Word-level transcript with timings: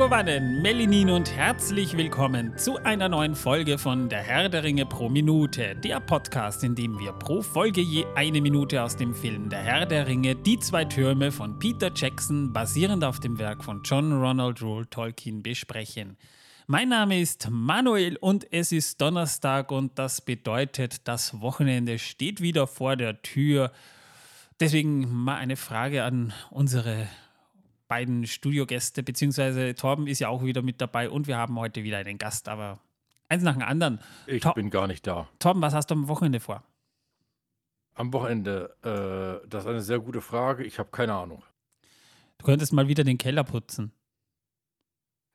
Megowannen, 0.00 0.62
Melinin 0.62 1.10
und 1.10 1.30
herzlich 1.30 1.94
willkommen 1.94 2.56
zu 2.56 2.78
einer 2.78 3.10
neuen 3.10 3.34
Folge 3.34 3.76
von 3.76 4.08
Der 4.08 4.22
Herr 4.22 4.48
der 4.48 4.64
Ringe 4.64 4.86
pro 4.86 5.10
Minute, 5.10 5.76
der 5.76 6.00
Podcast, 6.00 6.64
in 6.64 6.74
dem 6.74 6.98
wir 6.98 7.12
pro 7.12 7.42
Folge 7.42 7.82
je 7.82 8.06
eine 8.14 8.40
Minute 8.40 8.82
aus 8.82 8.96
dem 8.96 9.14
Film 9.14 9.50
Der 9.50 9.58
Herr 9.58 9.84
der 9.84 10.06
Ringe, 10.06 10.36
die 10.36 10.58
zwei 10.58 10.86
Türme 10.86 11.30
von 11.30 11.58
Peter 11.58 11.90
Jackson, 11.94 12.50
basierend 12.50 13.04
auf 13.04 13.20
dem 13.20 13.38
Werk 13.38 13.62
von 13.62 13.82
John 13.82 14.10
Ronald 14.10 14.62
Rule 14.62 14.88
Tolkien, 14.88 15.42
besprechen. 15.42 16.16
Mein 16.66 16.88
Name 16.88 17.20
ist 17.20 17.50
Manuel 17.50 18.16
und 18.16 18.50
es 18.54 18.72
ist 18.72 19.02
Donnerstag 19.02 19.70
und 19.70 19.98
das 19.98 20.22
bedeutet, 20.22 21.06
das 21.08 21.42
Wochenende 21.42 21.98
steht 21.98 22.40
wieder 22.40 22.66
vor 22.66 22.96
der 22.96 23.20
Tür. 23.20 23.70
Deswegen 24.60 25.12
mal 25.12 25.36
eine 25.36 25.56
Frage 25.56 26.04
an 26.04 26.32
unsere 26.48 27.06
beiden 27.90 28.24
Studiogäste, 28.24 29.02
beziehungsweise 29.02 29.74
Torben 29.74 30.06
ist 30.06 30.20
ja 30.20 30.28
auch 30.28 30.44
wieder 30.44 30.62
mit 30.62 30.80
dabei 30.80 31.10
und 31.10 31.26
wir 31.26 31.36
haben 31.36 31.58
heute 31.58 31.82
wieder 31.82 31.98
einen 31.98 32.18
Gast, 32.18 32.48
aber 32.48 32.78
eins 33.28 33.42
nach 33.42 33.54
dem 33.54 33.62
anderen. 33.62 33.98
Ich 34.28 34.42
Tor 34.42 34.54
bin 34.54 34.70
gar 34.70 34.86
nicht 34.86 35.04
da. 35.08 35.28
Torben, 35.40 35.60
was 35.60 35.74
hast 35.74 35.90
du 35.90 35.96
am 35.96 36.06
Wochenende 36.06 36.38
vor? 36.38 36.62
Am 37.94 38.12
Wochenende, 38.12 38.76
äh, 38.84 39.48
das 39.48 39.64
ist 39.64 39.68
eine 39.68 39.82
sehr 39.82 39.98
gute 39.98 40.20
Frage. 40.20 40.62
Ich 40.62 40.78
habe 40.78 40.90
keine 40.92 41.14
Ahnung. 41.14 41.42
Du 42.38 42.46
könntest 42.46 42.72
mal 42.72 42.86
wieder 42.86 43.02
den 43.02 43.18
Keller 43.18 43.42
putzen. 43.42 43.90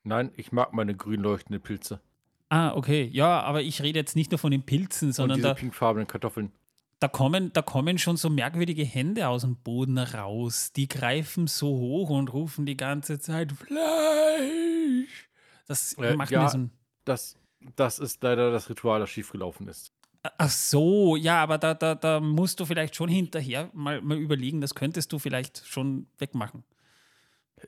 Nein, 0.02 0.32
ich 0.36 0.50
mag 0.50 0.72
meine 0.72 0.94
grün 0.96 1.20
leuchtenden 1.20 1.62
Pilze. 1.62 2.00
Ah, 2.48 2.72
okay. 2.74 3.10
Ja, 3.12 3.42
aber 3.42 3.60
ich 3.60 3.82
rede 3.82 3.98
jetzt 3.98 4.16
nicht 4.16 4.30
nur 4.30 4.38
von 4.38 4.50
den 4.50 4.62
Pilzen, 4.62 5.12
sondern 5.12 5.40
Und 5.40 5.44
diese 5.44 5.54
pinkfarbenen 5.54 6.06
Kartoffeln 6.06 6.52
da 6.98 7.08
kommen, 7.08 7.52
da 7.52 7.62
kommen 7.62 7.98
schon 7.98 8.16
so 8.16 8.30
merkwürdige 8.30 8.84
Hände 8.84 9.28
aus 9.28 9.42
dem 9.42 9.56
Boden 9.56 9.98
raus. 9.98 10.72
Die 10.72 10.88
greifen 10.88 11.46
so 11.46 11.68
hoch 11.68 12.10
und 12.10 12.32
rufen 12.32 12.64
die 12.64 12.76
ganze 12.76 13.18
Zeit 13.18 13.52
Fleisch. 13.52 15.28
Das 15.66 15.94
äh, 15.94 16.16
macht 16.16 16.30
ja, 16.30 16.42
mir 16.42 16.48
so 16.48 16.58
ein. 16.58 16.70
Das, 17.04 17.36
das 17.76 17.98
ist 17.98 18.22
leider 18.22 18.50
das 18.50 18.70
Ritual, 18.70 19.00
das 19.00 19.10
schiefgelaufen 19.10 19.68
ist. 19.68 19.92
Ach 20.38 20.50
so, 20.50 21.16
ja, 21.16 21.42
aber 21.42 21.58
da, 21.58 21.74
da, 21.74 21.94
da 21.94 22.20
musst 22.20 22.58
du 22.58 22.64
vielleicht 22.64 22.96
schon 22.96 23.08
hinterher 23.08 23.70
mal, 23.74 24.00
mal 24.00 24.16
überlegen, 24.16 24.60
das 24.60 24.74
könntest 24.74 25.12
du 25.12 25.18
vielleicht 25.18 25.64
schon 25.66 26.08
wegmachen. 26.18 26.64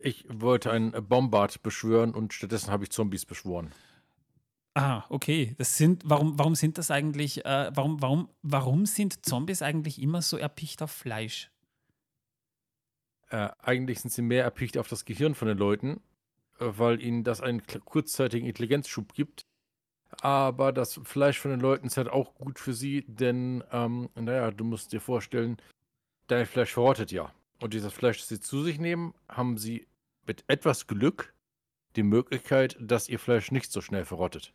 Ich 0.00 0.24
wollte 0.28 0.70
einen 0.70 0.92
Bombard 1.06 1.62
beschwören 1.62 2.14
und 2.14 2.34
stattdessen 2.34 2.70
habe 2.70 2.84
ich 2.84 2.90
Zombies 2.90 3.24
beschworen. 3.24 3.72
Ah, 4.78 5.04
okay. 5.08 5.56
Das 5.58 5.76
sind, 5.76 6.04
warum, 6.04 6.38
warum 6.38 6.54
sind 6.54 6.78
das 6.78 6.92
eigentlich, 6.92 7.44
äh, 7.44 7.72
warum, 7.74 8.00
warum, 8.00 8.28
warum 8.42 8.86
sind 8.86 9.26
Zombies 9.26 9.60
eigentlich 9.60 10.00
immer 10.00 10.22
so 10.22 10.36
erpicht 10.36 10.82
auf 10.82 10.92
Fleisch? 10.92 11.50
Äh, 13.30 13.48
eigentlich 13.58 13.98
sind 13.98 14.12
sie 14.12 14.22
mehr 14.22 14.44
erpicht 14.44 14.78
auf 14.78 14.86
das 14.86 15.04
Gehirn 15.04 15.34
von 15.34 15.48
den 15.48 15.58
Leuten, 15.58 16.00
äh, 16.60 16.66
weil 16.66 17.02
ihnen 17.02 17.24
das 17.24 17.40
einen 17.40 17.60
kurzzeitigen 17.66 18.46
Intelligenzschub 18.46 19.14
gibt. 19.14 19.46
Aber 20.20 20.70
das 20.70 21.00
Fleisch 21.02 21.40
von 21.40 21.50
den 21.50 21.58
Leuten 21.58 21.88
ist 21.88 21.96
halt 21.96 22.08
auch 22.08 22.36
gut 22.36 22.60
für 22.60 22.72
sie, 22.72 23.04
denn, 23.08 23.64
ähm, 23.72 24.10
naja, 24.14 24.52
du 24.52 24.62
musst 24.62 24.92
dir 24.92 25.00
vorstellen, 25.00 25.56
dein 26.28 26.46
Fleisch 26.46 26.72
verrottet 26.72 27.10
ja. 27.10 27.34
Und 27.60 27.74
dieses 27.74 27.92
Fleisch, 27.92 28.18
das 28.18 28.28
sie 28.28 28.38
zu 28.38 28.62
sich 28.62 28.78
nehmen, 28.78 29.12
haben 29.28 29.58
sie 29.58 29.88
mit 30.24 30.44
etwas 30.46 30.86
Glück 30.86 31.34
die 31.96 32.04
Möglichkeit, 32.04 32.76
dass 32.78 33.08
ihr 33.08 33.18
Fleisch 33.18 33.50
nicht 33.50 33.72
so 33.72 33.80
schnell 33.80 34.04
verrottet. 34.04 34.54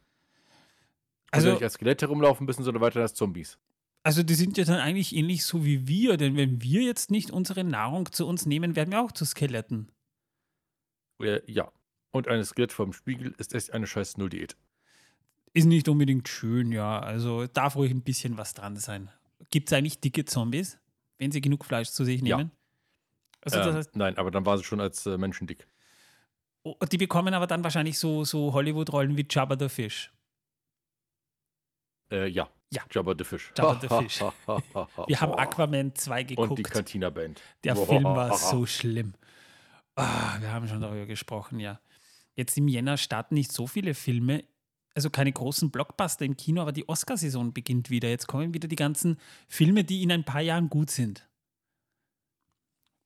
Also, 1.34 1.48
also 1.48 1.56
nicht 1.56 1.64
als 1.64 1.73
Skelette 1.73 2.06
rumlaufen 2.06 2.45
müssen, 2.45 2.64
sondern 2.64 2.81
weiter 2.81 3.02
als 3.02 3.16
Zombies. 3.16 3.58
Also 4.03 4.22
die 4.22 4.35
sind 4.35 4.58
ja 4.58 4.66
dann 4.66 4.80
eigentlich 4.80 5.16
ähnlich 5.16 5.46
so 5.46 5.66
wie 5.66 5.88
wir, 5.88 6.18
denn 6.18 6.35
wenn 6.35 6.62
wir 6.62 6.81
jetzt 6.81 7.09
nicht 7.09 7.31
unsere 7.31 7.63
Nahrung 7.63 8.12
zu 8.12 8.28
uns 8.28 8.46
nehmen, 8.46 8.75
werden 8.75 8.91
wir 8.91 9.02
auch 9.02 9.12
zu 9.12 9.25
Skeletten. 9.25 9.90
Äh, 11.22 11.40
ja. 11.52 11.72
Und 12.12 12.28
eine 12.28 12.44
Skelett 12.46 12.72
vom 12.72 12.94
Spiegel 12.94 13.34
ist 13.38 13.56
echt 13.56 13.74
eine 13.74 13.88
scheiß 13.88 14.18
Null-Diät. 14.18 14.56
Ist 15.53 15.66
nicht 15.66 15.88
unbedingt 15.88 16.28
schön, 16.28 16.72
ja. 16.72 17.00
Also 17.00 17.47
darf 17.47 17.75
ruhig 17.75 17.91
ein 17.91 18.03
bisschen 18.03 18.38
was 18.38 18.53
dran 18.53 18.75
sein. 18.75 19.09
Gibt 19.50 19.69
es 19.69 19.74
eigentlich 19.78 20.00
dicke 20.02 20.25
Zombies, 20.25 20.78
wenn 21.18 21.31
sie 21.31 21.41
genug 21.41 21.66
Fleisch 21.66 21.90
zu 21.90 22.03
sich 22.03 22.22
nehmen? 22.22 22.52
Ja. 22.52 22.58
Also, 23.41 23.59
ähm, 23.59 23.66
das 23.66 23.75
heißt, 23.75 23.96
nein, 23.96 24.18
aber 24.18 24.29
dann 24.29 24.46
waren 24.46 24.58
sie 24.58 24.63
schon 24.63 24.81
als 24.81 25.06
äh, 25.06 25.18
Menschen 25.18 25.47
dick. 25.47 25.68
Oh, 26.63 26.75
die 26.91 26.97
bekommen 26.97 27.34
aber 27.34 27.47
dann 27.47 27.63
wahrscheinlich 27.63 27.97
so, 27.97 28.24
so 28.24 28.53
Hollywood-Rollen 28.53 29.18
wie 29.18 29.25
Jabba 29.29 29.58
the 29.58 29.69
Fish. 29.69 30.12
Äh, 32.12 32.28
ja. 32.28 32.50
Ja. 32.72 32.81
Jabba 32.91 33.14
the 33.18 33.24
Fish. 33.24 33.52
Jabba 33.56 33.80
the 33.80 33.88
Fish. 34.03 34.22
Wir 35.08 35.22
haben 35.22 35.34
Aquaman 35.34 35.94
2 35.94 36.24
geguckt. 36.24 36.50
Und 36.50 36.59
die 36.59 36.64
Cantina 36.64 37.09
Band. 37.09 37.40
Der 37.64 37.75
Film 37.75 38.03
war 38.03 38.36
so 38.38 38.66
schlimm. 38.66 39.14
Oh, 39.96 40.02
wir 40.02 40.52
haben 40.52 40.68
schon 40.68 40.81
darüber 40.81 41.06
gesprochen, 41.06 41.59
ja. 41.59 41.80
Jetzt 42.36 42.58
im 42.58 42.68
Jänner 42.68 42.97
starten 42.97 43.36
nicht 43.36 43.52
so 43.52 43.68
viele 43.68 43.94
Filme, 43.94 44.44
also 44.96 45.12
keine 45.12 45.31
großen 45.31 45.69
Blockbuster 45.69 46.25
im 46.25 46.36
Kino, 46.36 46.62
aber 46.64 46.72
die 46.72 46.90
Oscarsaison 46.90 47.53
beginnt 47.53 47.91
wieder. 47.91 48.09
Jetzt 48.09 48.28
kommen 48.28 48.56
wieder 48.56 48.68
die 48.68 48.75
ganzen 48.75 49.20
Filme, 49.47 49.84
die 49.84 50.02
in 50.02 50.12
ein 50.12 50.24
paar 50.24 50.41
Jahren 50.41 50.70
gut 50.70 50.90
sind 50.90 51.28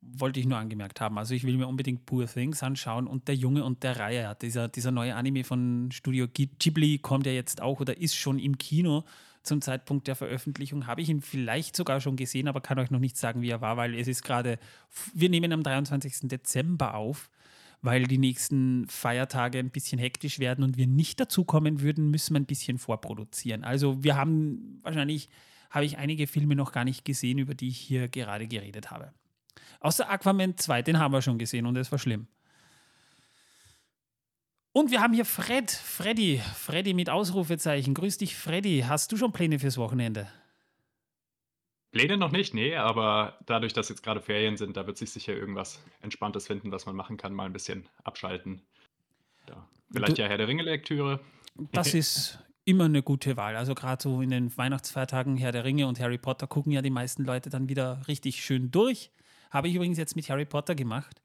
wollte 0.01 0.39
ich 0.39 0.45
nur 0.45 0.57
angemerkt 0.57 1.01
haben. 1.01 1.17
Also 1.17 1.33
ich 1.33 1.43
will 1.43 1.57
mir 1.57 1.67
unbedingt 1.67 2.05
Poor 2.05 2.27
Things 2.27 2.63
anschauen 2.63 3.07
und 3.07 3.27
der 3.27 3.35
Junge 3.35 3.63
und 3.63 3.83
der 3.83 3.99
Reihe. 3.99 4.35
Dieser, 4.41 4.67
dieser 4.67 4.91
neue 4.91 5.15
Anime 5.15 5.43
von 5.43 5.89
Studio 5.91 6.27
Ghibli 6.27 6.99
kommt 6.99 7.25
ja 7.25 7.31
jetzt 7.31 7.61
auch 7.61 7.79
oder 7.79 7.97
ist 7.97 8.15
schon 8.15 8.39
im 8.39 8.57
Kino 8.57 9.03
zum 9.43 9.61
Zeitpunkt 9.61 10.07
der 10.07 10.15
Veröffentlichung. 10.15 10.87
Habe 10.87 11.01
ich 11.01 11.09
ihn 11.09 11.21
vielleicht 11.21 11.75
sogar 11.75 12.01
schon 12.01 12.15
gesehen, 12.15 12.47
aber 12.47 12.61
kann 12.61 12.79
euch 12.79 12.91
noch 12.91 12.99
nicht 12.99 13.17
sagen, 13.17 13.41
wie 13.41 13.49
er 13.49 13.61
war, 13.61 13.77
weil 13.77 13.95
es 13.95 14.07
ist 14.07 14.23
gerade, 14.23 14.59
wir 15.13 15.29
nehmen 15.29 15.51
am 15.51 15.63
23. 15.63 16.27
Dezember 16.27 16.95
auf, 16.95 17.29
weil 17.81 18.03
die 18.03 18.17
nächsten 18.17 18.87
Feiertage 18.87 19.59
ein 19.59 19.69
bisschen 19.69 19.99
hektisch 19.99 20.39
werden 20.39 20.63
und 20.63 20.77
wir 20.77 20.87
nicht 20.87 21.19
dazu 21.19 21.43
kommen 21.43 21.81
würden, 21.81 22.11
müssen 22.11 22.33
wir 22.33 22.39
ein 22.39 22.45
bisschen 22.45 22.77
vorproduzieren. 22.77 23.63
Also 23.63 24.03
wir 24.03 24.15
haben 24.15 24.79
wahrscheinlich, 24.83 25.29
habe 25.69 25.85
ich 25.85 25.97
einige 25.97 26.27
Filme 26.27 26.55
noch 26.55 26.71
gar 26.71 26.83
nicht 26.83 27.05
gesehen, 27.05 27.37
über 27.37 27.55
die 27.55 27.69
ich 27.69 27.77
hier 27.77 28.07
gerade 28.07 28.47
geredet 28.47 28.91
habe. 28.91 29.13
Außer 29.79 30.09
Aquaman 30.09 30.57
2, 30.57 30.81
den 30.81 30.99
haben 30.99 31.13
wir 31.13 31.21
schon 31.21 31.37
gesehen 31.37 31.65
und 31.65 31.75
es 31.77 31.91
war 31.91 31.99
schlimm. 31.99 32.27
Und 34.71 34.91
wir 34.91 35.01
haben 35.01 35.13
hier 35.13 35.25
Fred, 35.25 35.71
Freddy, 35.71 36.41
Freddy 36.55 36.93
mit 36.93 37.09
Ausrufezeichen. 37.09 37.95
Grüß 37.95 38.19
dich, 38.19 38.35
Freddy. 38.35 38.85
Hast 38.87 39.11
du 39.11 39.17
schon 39.17 39.31
Pläne 39.31 39.57
fürs 39.57 39.77
Wochenende? 39.77 40.27
Pläne 41.91 42.17
noch 42.17 42.31
nicht, 42.31 42.53
nee, 42.53 42.75
aber 42.75 43.39
dadurch, 43.47 43.73
dass 43.73 43.89
jetzt 43.89 44.03
gerade 44.03 44.21
Ferien 44.21 44.55
sind, 44.55 44.77
da 44.77 44.85
wird 44.85 44.97
sich 44.97 45.09
sicher 45.09 45.33
irgendwas 45.33 45.83
Entspanntes 46.01 46.45
finden, 46.45 46.71
was 46.71 46.85
man 46.85 46.95
machen 46.95 47.17
kann, 47.17 47.33
mal 47.33 47.45
ein 47.45 47.53
bisschen 47.53 47.89
abschalten. 48.03 48.61
Ja. 49.49 49.67
Vielleicht 49.91 50.17
du, 50.17 50.21
ja 50.21 50.27
Herr 50.27 50.37
der 50.37 50.47
Ringe-Lektüre. 50.47 51.21
Das 51.71 51.95
ist 51.95 52.39
immer 52.65 52.85
eine 52.85 53.01
gute 53.01 53.37
Wahl. 53.37 53.55
Also 53.55 53.73
gerade 53.73 54.03
so 54.03 54.21
in 54.21 54.29
den 54.29 54.55
Weihnachtsfeiertagen 54.55 55.37
Herr 55.37 55.53
der 55.53 55.63
Ringe 55.63 55.87
und 55.87 55.99
Harry 55.99 56.17
Potter 56.17 56.45
gucken 56.45 56.71
ja 56.71 56.81
die 56.81 56.89
meisten 56.89 57.23
Leute 57.23 57.49
dann 57.49 57.69
wieder 57.69 58.01
richtig 58.07 58.43
schön 58.43 58.69
durch. 58.69 59.09
Habe 59.49 59.67
ich 59.67 59.75
übrigens 59.75 59.97
jetzt 59.97 60.15
mit 60.15 60.29
Harry 60.29 60.45
Potter 60.45 60.75
gemacht. 60.75 61.21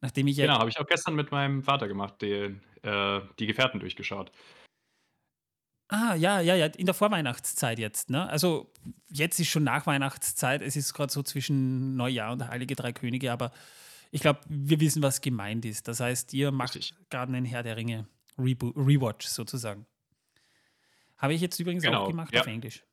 Nachdem 0.00 0.26
ich 0.28 0.36
genau, 0.36 0.58
habe 0.58 0.70
ich 0.70 0.78
auch 0.78 0.86
gestern 0.86 1.14
mit 1.14 1.30
meinem 1.30 1.62
Vater 1.62 1.86
gemacht, 1.86 2.14
die, 2.22 2.56
äh, 2.82 3.20
die 3.38 3.46
Gefährten 3.46 3.80
durchgeschaut. 3.80 4.32
Ah, 5.88 6.14
ja, 6.14 6.40
ja, 6.40 6.54
ja, 6.54 6.66
in 6.66 6.86
der 6.86 6.94
Vorweihnachtszeit 6.94 7.78
jetzt, 7.78 8.10
ne? 8.10 8.28
Also 8.28 8.72
jetzt 9.08 9.40
ist 9.40 9.48
schon 9.48 9.64
nach 9.64 9.86
Weihnachtszeit, 9.86 10.62
es 10.62 10.76
ist 10.76 10.94
gerade 10.94 11.12
so 11.12 11.22
zwischen 11.22 11.96
Neujahr 11.96 12.32
und 12.32 12.46
Heilige 12.46 12.76
Drei 12.76 12.92
Könige, 12.92 13.32
aber 13.32 13.50
ich 14.12 14.20
glaube, 14.20 14.40
wir 14.48 14.78
wissen, 14.80 15.02
was 15.02 15.20
gemeint 15.20 15.64
ist. 15.64 15.88
Das 15.88 16.00
heißt, 16.00 16.32
ihr 16.32 16.52
macht 16.52 16.94
gerade 17.10 17.32
einen 17.32 17.44
Herr 17.44 17.62
der 17.62 17.76
Ringe 17.76 18.06
Rewatch 18.38 19.26
sozusagen. 19.26 19.86
Habe 21.18 21.34
ich 21.34 21.40
jetzt 21.40 21.58
übrigens 21.58 21.82
genau, 21.82 22.04
auch 22.04 22.08
gemacht 22.08 22.32
ja. 22.32 22.40
auf 22.40 22.46
Englisch. 22.46 22.84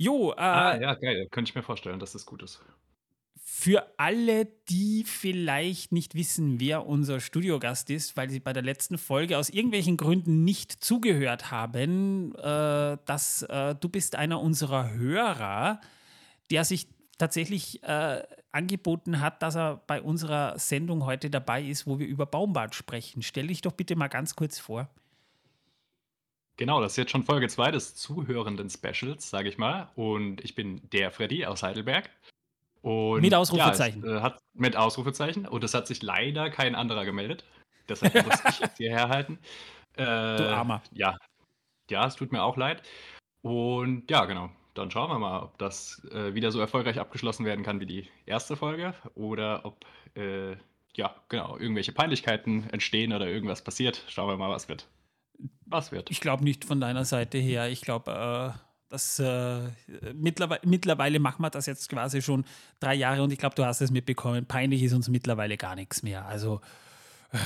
Jo, 0.00 0.32
äh, 0.32 0.40
ah, 0.40 0.80
ja, 0.80 0.94
geil. 0.94 1.28
Könnte 1.30 1.50
ich 1.50 1.54
mir 1.54 1.62
vorstellen, 1.62 1.98
dass 1.98 2.12
das 2.12 2.24
gut 2.24 2.42
ist. 2.42 2.62
Für 3.36 3.92
alle, 3.98 4.46
die 4.70 5.04
vielleicht 5.04 5.92
nicht 5.92 6.14
wissen, 6.14 6.58
wer 6.58 6.86
unser 6.86 7.20
Studiogast 7.20 7.90
ist, 7.90 8.16
weil 8.16 8.30
sie 8.30 8.40
bei 8.40 8.54
der 8.54 8.62
letzten 8.62 8.96
Folge 8.96 9.36
aus 9.36 9.50
irgendwelchen 9.50 9.98
Gründen 9.98 10.42
nicht 10.42 10.72
zugehört 10.72 11.50
haben, 11.50 12.34
äh, 12.36 12.96
dass 13.04 13.42
äh, 13.42 13.74
du 13.74 13.90
bist 13.90 14.16
einer 14.16 14.40
unserer 14.40 14.90
Hörer, 14.94 15.82
der 16.50 16.64
sich 16.64 16.88
tatsächlich 17.18 17.82
äh, 17.82 18.22
angeboten 18.52 19.20
hat, 19.20 19.42
dass 19.42 19.54
er 19.54 19.82
bei 19.86 20.00
unserer 20.00 20.58
Sendung 20.58 21.04
heute 21.04 21.28
dabei 21.28 21.62
ist, 21.62 21.86
wo 21.86 21.98
wir 21.98 22.06
über 22.06 22.24
Baumbad 22.24 22.74
sprechen. 22.74 23.20
Stell 23.20 23.48
dich 23.48 23.60
doch 23.60 23.72
bitte 23.72 23.96
mal 23.96 24.08
ganz 24.08 24.34
kurz 24.34 24.58
vor. 24.58 24.88
Genau, 26.60 26.82
das 26.82 26.92
ist 26.92 26.96
jetzt 26.98 27.10
schon 27.10 27.24
Folge 27.24 27.48
2 27.48 27.70
des 27.70 27.94
zuhörenden 27.94 28.68
Specials, 28.68 29.30
sage 29.30 29.48
ich 29.48 29.56
mal. 29.56 29.88
Und 29.94 30.44
ich 30.44 30.54
bin 30.54 30.82
der 30.90 31.10
Freddy 31.10 31.46
aus 31.46 31.62
Heidelberg. 31.62 32.10
Und 32.82 33.22
mit 33.22 33.34
Ausrufezeichen. 33.34 34.04
Ja, 34.04 34.16
es, 34.16 34.18
äh, 34.18 34.20
hat, 34.20 34.42
mit 34.52 34.76
Ausrufezeichen. 34.76 35.46
Und 35.46 35.64
es 35.64 35.72
hat 35.72 35.86
sich 35.86 36.02
leider 36.02 36.50
kein 36.50 36.74
anderer 36.74 37.06
gemeldet. 37.06 37.46
Deshalb 37.88 38.12
muss 38.26 38.40
ich 38.50 38.60
jetzt 38.60 38.76
hierher 38.76 39.08
halten. 39.08 39.38
Äh, 39.96 40.04
du 40.04 40.54
Armer. 40.54 40.82
Ja. 40.92 41.16
Ja, 41.88 42.06
es 42.06 42.16
tut 42.16 42.30
mir 42.30 42.42
auch 42.42 42.58
leid. 42.58 42.82
Und 43.40 44.10
ja, 44.10 44.26
genau. 44.26 44.50
Dann 44.74 44.90
schauen 44.90 45.08
wir 45.08 45.18
mal, 45.18 45.40
ob 45.40 45.56
das 45.56 46.06
äh, 46.12 46.34
wieder 46.34 46.52
so 46.52 46.60
erfolgreich 46.60 47.00
abgeschlossen 47.00 47.46
werden 47.46 47.64
kann 47.64 47.80
wie 47.80 47.86
die 47.86 48.08
erste 48.26 48.54
Folge 48.54 48.92
oder 49.14 49.64
ob 49.64 49.86
äh, 50.14 50.56
ja, 50.92 51.14
genau, 51.30 51.56
irgendwelche 51.56 51.92
Peinlichkeiten 51.92 52.68
entstehen 52.68 53.14
oder 53.14 53.28
irgendwas 53.28 53.64
passiert. 53.64 54.04
Schauen 54.08 54.28
wir 54.28 54.36
mal, 54.36 54.50
was 54.50 54.68
wird. 54.68 54.86
Was 55.70 55.92
wird. 55.92 56.10
Ich 56.10 56.20
glaube 56.20 56.44
nicht 56.44 56.64
von 56.64 56.80
deiner 56.80 57.04
Seite 57.04 57.38
her. 57.38 57.68
Ich 57.70 57.80
glaube, 57.80 58.54
äh, 58.56 58.58
dass 58.90 59.20
äh, 59.20 59.60
mittlerweile, 60.14 60.60
mittlerweile 60.64 61.20
machen 61.20 61.42
wir 61.42 61.50
das 61.50 61.66
jetzt 61.66 61.88
quasi 61.88 62.20
schon 62.20 62.44
drei 62.80 62.94
Jahre 62.94 63.22
und 63.22 63.32
ich 63.32 63.38
glaube, 63.38 63.54
du 63.54 63.64
hast 63.64 63.80
es 63.80 63.90
mitbekommen. 63.90 64.46
Peinlich 64.46 64.82
ist 64.82 64.92
uns 64.92 65.08
mittlerweile 65.08 65.56
gar 65.56 65.76
nichts 65.76 66.02
mehr. 66.02 66.26
Also, 66.26 66.60
äh, 67.32 67.38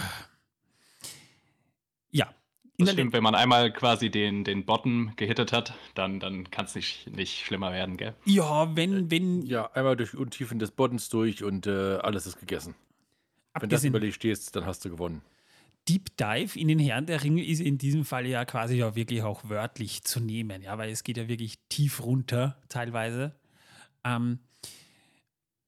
ja. 2.10 2.34
Das 2.78 2.90
stimmt, 2.92 3.12
wenn 3.12 3.22
man 3.22 3.34
einmal 3.34 3.72
quasi 3.72 4.10
den, 4.10 4.42
den 4.42 4.64
Bottom 4.64 5.12
gehittet 5.16 5.52
hat, 5.52 5.74
dann, 5.94 6.18
dann 6.18 6.50
kann 6.50 6.64
es 6.64 6.74
nicht, 6.74 7.08
nicht 7.14 7.44
schlimmer 7.44 7.72
werden, 7.72 7.96
gell? 7.96 8.14
Ja, 8.24 8.74
wenn, 8.74 9.10
wenn. 9.12 9.42
Ja, 9.42 9.70
einmal 9.72 9.96
durch 9.96 10.14
Untiefen 10.14 10.58
des 10.58 10.72
Bottens 10.72 11.08
durch 11.08 11.44
und 11.44 11.68
äh, 11.68 11.98
alles 11.98 12.26
ist 12.26 12.40
gegessen. 12.40 12.74
Wenn 13.60 13.68
das 13.68 13.84
überlegt 13.84 14.16
stehst, 14.16 14.56
dann 14.56 14.66
hast 14.66 14.84
du 14.84 14.90
gewonnen. 14.90 15.22
Deep 15.88 16.16
Dive 16.16 16.58
in 16.58 16.68
den 16.68 16.78
Herrn 16.78 17.06
der 17.06 17.22
Ringe 17.22 17.44
ist 17.44 17.60
in 17.60 17.76
diesem 17.78 18.04
Fall 18.04 18.26
ja 18.26 18.44
quasi 18.44 18.82
auch 18.82 18.94
wirklich 18.94 19.22
auch 19.22 19.48
wörtlich 19.48 20.02
zu 20.04 20.20
nehmen, 20.20 20.62
ja, 20.62 20.78
weil 20.78 20.90
es 20.90 21.04
geht 21.04 21.18
ja 21.18 21.28
wirklich 21.28 21.58
tief 21.68 22.02
runter 22.02 22.56
teilweise. 22.68 23.34
Ähm, 24.02 24.38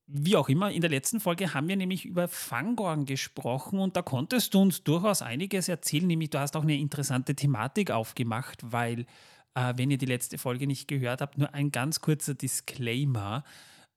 wie 0.07 0.37
auch 0.37 0.49
immer, 0.49 0.71
in 0.71 0.81
der 0.81 0.91
letzten 0.91 1.19
Folge 1.19 1.53
haben 1.53 1.69
wir 1.69 1.77
nämlich 1.77 2.05
über 2.05 2.29
Fangorn 2.29 3.07
gesprochen 3.07 3.81
und 3.81 3.97
da 3.97 4.03
konntest 4.03 4.55
du 4.55 4.61
uns 4.61 4.85
durchaus 4.85 5.21
einiges 5.21 5.69
erzählen, 5.69 6.07
nämlich 6.07 6.31
du 6.31 6.39
hast 6.39 6.57
auch 6.57 6.63
eine 6.63 6.77
interessante 6.77 7.35
Thematik 7.35 7.91
aufgemacht, 7.91 8.61
weil, 8.63 9.07
äh, 9.55 9.75
wenn 9.77 9.91
ihr 9.91 9.99
die 9.99 10.07
letzte 10.07 10.39
Folge 10.39 10.67
nicht 10.69 10.87
gehört 10.87 11.21
habt, 11.21 11.39
nur 11.39 11.53
ein 11.55 11.73
ganz 11.73 12.01
kurzer 12.01 12.35
Disclaimer. 12.35 13.43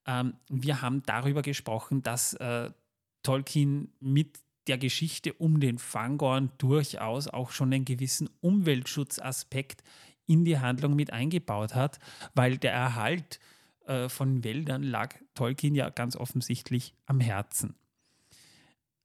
Ähm, 0.07 0.33
wir 0.50 0.81
haben 0.81 1.04
darüber 1.04 1.44
gesprochen, 1.44 2.01
dass 2.01 2.33
äh, 2.33 2.71
Tolkien 3.21 3.94
mit 4.00 4.39
der 4.69 4.77
Geschichte 4.77 5.33
um 5.33 5.60
den 5.60 5.80
Fangorn 5.80 6.51
durchaus 6.57 7.27
auch 7.27 7.51
schon 7.51 7.74
einen 7.74 7.86
gewissen 7.86 8.30
Umweltschutzaspekt 8.39 9.83
in 10.27 10.45
die 10.45 10.60
Handlung 10.60 10.95
mit 10.95 11.12
eingebaut 11.12 11.74
hat, 11.74 12.00
weil 12.36 12.57
der 12.57 12.71
Erhalt 12.71 13.39
äh, 13.88 14.07
von 14.10 14.44
Wäldern 14.44 14.83
lag 14.83 15.16
Tolkien 15.33 15.74
ja 15.74 15.89
ganz 15.89 16.16
offensichtlich 16.16 16.94
am 17.07 17.19
Herzen. 17.19 17.75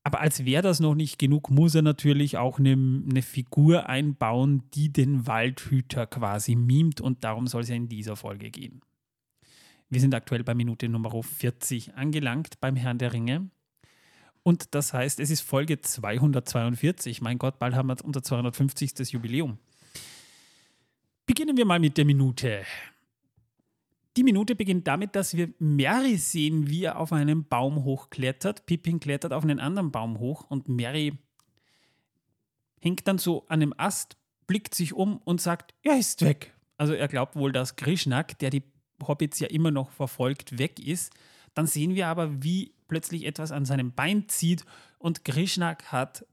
Aber 0.06 0.20
als 0.20 0.44
wäre 0.44 0.60
das 0.60 0.80
noch 0.80 0.94
nicht 0.94 1.18
genug, 1.18 1.50
muss 1.50 1.74
er 1.74 1.80
natürlich 1.80 2.36
auch 2.36 2.58
eine, 2.58 2.72
eine, 2.72 3.22
Figur 3.22 3.88
einbauen, 3.88 4.64
die 4.74 4.92
den 4.92 5.26
Waldhüter 5.26 6.06
quasi 6.06 6.56
mimt 6.56 7.00
und 7.00 7.24
darum 7.24 7.46
soll 7.46 7.62
es 7.62 7.70
ja 7.70 7.74
in 7.74 7.88
dieser 7.88 8.16
Folge 8.16 8.50
gehen. 8.50 8.82
Wir 9.88 10.02
sind 10.02 10.14
aktuell 10.14 10.44
bei 10.44 10.54
Minute 10.54 10.90
Nummer 10.90 11.22
40 11.22 11.94
angelangt 11.94 12.60
beim 12.60 12.76
Herrn 12.76 12.98
der 12.98 13.14
Ringe 13.14 13.48
und 14.44 14.74
das 14.74 14.92
heißt, 14.92 15.18
es 15.20 15.30
ist 15.30 15.40
Folge 15.40 15.80
242. 15.80 17.22
Mein 17.22 17.38
Gott, 17.38 17.58
bald 17.58 17.74
haben 17.74 17.88
wir 17.88 17.96
unser 18.04 18.22
250. 18.22 19.10
Jubiläum. 19.10 19.58
Beginnen 21.26 21.56
wir 21.56 21.64
mal 21.64 21.80
mit 21.80 21.96
der 21.96 22.04
Minute. 22.04 22.64
Die 24.18 24.22
Minute 24.22 24.54
beginnt 24.54 24.86
damit, 24.86 25.16
dass 25.16 25.34
wir 25.34 25.52
Mary 25.58 26.18
sehen, 26.18 26.68
wie 26.68 26.84
er 26.84 27.00
auf 27.00 27.12
einen 27.12 27.48
Baum 27.48 27.84
hochklettert. 27.84 28.66
Pippin 28.66 29.00
klettert 29.00 29.32
auf 29.32 29.42
einen 29.42 29.58
anderen 29.58 29.90
Baum 29.90 30.18
hoch 30.18 30.44
und 30.48 30.68
Mary 30.68 31.18
hängt 32.82 33.08
dann 33.08 33.16
so 33.16 33.46
an 33.48 33.62
einem 33.62 33.74
Ast, 33.78 34.18
blickt 34.46 34.74
sich 34.74 34.92
um 34.92 35.16
und 35.24 35.40
sagt, 35.40 35.74
er 35.82 35.98
ist 35.98 36.20
weg. 36.20 36.54
Also 36.76 36.92
er 36.92 37.08
glaubt 37.08 37.34
wohl, 37.34 37.50
dass 37.50 37.76
Grishnak, 37.76 38.38
der 38.40 38.50
die 38.50 38.62
Hobbits 39.02 39.40
ja 39.40 39.48
immer 39.48 39.70
noch 39.70 39.90
verfolgt, 39.90 40.58
weg 40.58 40.78
ist. 40.78 41.14
Dann 41.54 41.66
sehen 41.66 41.94
wir 41.94 42.08
aber, 42.08 42.42
wie 42.42 42.74
plötzlich 42.88 43.24
etwas 43.24 43.52
an 43.52 43.64
seinem 43.64 43.92
Bein 43.92 44.28
zieht 44.28 44.64
und 44.98 45.24
Krishnak 45.24 45.92
hat 45.92 46.26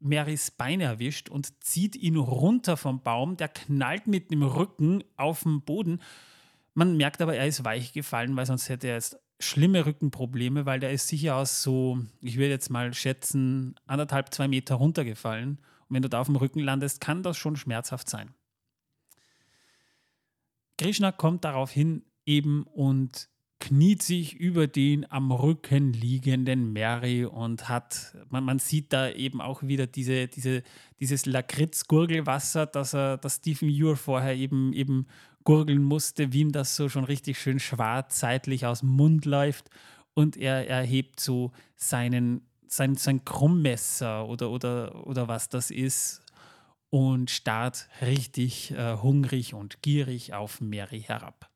Marys 0.00 0.50
Bein 0.50 0.80
erwischt 0.80 1.28
und 1.28 1.62
zieht 1.62 1.94
ihn 1.94 2.16
runter 2.16 2.76
vom 2.76 3.02
Baum. 3.02 3.36
Der 3.36 3.48
knallt 3.48 4.06
mit 4.06 4.30
dem 4.30 4.42
Rücken 4.42 5.04
auf 5.16 5.42
den 5.42 5.62
Boden. 5.62 6.00
Man 6.74 6.96
merkt 6.96 7.20
aber, 7.20 7.36
er 7.36 7.46
ist 7.46 7.64
weich 7.64 7.92
gefallen, 7.92 8.34
weil 8.36 8.46
sonst 8.46 8.68
hätte 8.68 8.88
er 8.88 8.94
jetzt 8.94 9.18
schlimme 9.38 9.86
Rückenprobleme, 9.86 10.66
weil 10.66 10.80
der 10.80 10.92
ist 10.92 11.08
sicher 11.08 11.36
aus 11.36 11.62
so, 11.62 11.98
ich 12.20 12.36
würde 12.36 12.50
jetzt 12.50 12.70
mal 12.70 12.92
schätzen, 12.94 13.74
anderthalb, 13.86 14.32
zwei 14.32 14.48
Meter 14.48 14.76
runtergefallen. 14.76 15.58
Und 15.88 15.94
wenn 15.94 16.02
du 16.02 16.08
da 16.08 16.20
auf 16.20 16.26
dem 16.26 16.36
Rücken 16.36 16.60
landest, 16.60 17.00
kann 17.00 17.22
das 17.22 17.36
schon 17.36 17.56
schmerzhaft 17.56 18.08
sein. 18.08 18.34
Krishna 20.78 21.12
kommt 21.12 21.44
daraufhin 21.44 22.04
eben 22.24 22.62
und 22.62 23.28
kniet 23.60 24.02
sich 24.02 24.34
über 24.34 24.66
den 24.66 25.10
am 25.12 25.30
Rücken 25.30 25.92
liegenden 25.92 26.72
Mary 26.72 27.24
und 27.24 27.68
hat, 27.68 28.16
man, 28.30 28.42
man 28.42 28.58
sieht 28.58 28.92
da 28.92 29.10
eben 29.10 29.40
auch 29.40 29.62
wieder 29.62 29.86
diese, 29.86 30.26
diese, 30.26 30.62
dieses 30.98 31.26
Lakritz-Gurgelwasser, 31.26 32.66
das, 32.66 32.90
das 32.92 33.36
Stephen 33.36 33.68
Ure 33.68 33.96
vorher 33.96 34.34
eben, 34.34 34.72
eben 34.72 35.06
gurgeln 35.44 35.82
musste, 35.82 36.32
wie 36.32 36.40
ihm 36.40 36.52
das 36.52 36.74
so 36.74 36.88
schon 36.88 37.04
richtig 37.04 37.38
schön 37.38 37.60
schwarz 37.60 38.20
seitlich 38.20 38.66
aus 38.66 38.80
dem 38.80 38.90
Mund 38.90 39.24
läuft. 39.26 39.70
Und 40.14 40.36
er, 40.36 40.66
er 40.66 40.82
hebt 40.82 41.20
so 41.20 41.52
seinen, 41.76 42.42
sein, 42.66 42.96
sein 42.96 43.24
Krummmesser 43.24 44.26
oder, 44.26 44.50
oder, 44.50 45.06
oder 45.06 45.28
was 45.28 45.48
das 45.48 45.70
ist 45.70 46.22
und 46.90 47.30
starrt 47.30 47.88
richtig 48.02 48.72
äh, 48.72 48.96
hungrig 48.96 49.54
und 49.54 49.82
gierig 49.82 50.34
auf 50.34 50.60
Mary 50.60 51.02
herab. 51.02 51.49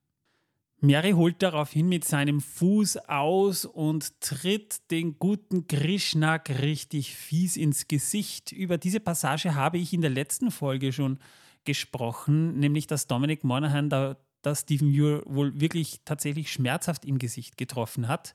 Mary 0.84 1.12
holt 1.12 1.42
daraufhin 1.42 1.88
mit 1.88 2.04
seinem 2.04 2.42
Fuß 2.42 3.08
aus 3.08 3.64
und 3.64 4.20
tritt 4.20 4.90
den 4.90 5.18
guten 5.18 5.66
Krishnak 5.66 6.50
richtig 6.60 7.16
fies 7.16 7.56
ins 7.56 7.88
Gesicht. 7.88 8.52
Über 8.52 8.76
diese 8.76 9.00
Passage 9.00 9.54
habe 9.54 9.78
ich 9.78 9.94
in 9.94 10.02
der 10.02 10.10
letzten 10.10 10.50
Folge 10.50 10.92
schon 10.92 11.18
gesprochen, 11.64 12.58
nämlich 12.58 12.86
dass 12.86 13.06
Dominic 13.06 13.44
Monaghan 13.44 13.88
da, 13.88 14.18
da 14.42 14.54
Stephen 14.54 14.90
Muir 14.90 15.22
wohl 15.24 15.58
wirklich 15.58 16.02
tatsächlich 16.04 16.52
schmerzhaft 16.52 17.06
im 17.06 17.18
Gesicht 17.18 17.56
getroffen 17.56 18.06
hat. 18.06 18.34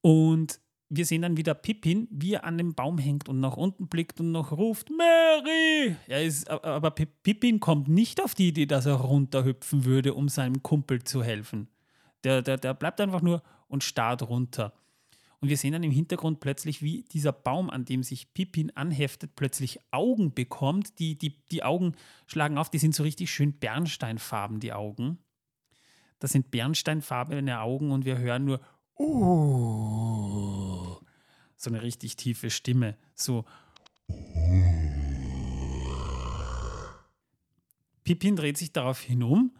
Und 0.00 0.58
wir 0.90 1.06
sehen 1.06 1.22
dann 1.22 1.36
wieder 1.36 1.54
Pippin, 1.54 2.08
wie 2.10 2.34
er 2.34 2.44
an 2.44 2.58
dem 2.58 2.74
Baum 2.74 2.98
hängt 2.98 3.28
und 3.28 3.38
nach 3.38 3.56
unten 3.56 3.86
blickt 3.86 4.18
und 4.18 4.32
noch 4.32 4.50
ruft, 4.50 4.90
Mary! 4.90 5.94
Er 6.08 6.24
ist, 6.24 6.50
aber 6.50 6.90
Pippin 6.90 7.60
kommt 7.60 7.88
nicht 7.88 8.20
auf 8.20 8.34
die 8.34 8.48
Idee, 8.48 8.66
dass 8.66 8.86
er 8.86 8.94
runterhüpfen 8.94 9.84
würde, 9.84 10.14
um 10.14 10.28
seinem 10.28 10.64
Kumpel 10.64 11.04
zu 11.04 11.22
helfen. 11.22 11.68
Der, 12.24 12.42
der, 12.42 12.58
der 12.58 12.74
bleibt 12.74 13.00
einfach 13.00 13.22
nur 13.22 13.42
und 13.68 13.84
starrt 13.84 14.28
runter. 14.28 14.72
Und 15.38 15.48
wir 15.48 15.56
sehen 15.56 15.72
dann 15.72 15.84
im 15.84 15.92
Hintergrund 15.92 16.40
plötzlich, 16.40 16.82
wie 16.82 17.04
dieser 17.12 17.32
Baum, 17.32 17.70
an 17.70 17.84
dem 17.84 18.02
sich 18.02 18.34
Pippin 18.34 18.76
anheftet, 18.76 19.36
plötzlich 19.36 19.78
Augen 19.92 20.34
bekommt. 20.34 20.98
Die, 20.98 21.16
die, 21.16 21.40
die 21.50 21.62
Augen 21.62 21.94
schlagen 22.26 22.58
auf, 22.58 22.68
die 22.68 22.78
sind 22.78 22.94
so 22.94 23.04
richtig 23.04 23.30
schön 23.30 23.52
bernsteinfarben, 23.52 24.58
die 24.58 24.72
Augen. 24.72 25.18
Das 26.18 26.32
sind 26.32 26.50
bernsteinfarbene 26.50 27.60
Augen 27.60 27.92
und 27.92 28.04
wir 28.04 28.18
hören 28.18 28.44
nur 28.44 28.60
Oh. 29.02 30.79
So 31.60 31.68
eine 31.68 31.82
richtig 31.82 32.16
tiefe 32.16 32.48
Stimme. 32.48 32.96
So. 33.14 33.44
Pippin 38.02 38.34
dreht 38.34 38.56
sich 38.56 38.72
daraufhin 38.72 39.22
um 39.22 39.52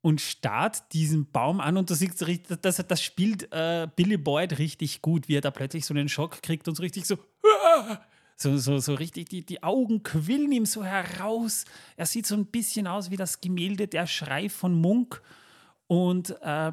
und 0.00 0.22
starrt 0.22 0.94
diesen 0.94 1.30
Baum 1.30 1.60
an 1.60 1.76
und 1.76 1.90
du 1.90 1.94
siehst, 1.94 2.24
das, 2.62 2.76
das 2.76 3.02
spielt 3.02 3.52
äh, 3.52 3.86
Billy 3.94 4.16
Boyd 4.16 4.58
richtig 4.58 5.02
gut, 5.02 5.28
wie 5.28 5.36
er 5.36 5.42
da 5.42 5.50
plötzlich 5.50 5.84
so 5.84 5.92
einen 5.92 6.08
Schock 6.08 6.40
kriegt 6.40 6.68
und 6.68 6.74
so 6.74 6.82
richtig 6.82 7.04
so. 7.04 7.18
So, 8.34 8.56
so, 8.56 8.78
so 8.78 8.94
richtig, 8.94 9.28
die, 9.28 9.44
die 9.44 9.62
Augen 9.62 10.02
quillen 10.02 10.50
ihm 10.52 10.64
so 10.64 10.82
heraus. 10.82 11.66
Er 11.98 12.06
sieht 12.06 12.26
so 12.26 12.34
ein 12.34 12.46
bisschen 12.46 12.86
aus 12.86 13.10
wie 13.10 13.18
das 13.18 13.42
Gemälde 13.42 13.88
Der 13.88 14.06
Schrei 14.06 14.48
von 14.48 14.72
Munk. 14.72 15.20
Und 15.86 16.34
äh, 16.40 16.72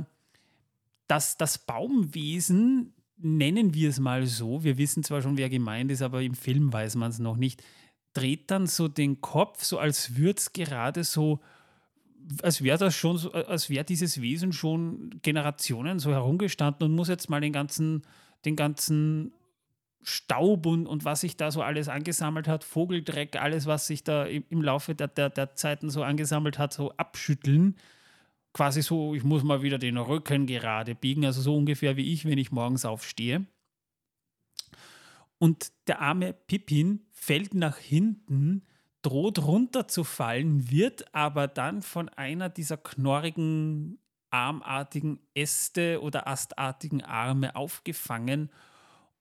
dass 1.08 1.36
das 1.36 1.58
Baumwesen, 1.58 2.94
nennen 3.22 3.74
wir 3.74 3.90
es 3.90 4.00
mal 4.00 4.26
so, 4.26 4.64
wir 4.64 4.78
wissen 4.78 5.04
zwar 5.04 5.22
schon, 5.22 5.38
wer 5.38 5.50
gemeint 5.50 5.92
ist, 5.92 6.02
aber 6.02 6.22
im 6.22 6.34
Film 6.34 6.72
weiß 6.72 6.96
man 6.96 7.10
es 7.10 7.20
noch 7.20 7.38
nicht, 7.38 7.64
dreht 8.14 8.50
dann 8.50 8.68
so 8.68 8.88
den 8.88 9.22
Kopf, 9.22 9.64
so 9.64 9.78
als 9.78 10.16
würde 10.16 10.40
es 10.40 10.54
gerade 10.54 11.04
so, 11.04 11.40
als 12.42 12.64
wäre 12.64 12.78
das 12.78 12.96
schon, 12.96 13.18
als 13.34 13.70
wäre 13.70 13.86
dieses 13.86 14.22
Wesen 14.22 14.54
schon 14.54 15.20
Generationen 15.22 16.00
so 16.00 16.12
herumgestanden 16.12 16.88
und 16.88 16.96
muss 16.96 17.08
jetzt 17.08 17.30
mal 17.30 17.42
den 17.42 17.54
ganzen, 17.54 18.04
den 18.46 18.56
ganzen 18.56 19.34
Staub 20.02 20.66
und, 20.66 20.88
und 20.88 21.06
was 21.06 21.22
sich 21.22 21.36
da 21.36 21.52
so 21.52 21.62
alles 21.62 21.90
angesammelt 21.90 22.48
hat, 22.48 22.64
Vogeldreck, 22.64 23.36
alles, 23.36 23.66
was 23.66 23.88
sich 23.88 24.04
da 24.04 24.26
im, 24.26 24.44
im 24.50 24.62
Laufe 24.62 24.96
der, 24.96 25.08
der, 25.08 25.30
der 25.30 25.56
Zeiten 25.56 25.90
so 25.90 26.04
angesammelt 26.04 26.58
hat, 26.58 26.74
so 26.74 26.92
abschütteln 26.94 27.76
quasi 28.54 28.82
so, 28.82 29.14
ich 29.14 29.24
muss 29.24 29.44
mal 29.44 29.62
wieder 29.62 29.78
den 29.78 29.98
Rücken 29.98 30.46
gerade 30.48 30.96
biegen, 30.96 31.26
also 31.26 31.42
so 31.42 31.56
ungefähr 31.56 31.98
wie 31.98 32.14
ich, 32.14 32.26
wenn 32.26 32.38
ich 32.38 32.52
morgens 32.52 32.86
aufstehe. 32.86 33.46
Und 35.38 35.72
der 35.88 36.02
arme 36.02 36.34
Pippin 36.34 37.06
fällt 37.12 37.54
nach 37.54 37.78
hinten, 37.78 38.66
droht 39.02 39.40
runterzufallen, 39.40 40.70
wird 40.70 41.14
aber 41.16 41.48
dann 41.48 41.82
von 41.82 42.10
einer 42.10 42.50
dieser 42.50 42.78
knorrigen, 42.78 44.00
armartigen 44.32 45.20
Äste 45.34 46.02
oder 46.02 46.28
astartigen 46.28 47.02
Arme 47.04 47.56
aufgefangen 47.56 48.52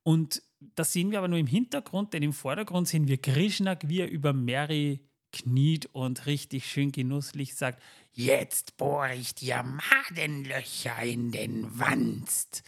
und 0.08 0.42
das 0.60 0.92
sehen 0.92 1.10
wir 1.10 1.18
aber 1.18 1.28
nur 1.28 1.38
im 1.38 1.46
Hintergrund, 1.46 2.14
denn 2.14 2.22
im 2.22 2.32
Vordergrund 2.32 2.88
sehen 2.88 3.08
wir 3.08 3.18
Krishnak, 3.18 3.88
wie 3.88 4.00
er 4.00 4.10
über 4.10 4.32
Mary 4.32 5.00
kniet 5.32 5.86
und 5.92 6.26
richtig 6.26 6.70
schön 6.70 6.92
genusslich 6.92 7.54
sagt, 7.54 7.82
jetzt 8.12 8.76
bohre 8.76 9.14
ich 9.14 9.34
dir 9.34 9.62
Madenlöcher 9.62 11.02
in 11.02 11.30
den 11.30 11.66
Wanst. 11.78 12.62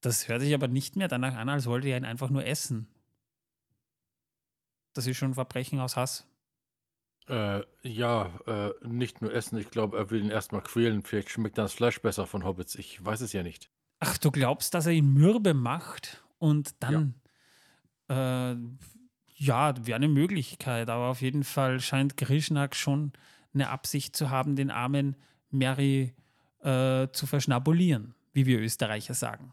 Das 0.00 0.28
hört 0.28 0.40
sich 0.40 0.54
aber 0.54 0.68
nicht 0.68 0.96
mehr 0.96 1.08
danach 1.08 1.34
an, 1.34 1.48
als 1.48 1.66
wollte 1.66 1.88
er 1.88 1.98
ihn 1.98 2.04
einfach 2.04 2.30
nur 2.30 2.46
essen. 2.46 2.88
Das 4.94 5.06
ist 5.06 5.16
schon 5.16 5.32
ein 5.32 5.34
Verbrechen 5.34 5.78
aus 5.78 5.96
Hass. 5.96 6.26
Äh, 7.28 7.62
ja, 7.82 8.40
äh, 8.46 8.72
nicht 8.82 9.22
nur 9.22 9.32
essen, 9.32 9.58
ich 9.58 9.70
glaube, 9.70 9.96
er 9.96 10.10
will 10.10 10.24
ihn 10.24 10.30
erstmal 10.30 10.62
quälen. 10.62 11.02
Vielleicht 11.02 11.30
schmeckt 11.30 11.58
dann 11.58 11.66
das 11.66 11.74
Fleisch 11.74 12.00
besser 12.00 12.26
von 12.26 12.44
Hobbits. 12.44 12.74
Ich 12.74 13.04
weiß 13.04 13.20
es 13.20 13.32
ja 13.32 13.42
nicht. 13.42 13.70
Ach, 14.00 14.18
du 14.18 14.30
glaubst, 14.30 14.74
dass 14.74 14.86
er 14.86 14.92
ihn 14.92 15.12
mürbe 15.12 15.54
macht 15.54 16.24
und 16.38 16.74
dann. 16.82 17.14
Ja, 18.08 18.52
äh, 18.52 18.56
ja 19.40 19.74
wäre 19.86 19.96
eine 19.96 20.08
Möglichkeit, 20.08 20.90
aber 20.90 21.08
auf 21.08 21.22
jeden 21.22 21.44
Fall 21.44 21.80
scheint 21.80 22.16
Grishnak 22.16 22.76
schon 22.76 23.12
eine 23.54 23.70
Absicht 23.70 24.14
zu 24.14 24.30
haben, 24.30 24.54
den 24.54 24.70
armen 24.70 25.16
Mary 25.50 26.12
äh, 26.62 27.08
zu 27.12 27.26
verschnabulieren, 27.26 28.14
wie 28.32 28.46
wir 28.46 28.60
Österreicher 28.60 29.14
sagen. 29.14 29.52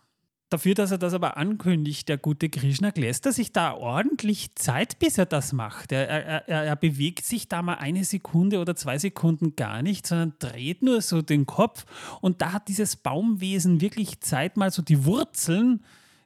Dafür, 0.49 0.75
dass 0.75 0.91
er 0.91 0.97
das 0.97 1.13
aber 1.13 1.35
ankündigt, 1.35 2.07
der 2.07 2.17
gute 2.17 2.49
Krishna, 2.49 2.91
lässt 2.95 3.25
er 3.25 3.33
sich 3.33 3.51
da 3.51 3.73
ordentlich 3.73 4.55
Zeit, 4.55 4.99
bis 4.99 5.17
er 5.17 5.25
das 5.25 5.51
macht. 5.51 5.91
Er, 5.91 6.07
er, 6.07 6.47
er, 6.47 6.63
er, 6.63 6.75
bewegt 6.77 7.25
sich 7.25 7.49
da 7.49 7.61
mal 7.61 7.75
eine 7.75 8.05
Sekunde 8.05 8.59
oder 8.59 8.75
zwei 8.75 8.97
Sekunden 8.97 9.57
gar 9.57 9.81
nicht, 9.81 10.07
sondern 10.07 10.33
dreht 10.39 10.83
nur 10.83 11.01
so 11.01 11.21
den 11.21 11.45
Kopf. 11.45 11.85
Und 12.21 12.41
da 12.41 12.53
hat 12.53 12.69
dieses 12.69 12.95
Baumwesen 12.95 13.81
wirklich 13.81 14.21
Zeit, 14.21 14.55
mal 14.55 14.71
so 14.71 14.81
die 14.81 15.03
Wurzeln, 15.03 15.83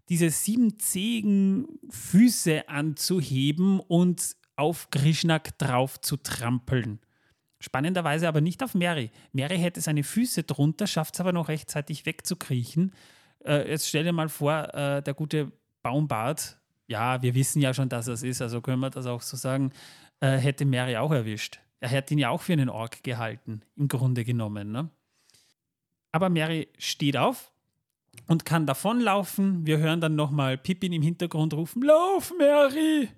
diese 0.09 0.29
siebenzähigen 0.29 1.67
Füße 1.89 2.67
anzuheben 2.69 3.79
und 3.79 4.35
auf 4.55 4.89
Krishnak 4.91 5.57
drauf 5.57 5.99
zu 6.01 6.17
trampeln. 6.17 6.99
Spannenderweise 7.59 8.27
aber 8.27 8.41
nicht 8.41 8.63
auf 8.63 8.73
Mary. 8.73 9.11
Mary 9.33 9.57
hätte 9.57 9.81
seine 9.81 10.03
Füße 10.03 10.43
drunter, 10.43 10.87
schafft 10.87 11.15
es 11.15 11.21
aber 11.21 11.31
noch 11.31 11.47
rechtzeitig 11.47 12.05
wegzukriechen. 12.05 12.93
Äh, 13.45 13.69
jetzt 13.69 13.87
stell 13.87 14.03
dir 14.03 14.13
mal 14.13 14.29
vor, 14.29 14.73
äh, 14.73 15.03
der 15.03 15.13
gute 15.13 15.51
Baumbart, 15.83 16.59
ja, 16.87 17.21
wir 17.21 17.35
wissen 17.35 17.61
ja 17.61 17.73
schon, 17.73 17.87
dass 17.87 18.07
es 18.07 18.23
ist, 18.23 18.41
also 18.41 18.61
können 18.61 18.79
wir 18.79 18.89
das 18.89 19.05
auch 19.05 19.21
so 19.21 19.37
sagen, 19.37 19.71
äh, 20.19 20.37
hätte 20.37 20.65
Mary 20.65 20.97
auch 20.97 21.11
erwischt. 21.11 21.59
Er 21.79 21.89
hätte 21.89 22.13
ihn 22.13 22.19
ja 22.19 22.29
auch 22.29 22.41
für 22.41 22.53
einen 22.53 22.69
Ork 22.69 23.03
gehalten, 23.03 23.61
im 23.75 23.87
Grunde 23.87 24.23
genommen. 24.23 24.71
Ne? 24.71 24.89
Aber 26.11 26.29
Mary 26.29 26.67
steht 26.77 27.17
auf 27.17 27.50
und 28.27 28.45
kann 28.45 28.65
davonlaufen. 28.65 29.65
Wir 29.65 29.77
hören 29.77 30.01
dann 30.01 30.15
nochmal 30.15 30.57
Pippin 30.57 30.93
im 30.93 31.01
Hintergrund 31.01 31.53
rufen: 31.53 31.81
Lauf, 31.81 32.33
Mary! 32.37 33.09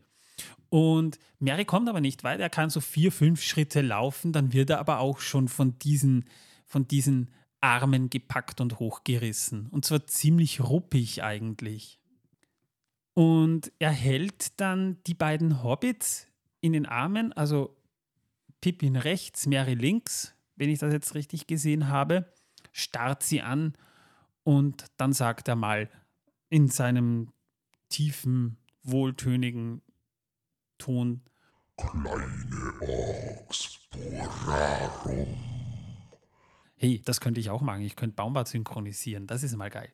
Und 0.69 1.19
Mary 1.39 1.65
kommt 1.65 1.87
aber 1.87 2.01
nicht 2.01 2.23
weit. 2.23 2.39
Er 2.39 2.49
kann 2.49 2.71
so 2.71 2.81
vier, 2.81 3.11
fünf 3.11 3.43
Schritte 3.43 3.81
laufen. 3.81 4.33
Dann 4.33 4.53
wird 4.53 4.71
er 4.71 4.79
aber 4.79 4.99
auch 4.99 5.19
schon 5.19 5.47
von 5.47 5.77
diesen, 5.77 6.25
von 6.65 6.87
diesen 6.87 7.29
Armen 7.61 8.09
gepackt 8.09 8.59
und 8.59 8.79
hochgerissen. 8.79 9.67
Und 9.67 9.85
zwar 9.85 10.07
ziemlich 10.07 10.61
ruppig 10.61 11.23
eigentlich. 11.23 11.99
Und 13.13 13.71
er 13.77 13.91
hält 13.91 14.59
dann 14.59 14.97
die 15.05 15.13
beiden 15.13 15.63
Hobbits 15.63 16.27
in 16.59 16.73
den 16.73 16.87
Armen, 16.87 17.31
also 17.33 17.77
Pippin 18.59 18.95
rechts, 18.95 19.45
Mary 19.45 19.75
links, 19.75 20.33
wenn 20.55 20.69
ich 20.69 20.79
das 20.79 20.91
jetzt 20.91 21.13
richtig 21.13 21.45
gesehen 21.45 21.89
habe, 21.89 22.33
starrt 22.71 23.21
sie 23.21 23.41
an 23.41 23.75
und 24.43 24.85
dann 24.97 25.13
sagt 25.13 25.47
er 25.47 25.55
mal 25.55 25.89
in 26.49 26.67
seinem 26.67 27.31
tiefen, 27.89 28.57
wohltönigen 28.83 29.81
Ton: 30.77 31.21
Kleine 31.77 32.73
Orks, 32.81 33.79
Borarum 33.91 35.53
hey, 36.83 37.01
das 37.05 37.21
könnte 37.21 37.39
ich 37.39 37.49
auch 37.49 37.61
machen. 37.61 37.81
Ich 37.81 37.95
könnte 37.95 38.17
Baumbart 38.17 38.49
synchronisieren. 38.49 39.25
Das 39.25 39.41
ist 39.41 39.55
mal 39.55 39.69
geil. 39.69 39.89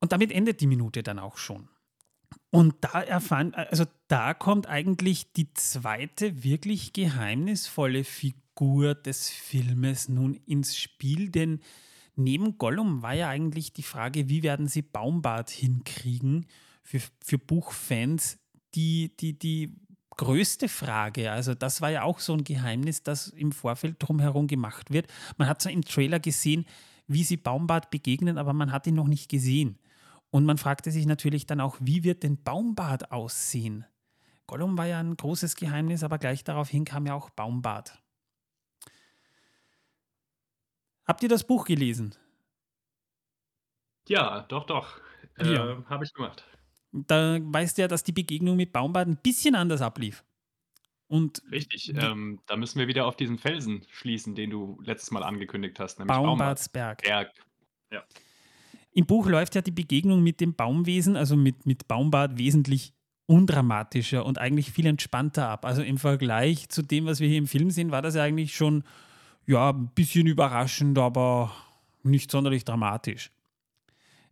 Und 0.00 0.10
damit 0.10 0.32
endet 0.32 0.60
die 0.60 0.66
Minute 0.66 1.04
dann 1.04 1.20
auch 1.20 1.36
schon. 1.36 1.68
Und 2.50 2.74
da 2.80 3.00
erfahren, 3.02 3.54
also 3.54 3.84
da 4.08 4.34
kommt 4.34 4.66
eigentlich 4.66 5.32
die 5.32 5.54
zweite 5.54 6.42
wirklich 6.42 6.92
geheimnisvolle 6.92 8.02
Figur 8.02 8.96
des 8.96 9.30
Filmes 9.30 10.08
nun 10.08 10.34
ins 10.34 10.76
Spiel, 10.76 11.30
denn 11.30 11.60
neben 12.16 12.58
Gollum 12.58 13.02
war 13.02 13.14
ja 13.14 13.28
eigentlich 13.28 13.72
die 13.72 13.82
Frage, 13.82 14.28
wie 14.28 14.42
werden 14.42 14.66
sie 14.66 14.82
Baumbart 14.82 15.50
hinkriegen 15.50 16.46
für, 16.82 17.00
für 17.22 17.38
Buchfans, 17.38 18.38
die, 18.74 19.16
die, 19.16 19.38
die 19.38 19.76
größte 20.16 20.68
Frage. 20.68 21.30
Also 21.30 21.54
das 21.54 21.80
war 21.80 21.90
ja 21.90 22.02
auch 22.02 22.18
so 22.18 22.32
ein 22.32 22.44
Geheimnis, 22.44 23.02
das 23.02 23.28
im 23.28 23.52
Vorfeld 23.52 23.96
drumherum 23.98 24.46
gemacht 24.46 24.90
wird. 24.90 25.06
Man 25.36 25.48
hat 25.48 25.62
zwar 25.62 25.72
im 25.72 25.82
Trailer 25.82 26.20
gesehen, 26.20 26.66
wie 27.06 27.22
sie 27.22 27.36
Baumbart 27.36 27.90
begegnen, 27.90 28.38
aber 28.38 28.52
man 28.52 28.72
hat 28.72 28.86
ihn 28.86 28.94
noch 28.94 29.08
nicht 29.08 29.28
gesehen. 29.28 29.78
Und 30.30 30.44
man 30.44 30.58
fragte 30.58 30.90
sich 30.90 31.06
natürlich 31.06 31.46
dann 31.46 31.60
auch, 31.60 31.76
wie 31.80 32.02
wird 32.02 32.22
denn 32.22 32.42
Baumbart 32.42 33.12
aussehen? 33.12 33.84
Gollum 34.46 34.76
war 34.78 34.86
ja 34.86 35.00
ein 35.00 35.16
großes 35.16 35.56
Geheimnis, 35.56 36.02
aber 36.02 36.18
gleich 36.18 36.44
daraufhin 36.44 36.84
kam 36.84 37.06
ja 37.06 37.14
auch 37.14 37.30
Baumbart. 37.30 38.02
Habt 41.06 41.22
ihr 41.22 41.28
das 41.28 41.46
Buch 41.46 41.64
gelesen? 41.64 42.14
Ja, 44.08 44.42
doch, 44.48 44.64
doch. 44.64 45.00
Äh, 45.38 45.54
ja. 45.54 45.84
Habe 45.88 46.04
ich 46.04 46.12
gemacht 46.12 46.44
da 47.06 47.38
weißt 47.40 47.76
du 47.76 47.82
ja, 47.82 47.88
dass 47.88 48.04
die 48.04 48.12
Begegnung 48.12 48.56
mit 48.56 48.72
Baumbart 48.72 49.08
ein 49.08 49.16
bisschen 49.16 49.54
anders 49.54 49.82
ablief. 49.82 50.24
Und 51.08 51.42
Richtig, 51.52 51.92
ähm, 51.94 52.40
da 52.46 52.56
müssen 52.56 52.80
wir 52.80 52.88
wieder 52.88 53.06
auf 53.06 53.16
diesen 53.16 53.38
Felsen 53.38 53.86
schließen, 53.90 54.34
den 54.34 54.50
du 54.50 54.80
letztes 54.82 55.12
Mal 55.12 55.22
angekündigt 55.22 55.78
hast, 55.78 55.98
nämlich 55.98 56.16
Baumbartsberg. 56.16 57.02
Berg. 57.02 57.32
Ja. 57.92 58.02
Im 58.90 59.06
Buch 59.06 59.28
läuft 59.28 59.54
ja 59.54 59.62
die 59.62 59.70
Begegnung 59.70 60.22
mit 60.22 60.40
dem 60.40 60.54
Baumwesen, 60.54 61.16
also 61.16 61.36
mit, 61.36 61.64
mit 61.64 61.86
Baumbart, 61.86 62.38
wesentlich 62.38 62.92
undramatischer 63.26 64.24
und 64.24 64.38
eigentlich 64.38 64.72
viel 64.72 64.86
entspannter 64.86 65.48
ab. 65.48 65.64
Also 65.64 65.82
im 65.82 65.98
Vergleich 65.98 66.68
zu 66.70 66.82
dem, 66.82 67.06
was 67.06 67.20
wir 67.20 67.28
hier 67.28 67.38
im 67.38 67.46
Film 67.46 67.70
sehen, 67.70 67.92
war 67.92 68.02
das 68.02 68.16
ja 68.16 68.22
eigentlich 68.22 68.56
schon 68.56 68.82
ja, 69.46 69.70
ein 69.70 69.90
bisschen 69.94 70.26
überraschend, 70.26 70.98
aber 70.98 71.52
nicht 72.02 72.30
sonderlich 72.30 72.64
dramatisch. 72.64 73.30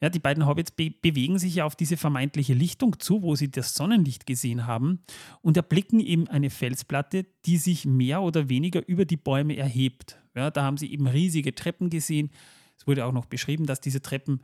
Ja, 0.00 0.11
die 0.11 0.18
beiden 0.18 0.47
Hobbits 0.47 0.73
be 0.73 0.90
bewegen 0.90 1.38
sich 1.38 1.54
ja 1.54 1.64
auf 1.64 1.76
diese 1.76 1.97
vermeintliche 1.97 2.52
Lichtung 2.52 2.99
zu, 2.99 3.23
wo 3.23 3.37
sie 3.37 3.50
das 3.50 3.75
Sonnenlicht 3.75 4.26
gesehen 4.26 4.66
haben 4.66 5.00
und 5.40 5.56
erblicken 5.56 6.00
eben 6.00 6.28
eine 6.28 6.50
Felsplatte, 6.50 7.25
die 7.47 7.56
sich 7.56 7.87
mehr 7.87 8.21
oder 8.21 8.49
weniger 8.49 8.87
über 8.87 9.04
die 9.04 9.16
Bäume 9.16 9.56
erhebt. 9.56 10.21
Ja, 10.35 10.50
da 10.50 10.62
haben 10.62 10.76
sie 10.76 10.92
eben 10.92 11.06
riesige 11.06 11.54
Treppen 11.54 11.90
gesehen. 11.90 12.30
Es 12.76 12.87
wurde 12.87 13.06
auch 13.06 13.12
noch 13.12 13.26
beschrieben, 13.26 13.66
dass 13.66 13.80
diese 13.80 14.02
Treppen 14.02 14.42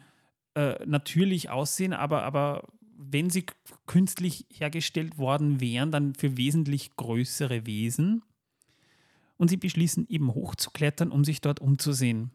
äh, 0.54 0.76
natürlich 0.86 1.50
aussehen, 1.50 1.92
aber, 1.92 2.22
aber 2.22 2.68
wenn 2.96 3.28
sie 3.28 3.44
künstlich 3.86 4.46
hergestellt 4.52 5.18
worden 5.18 5.60
wären, 5.60 5.90
dann 5.90 6.14
für 6.14 6.36
wesentlich 6.36 6.96
größere 6.96 7.66
Wesen. 7.66 8.22
Und 9.40 9.48
sie 9.48 9.56
beschließen 9.56 10.06
eben 10.10 10.34
hochzuklettern, 10.34 11.10
um 11.10 11.24
sich 11.24 11.40
dort 11.40 11.60
umzusehen. 11.60 12.30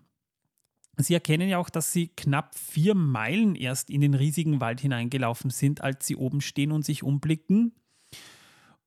Sie 0.98 1.14
erkennen 1.14 1.48
ja 1.48 1.60
auch, 1.60 1.70
dass 1.70 1.92
sie 1.92 2.08
knapp 2.08 2.56
vier 2.56 2.96
Meilen 2.96 3.54
erst 3.54 3.92
in 3.92 4.02
den 4.02 4.16
riesigen 4.16 4.60
Wald 4.60 4.82
hineingelaufen 4.82 5.52
sind, 5.52 5.82
als 5.82 6.08
sie 6.08 6.16
oben 6.16 6.42
stehen 6.42 6.72
und 6.72 6.84
sich 6.84 7.04
umblicken. 7.04 7.76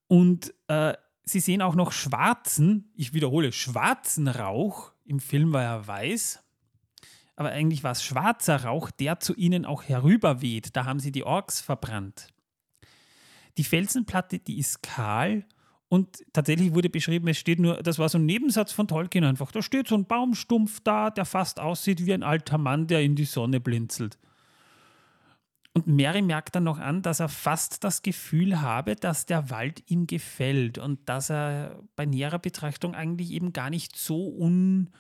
Und 0.09 0.53
äh, 0.67 0.95
sie 1.23 1.39
sehen 1.39 1.63
auch 1.63 1.77
noch 1.77 1.93
schwarzen, 1.93 2.91
ich 2.97 3.15
wiederhole, 3.15 3.53
schwarzen 3.53 4.27
Rauch. 4.27 4.91
Im 5.05 5.21
Film 5.21 5.53
war 5.53 5.63
er 5.63 5.87
weiß. 5.87 6.43
Aber 7.37 7.51
eigentlich 7.51 7.85
war 7.85 7.93
es 7.93 8.03
schwarzer 8.03 8.65
Rauch, 8.65 8.91
der 8.91 9.21
zu 9.21 9.33
ihnen 9.37 9.65
auch 9.65 9.85
herüberweht. 9.85 10.75
Da 10.75 10.87
haben 10.87 10.99
sie 10.99 11.13
die 11.13 11.23
Orks 11.23 11.61
verbrannt. 11.61 12.27
Die 13.59 13.65
Felsenplatte, 13.65 14.41
die 14.41 14.59
ist 14.59 14.83
kahl 14.83 15.47
und 15.89 16.23
tatsächlich 16.35 16.75
wurde 16.75 16.91
beschrieben, 16.91 17.29
es 17.29 17.39
steht 17.39 17.61
nur, 17.61 17.83
das 17.83 17.99
war 17.99 18.09
so 18.09 18.19
ein 18.19 18.27
Nebensatz 18.27 18.73
von 18.73 18.89
Tolkien 18.89 19.25
einfach. 19.25 19.51
Da 19.53 19.63
steht 19.63 19.89
so 19.89 19.95
ein 19.95 20.05
Baumstumpf 20.05 20.81
da, 20.81 21.11
der 21.11 21.25
fast 21.25 21.61
aussieht 21.61 22.05
wie 22.05 22.13
ein 22.13 22.23
alter 22.23 22.59
Mann, 22.59 22.87
der 22.87 23.03
in 23.03 23.15
die 23.15 23.25
Sonne 23.25 23.59
blinzelt. 23.59 24.19
Und 25.73 25.87
Mary 25.87 26.23
merkt 26.23 26.57
dann 26.57 26.65
noch 26.65 26.79
an, 26.79 27.03
dass 27.03 27.21
er 27.21 27.29
fast 27.29 27.85
das 27.85 28.03
Gefühl 28.03 28.61
habe, 28.61 28.97
dass 28.97 29.27
der 29.27 29.49
Wald 29.49 29.89
ihm 29.91 30.07
gefällt 30.07 30.77
und 30.77 31.09
dass 31.09 31.31
er 31.31 31.81
bei 31.95 32.05
näherer 32.05 32.39
Betrachtung 32.39 32.95
eigentlich 32.95 33.31
eben 33.31 33.53
gar 33.53 33.71
nicht 33.71 33.97
so 33.97 34.29
un, 34.29 34.91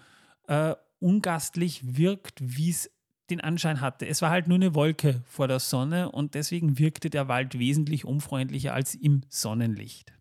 äh, 0.46 0.74
ungastlich 1.00 1.96
wirkt, 1.96 2.38
wie 2.40 2.70
es 2.70 2.90
den 3.28 3.40
Anschein 3.40 3.80
hatte. 3.80 4.06
Es 4.06 4.22
war 4.22 4.30
halt 4.30 4.46
nur 4.46 4.56
eine 4.56 4.74
Wolke 4.74 5.22
vor 5.26 5.48
der 5.48 5.58
Sonne 5.58 6.12
und 6.12 6.34
deswegen 6.34 6.78
wirkte 6.78 7.10
der 7.10 7.28
Wald 7.28 7.58
wesentlich 7.58 8.04
unfreundlicher 8.04 8.72
als 8.72 8.94
im 8.94 9.22
Sonnenlicht. 9.28 10.17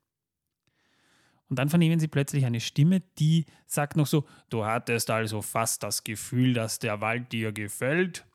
Und 1.49 1.59
dann 1.59 1.69
vernehmen 1.69 1.99
sie 1.99 2.07
plötzlich 2.07 2.45
eine 2.45 2.59
Stimme, 2.59 3.01
die 3.19 3.45
sagt 3.65 3.95
noch 3.95 4.07
so, 4.07 4.25
du 4.49 4.65
hattest 4.65 5.09
also 5.09 5.41
fast 5.41 5.83
das 5.83 6.03
Gefühl, 6.03 6.53
dass 6.53 6.79
der 6.79 6.99
Wald 6.99 7.31
dir 7.31 7.51
gefällt. 7.53 8.25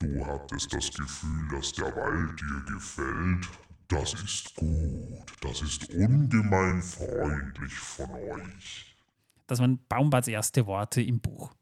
Du 0.00 0.26
hattest 0.26 0.72
das 0.72 0.90
Gefühl, 0.92 1.48
dass 1.52 1.72
der 1.72 1.94
Wald 1.94 2.40
dir 2.40 2.74
gefällt. 2.74 3.48
Das 3.86 4.14
ist 4.14 4.54
gut. 4.56 5.32
Das 5.42 5.62
ist 5.62 5.90
ungemein 5.90 6.82
freundlich 6.82 7.72
von 7.72 8.10
euch. 8.10 8.96
Das 9.46 9.58
waren 9.58 9.80
Baumbarts 9.88 10.28
erste 10.28 10.66
Worte 10.66 11.02
im 11.02 11.20
Buch. 11.20 11.52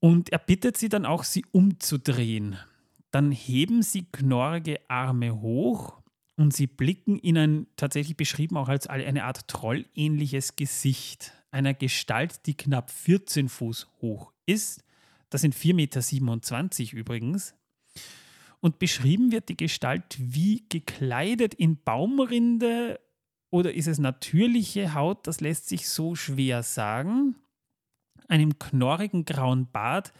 Und 0.00 0.30
er 0.30 0.38
bittet 0.38 0.76
sie 0.76 0.88
dann 0.88 1.06
auch, 1.06 1.24
sie 1.24 1.44
umzudrehen. 1.52 2.58
Dann 3.10 3.32
heben 3.32 3.82
sie 3.82 4.04
knorrige 4.10 4.78
Arme 4.88 5.40
hoch 5.40 6.03
und 6.36 6.52
sie 6.52 6.66
blicken 6.66 7.18
in 7.18 7.38
ein, 7.38 7.66
tatsächlich 7.76 8.16
beschrieben 8.16 8.56
auch 8.56 8.68
als 8.68 8.86
eine 8.86 9.24
Art 9.24 9.48
trollähnliches 9.48 10.56
Gesicht 10.56 11.32
einer 11.50 11.74
Gestalt, 11.74 12.46
die 12.46 12.54
knapp 12.54 12.90
14 12.90 13.48
Fuß 13.48 13.88
hoch 14.00 14.32
ist 14.46 14.84
das 15.34 15.40
sind 15.40 15.56
4,27 15.56 16.82
Meter 16.82 16.96
übrigens. 16.96 17.56
Und 18.60 18.78
beschrieben 18.78 19.32
wird 19.32 19.48
die 19.48 19.56
Gestalt 19.56 20.16
wie 20.16 20.64
gekleidet 20.68 21.54
in 21.54 21.76
Baumrinde 21.82 23.00
oder 23.50 23.74
ist 23.74 23.88
es 23.88 23.98
natürliche 23.98 24.94
Haut? 24.94 25.26
Das 25.26 25.40
lässt 25.40 25.68
sich 25.68 25.88
so 25.88 26.14
schwer 26.14 26.62
sagen. 26.62 27.34
Einem 28.28 28.60
knorrigen 28.60 29.24
grauen 29.24 29.66
Bart, 29.72 30.12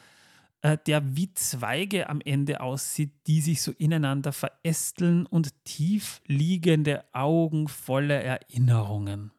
der 0.64 1.16
wie 1.16 1.32
Zweige 1.34 2.08
am 2.08 2.20
Ende 2.22 2.60
aussieht, 2.60 3.12
die 3.26 3.42
sich 3.42 3.60
so 3.60 3.72
ineinander 3.72 4.32
verästeln 4.32 5.26
und 5.26 5.64
tief 5.64 6.22
liegende 6.26 7.04
Augen 7.12 7.68
voller 7.68 8.22
Erinnerungen. 8.22 9.30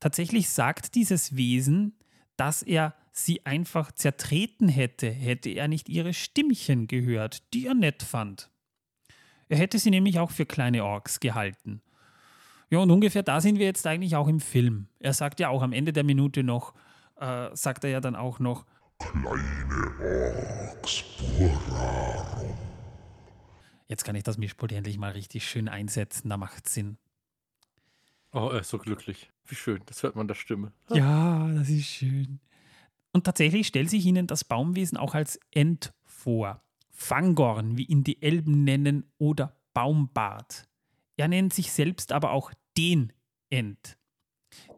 Tatsächlich 0.00 0.48
sagt 0.48 0.96
dieses 0.96 1.36
Wesen, 1.36 1.96
dass 2.36 2.62
er 2.62 2.94
sie 3.12 3.46
einfach 3.46 3.92
zertreten 3.92 4.68
hätte, 4.68 5.08
hätte 5.08 5.50
er 5.50 5.68
nicht 5.68 5.88
ihre 5.88 6.12
Stimmchen 6.12 6.88
gehört, 6.88 7.54
die 7.54 7.66
er 7.66 7.74
nett 7.74 8.02
fand. 8.02 8.50
Er 9.48 9.58
hätte 9.58 9.78
sie 9.78 9.90
nämlich 9.90 10.18
auch 10.18 10.32
für 10.32 10.46
kleine 10.46 10.84
Orks 10.84 11.20
gehalten. 11.20 11.80
Ja, 12.68 12.80
und 12.80 12.90
ungefähr 12.90 13.22
da 13.22 13.40
sind 13.40 13.60
wir 13.60 13.66
jetzt 13.66 13.86
eigentlich 13.86 14.16
auch 14.16 14.26
im 14.26 14.40
Film. 14.40 14.88
Er 14.98 15.12
sagt 15.12 15.38
ja 15.38 15.50
auch 15.50 15.62
am 15.62 15.72
Ende 15.72 15.92
der 15.92 16.02
Minute 16.02 16.42
noch, 16.42 16.74
äh, 17.20 17.54
sagt 17.54 17.84
er 17.84 17.90
ja 17.90 18.00
dann 18.00 18.16
auch 18.16 18.40
noch, 18.40 18.66
Kleine 19.10 19.92
Orks, 20.00 21.04
Burarum. 21.36 22.56
Jetzt 23.86 24.04
kann 24.04 24.16
ich 24.16 24.22
das 24.22 24.38
Mischpult 24.38 24.72
endlich 24.72 24.98
mal 24.98 25.12
richtig 25.12 25.46
schön 25.46 25.68
einsetzen, 25.68 26.30
da 26.30 26.36
macht 26.36 26.68
Sinn. 26.68 26.96
Oh, 28.32 28.48
er 28.52 28.60
ist 28.60 28.70
so 28.70 28.78
glücklich. 28.78 29.30
Wie 29.46 29.54
schön, 29.54 29.82
das 29.86 30.02
hört 30.02 30.16
man 30.16 30.26
der 30.26 30.34
Stimme. 30.34 30.72
Ja, 30.90 31.48
das 31.52 31.68
ist 31.68 31.86
schön. 31.86 32.40
Und 33.12 33.24
tatsächlich 33.24 33.66
stellt 33.66 33.90
sich 33.90 34.04
ihnen 34.06 34.26
das 34.26 34.42
Baumwesen 34.42 34.98
auch 34.98 35.14
als 35.14 35.38
Ent 35.52 35.92
vor. 36.04 36.62
Fangorn, 36.90 37.76
wie 37.76 37.84
ihn 37.84 38.04
die 38.04 38.22
Elben 38.22 38.64
nennen, 38.64 39.04
oder 39.18 39.56
Baumbart. 39.74 40.66
Er 41.16 41.28
nennt 41.28 41.52
sich 41.52 41.70
selbst 41.70 42.10
aber 42.10 42.32
auch 42.32 42.52
den 42.76 43.12
Ent. 43.50 43.98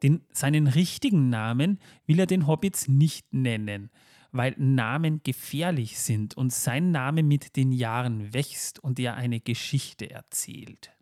Den, 0.03 0.25
seinen 0.33 0.67
richtigen 0.67 1.31
Namen 1.31 1.79
will 2.07 2.19
er 2.19 2.27
den 2.27 2.47
Hobbits 2.47 2.89
nicht 2.89 3.33
nennen, 3.33 3.91
weil 4.37 4.55
Namen 4.59 5.23
gefährlich 5.23 5.99
sind 5.99 6.37
und 6.37 6.53
sein 6.53 6.91
Name 6.91 7.23
mit 7.23 7.57
den 7.57 7.73
Jahren 7.73 8.33
wächst 8.33 8.79
und 8.79 8.99
er 8.99 9.15
eine 9.15 9.41
Geschichte 9.41 10.11
erzählt. 10.11 10.93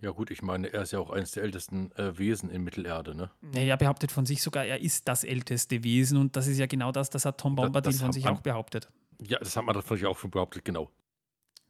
Ja 0.00 0.10
gut, 0.10 0.30
ich 0.30 0.42
meine, 0.42 0.70
er 0.70 0.82
ist 0.82 0.92
ja 0.92 0.98
auch 0.98 1.10
eines 1.10 1.32
der 1.32 1.44
ältesten 1.44 1.90
äh, 1.92 2.18
Wesen 2.18 2.50
in 2.50 2.62
Mittelerde, 2.62 3.14
ne? 3.14 3.30
Er 3.54 3.76
behauptet 3.78 4.12
von 4.12 4.26
sich 4.26 4.42
sogar, 4.42 4.66
er 4.66 4.80
ist 4.80 5.08
das 5.08 5.24
älteste 5.24 5.82
Wesen 5.82 6.18
und 6.18 6.36
das 6.36 6.46
ist 6.46 6.58
ja 6.58 6.66
genau 6.66 6.92
das, 6.92 7.08
das 7.08 7.24
hat 7.24 7.38
Tom 7.38 7.54
Bombadil 7.54 7.94
von 7.94 8.12
sich 8.12 8.26
auch 8.28 8.40
behauptet. 8.40 8.90
Ja, 9.22 9.38
das 9.38 9.56
hat 9.56 9.64
man 9.64 9.80
von 9.80 9.96
sich 9.96 10.06
auch 10.06 10.18
schon 10.18 10.30
behauptet, 10.30 10.64
genau. 10.64 10.90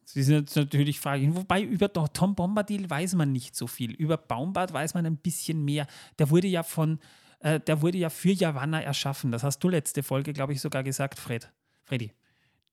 Sie 0.05 0.23
sind 0.23 0.37
jetzt 0.37 0.57
natürlich 0.57 1.01
Fragen. 1.01 1.35
Wobei 1.35 1.63
über 1.63 1.93
Tom 1.93 2.35
Bombadil 2.35 2.89
weiß 2.91 3.15
man 3.15 3.33
nicht 3.33 3.57
so 3.57 3.67
viel. 3.67 3.93
Über 3.93 4.17
Baumbart 4.17 4.73
weiß 4.73 4.95
man 4.95 5.07
ein 5.07 5.17
bisschen 5.17 5.65
mehr. 5.65 5.87
Der 6.19 6.31
wurde 6.31 6.49
ja 6.49 6.63
von, 6.63 6.99
äh, 7.45 7.61
der 7.61 7.83
wurde 7.83 7.99
ja 7.99 8.09
für 8.09 8.31
Javanna 8.31 8.81
erschaffen. 8.81 9.31
Das 9.31 9.43
hast 9.43 9.59
du 9.59 9.69
letzte 9.69 10.03
Folge, 10.03 10.33
glaube 10.33 10.55
ich, 10.55 10.63
sogar 10.63 10.83
gesagt, 10.83 11.19
Fred. 11.19 11.53
Freddy. 11.83 12.13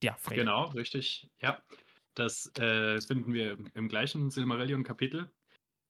Ja, 0.02 0.16
Fred. 0.18 0.38
Genau, 0.38 0.68
richtig. 0.70 1.28
Ja. 1.40 1.62
Das 2.14 2.50
äh, 2.58 3.00
finden 3.00 3.34
wir 3.34 3.58
im 3.74 3.88
gleichen 3.88 4.30
Silmarillion-Kapitel. 4.30 5.30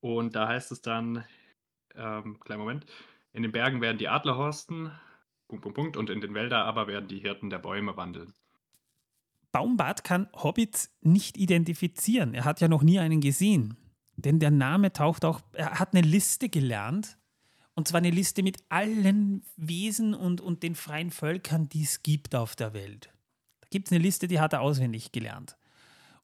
Und 0.01 0.35
da 0.35 0.49
heißt 0.49 0.71
es 0.73 0.81
dann, 0.81 1.23
ähm, 1.95 2.39
kleinen 2.41 2.59
Moment, 2.59 2.85
in 3.31 3.43
den 3.43 3.53
Bergen 3.53 3.79
werden 3.79 3.97
die 3.97 4.09
Adler 4.09 4.37
horsten, 4.37 4.91
Punkt, 5.47 5.63
Punkt, 5.63 5.75
Punkt, 5.75 5.97
und 5.97 6.09
in 6.09 6.19
den 6.19 6.33
Wäldern 6.33 6.63
aber 6.63 6.87
werden 6.87 7.07
die 7.07 7.19
Hirten 7.19 7.49
der 7.49 7.59
Bäume 7.59 7.95
wandeln. 7.95 8.33
Baumbart 9.53 10.03
kann 10.03 10.27
Hobbits 10.33 10.91
nicht 11.01 11.37
identifizieren. 11.37 12.33
Er 12.33 12.43
hat 12.43 12.59
ja 12.59 12.67
noch 12.67 12.83
nie 12.83 12.99
einen 12.99 13.21
gesehen. 13.21 13.77
Denn 14.17 14.39
der 14.39 14.51
Name 14.51 14.91
taucht 14.91 15.23
auch, 15.23 15.41
er 15.53 15.79
hat 15.79 15.93
eine 15.93 16.05
Liste 16.05 16.49
gelernt. 16.49 17.17
Und 17.75 17.87
zwar 17.87 17.99
eine 17.99 18.11
Liste 18.11 18.43
mit 18.43 18.59
allen 18.69 19.43
Wesen 19.55 20.13
und, 20.13 20.41
und 20.41 20.63
den 20.63 20.75
freien 20.75 21.11
Völkern, 21.11 21.69
die 21.69 21.83
es 21.83 22.03
gibt 22.03 22.35
auf 22.35 22.55
der 22.55 22.73
Welt. 22.73 23.11
Da 23.61 23.67
gibt 23.71 23.87
es 23.87 23.91
eine 23.91 24.01
Liste, 24.01 24.27
die 24.27 24.39
hat 24.39 24.53
er 24.53 24.61
auswendig 24.61 25.11
gelernt. 25.11 25.57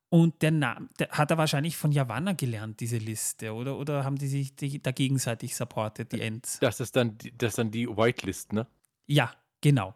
Und 0.09 0.41
der 0.41 0.51
Name, 0.51 0.89
der 0.97 1.09
hat 1.09 1.29
er 1.29 1.37
wahrscheinlich 1.37 1.77
von 1.77 1.91
Javanna 1.91 2.33
gelernt, 2.33 2.79
diese 2.79 2.97
Liste, 2.97 3.53
oder? 3.53 3.77
Oder 3.77 4.03
haben 4.03 4.17
die 4.17 4.27
sich 4.27 4.55
die, 4.55 4.81
da 4.81 4.91
gegenseitig 4.91 5.55
supportet, 5.55 6.11
die 6.11 6.21
Ents? 6.21 6.59
Das 6.59 6.79
ist 6.79 6.95
dann, 6.95 7.17
das 7.37 7.49
ist 7.49 7.57
dann 7.59 7.69
die 7.69 7.87
Whitelist, 7.87 8.53
ne? 8.53 8.65
Ja, 9.05 9.31
genau. 9.61 9.93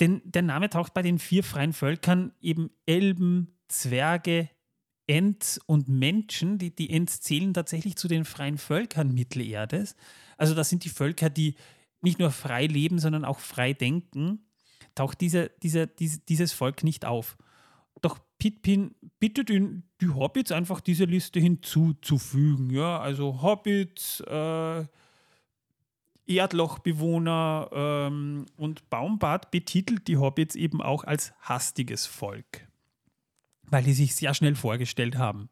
Denn 0.00 0.22
der 0.24 0.42
Name 0.42 0.70
taucht 0.70 0.94
bei 0.94 1.02
den 1.02 1.18
vier 1.18 1.44
freien 1.44 1.74
Völkern 1.74 2.32
eben 2.40 2.70
Elben, 2.86 3.58
Zwerge, 3.68 4.48
Ents 5.10 5.58
und 5.66 5.88
Menschen. 5.88 6.58
Die, 6.58 6.74
die 6.74 6.90
Ents 6.90 7.20
zählen 7.20 7.52
tatsächlich 7.52 7.96
zu 7.96 8.06
den 8.06 8.24
freien 8.24 8.58
Völkern 8.58 9.12
Mittelerdes. 9.12 9.96
Also 10.36 10.54
das 10.54 10.68
sind 10.68 10.84
die 10.84 10.88
Völker, 10.88 11.30
die 11.30 11.56
nicht 12.00 12.18
nur 12.20 12.30
frei 12.30 12.66
leben, 12.66 12.98
sondern 13.00 13.24
auch 13.24 13.40
frei 13.40 13.72
denken. 13.72 14.46
Taucht 14.94 15.20
diese, 15.20 15.50
diese, 15.62 15.86
diese, 15.88 16.20
dieses 16.20 16.52
Volk 16.52 16.84
nicht 16.84 17.04
auf. 17.04 17.36
Doch 18.00 18.18
Pitpin 18.38 18.94
bittet 19.18 19.50
ihn, 19.50 19.82
die 20.00 20.08
Hobbits 20.08 20.52
einfach 20.52 20.80
diese 20.80 21.04
Liste 21.04 21.40
hinzuzufügen. 21.40 22.70
Ja, 22.70 23.00
also 23.00 23.42
Hobbits, 23.42 24.20
äh, 24.20 24.84
Erdlochbewohner 26.26 27.68
ähm, 27.72 28.46
und 28.56 28.88
Baumbart 28.88 29.50
betitelt 29.50 30.06
die 30.06 30.16
Hobbits 30.16 30.54
eben 30.54 30.80
auch 30.80 31.02
als 31.02 31.32
hastiges 31.40 32.06
Volk, 32.06 32.68
weil 33.70 33.84
die 33.84 33.94
sich 33.94 34.14
sehr 34.14 34.34
schnell 34.34 34.54
vorgestellt 34.54 35.16
haben. 35.16 35.48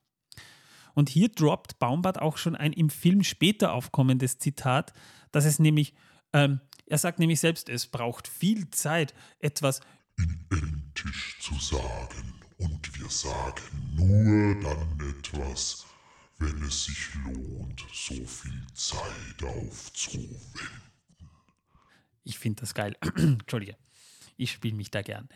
Und 0.95 1.09
hier 1.09 1.29
droppt 1.29 1.79
Baumbart 1.79 2.21
auch 2.21 2.37
schon 2.37 2.57
ein 2.57 2.73
im 2.73 2.91
Film 2.91 3.23
später 3.23 3.73
aufkommendes 3.73 4.39
Zitat, 4.39 4.93
dass 5.31 5.45
es 5.45 5.59
nämlich, 5.59 5.95
ähm, 6.33 6.61
er 6.87 6.99
sagt 6.99 7.19
nämlich 7.19 7.41
selbst, 7.41 7.69
es 7.69 7.87
braucht 7.87 8.27
viel 8.27 8.71
Zeit, 8.71 9.15
etwas 9.39 9.81
in 10.19 10.47
Elentisch 10.51 11.39
zu 11.41 11.55
sagen. 11.55 12.35
Und 12.59 12.99
wir 12.99 13.09
sagen 13.09 13.95
nur 13.95 14.61
dann 14.61 15.09
etwas, 15.09 15.87
wenn 16.39 16.61
es 16.63 16.85
sich 16.85 17.15
lohnt, 17.25 17.85
so 17.93 18.15
viel 18.25 18.67
Zeit 18.75 19.43
aufzuwenden. 19.43 20.39
Ich 22.25 22.39
finde 22.39 22.61
das 22.63 22.75
geil. 22.75 22.97
Entschuldige. 23.17 23.77
Ich 24.37 24.53
spiele 24.53 24.77
mich 24.77 24.91
da 24.91 25.03
gern. 25.03 25.29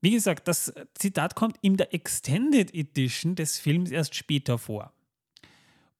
Wie 0.00 0.12
gesagt, 0.12 0.46
das 0.46 0.72
Zitat 0.94 1.34
kommt 1.34 1.56
in 1.60 1.76
der 1.76 1.92
Extended 1.92 2.72
Edition 2.72 3.34
des 3.34 3.58
Films 3.58 3.90
erst 3.90 4.14
später 4.14 4.58
vor. 4.58 4.92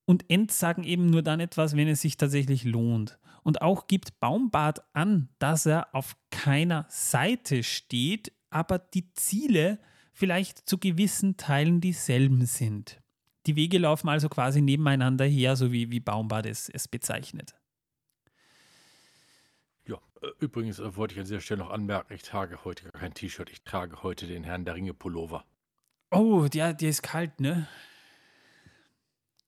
Und 0.05 0.31
Ents 0.31 0.59
sagen 0.59 0.85
eben 0.85 1.07
nur 1.07 1.23
dann 1.23 1.41
etwas, 1.41 1.77
wenn 1.77 1.89
es 1.89 2.01
sich 2.01 2.17
tatsächlich 2.17 2.65
lohnt. 2.65 3.19
Und 3.43 3.61
auch 3.61 3.87
gibt 3.87 4.21
Baumbart 4.21 4.83
an, 4.95 5.29
dass 5.39 5.67
er 5.67 5.95
auf 5.95 6.17
keiner 6.31 6.87
Seite 6.89 7.63
steht, 7.63 8.33
aber 8.51 8.79
die 8.79 9.13
Ziele 9.15 9.79
vielleicht 10.13 10.69
zu 10.69 10.79
gewissen 10.79 11.37
Teilen 11.37 11.81
dieselben 11.81 12.47
sind. 12.47 13.01
Die 13.47 13.57
Wege 13.57 13.79
laufen 13.79 14.09
also 14.09 14.29
quasi 14.29 14.61
nebeneinander 14.61 15.25
her, 15.25 15.57
so 15.57 15.73
wie, 15.73 15.91
wie 15.91 16.01
Baumbart 16.01 16.47
es, 16.47 16.69
es 16.69 16.89
bezeichnet. 16.89 17.55
Äh, 20.21 20.29
übrigens 20.41 20.79
äh, 20.79 20.97
wollte 20.97 21.15
ich 21.15 21.21
an 21.21 21.27
dieser 21.27 21.41
Stelle 21.41 21.61
noch 21.61 21.71
anmerken, 21.71 22.15
ich 22.15 22.23
trage 22.23 22.65
heute 22.65 22.85
gar 22.85 23.01
kein 23.01 23.15
T-Shirt, 23.15 23.51
ich 23.51 23.63
trage 23.63 24.03
heute 24.03 24.27
den 24.27 24.45
Herrn 24.45 24.65
der 24.65 24.75
Ringe 24.75 24.95
Pullover. 24.95 25.45
Oh, 26.11 26.49
der, 26.49 26.75
der 26.75 26.89
ist 26.89 27.03
kalt, 27.03 27.41
ne? 27.41 27.69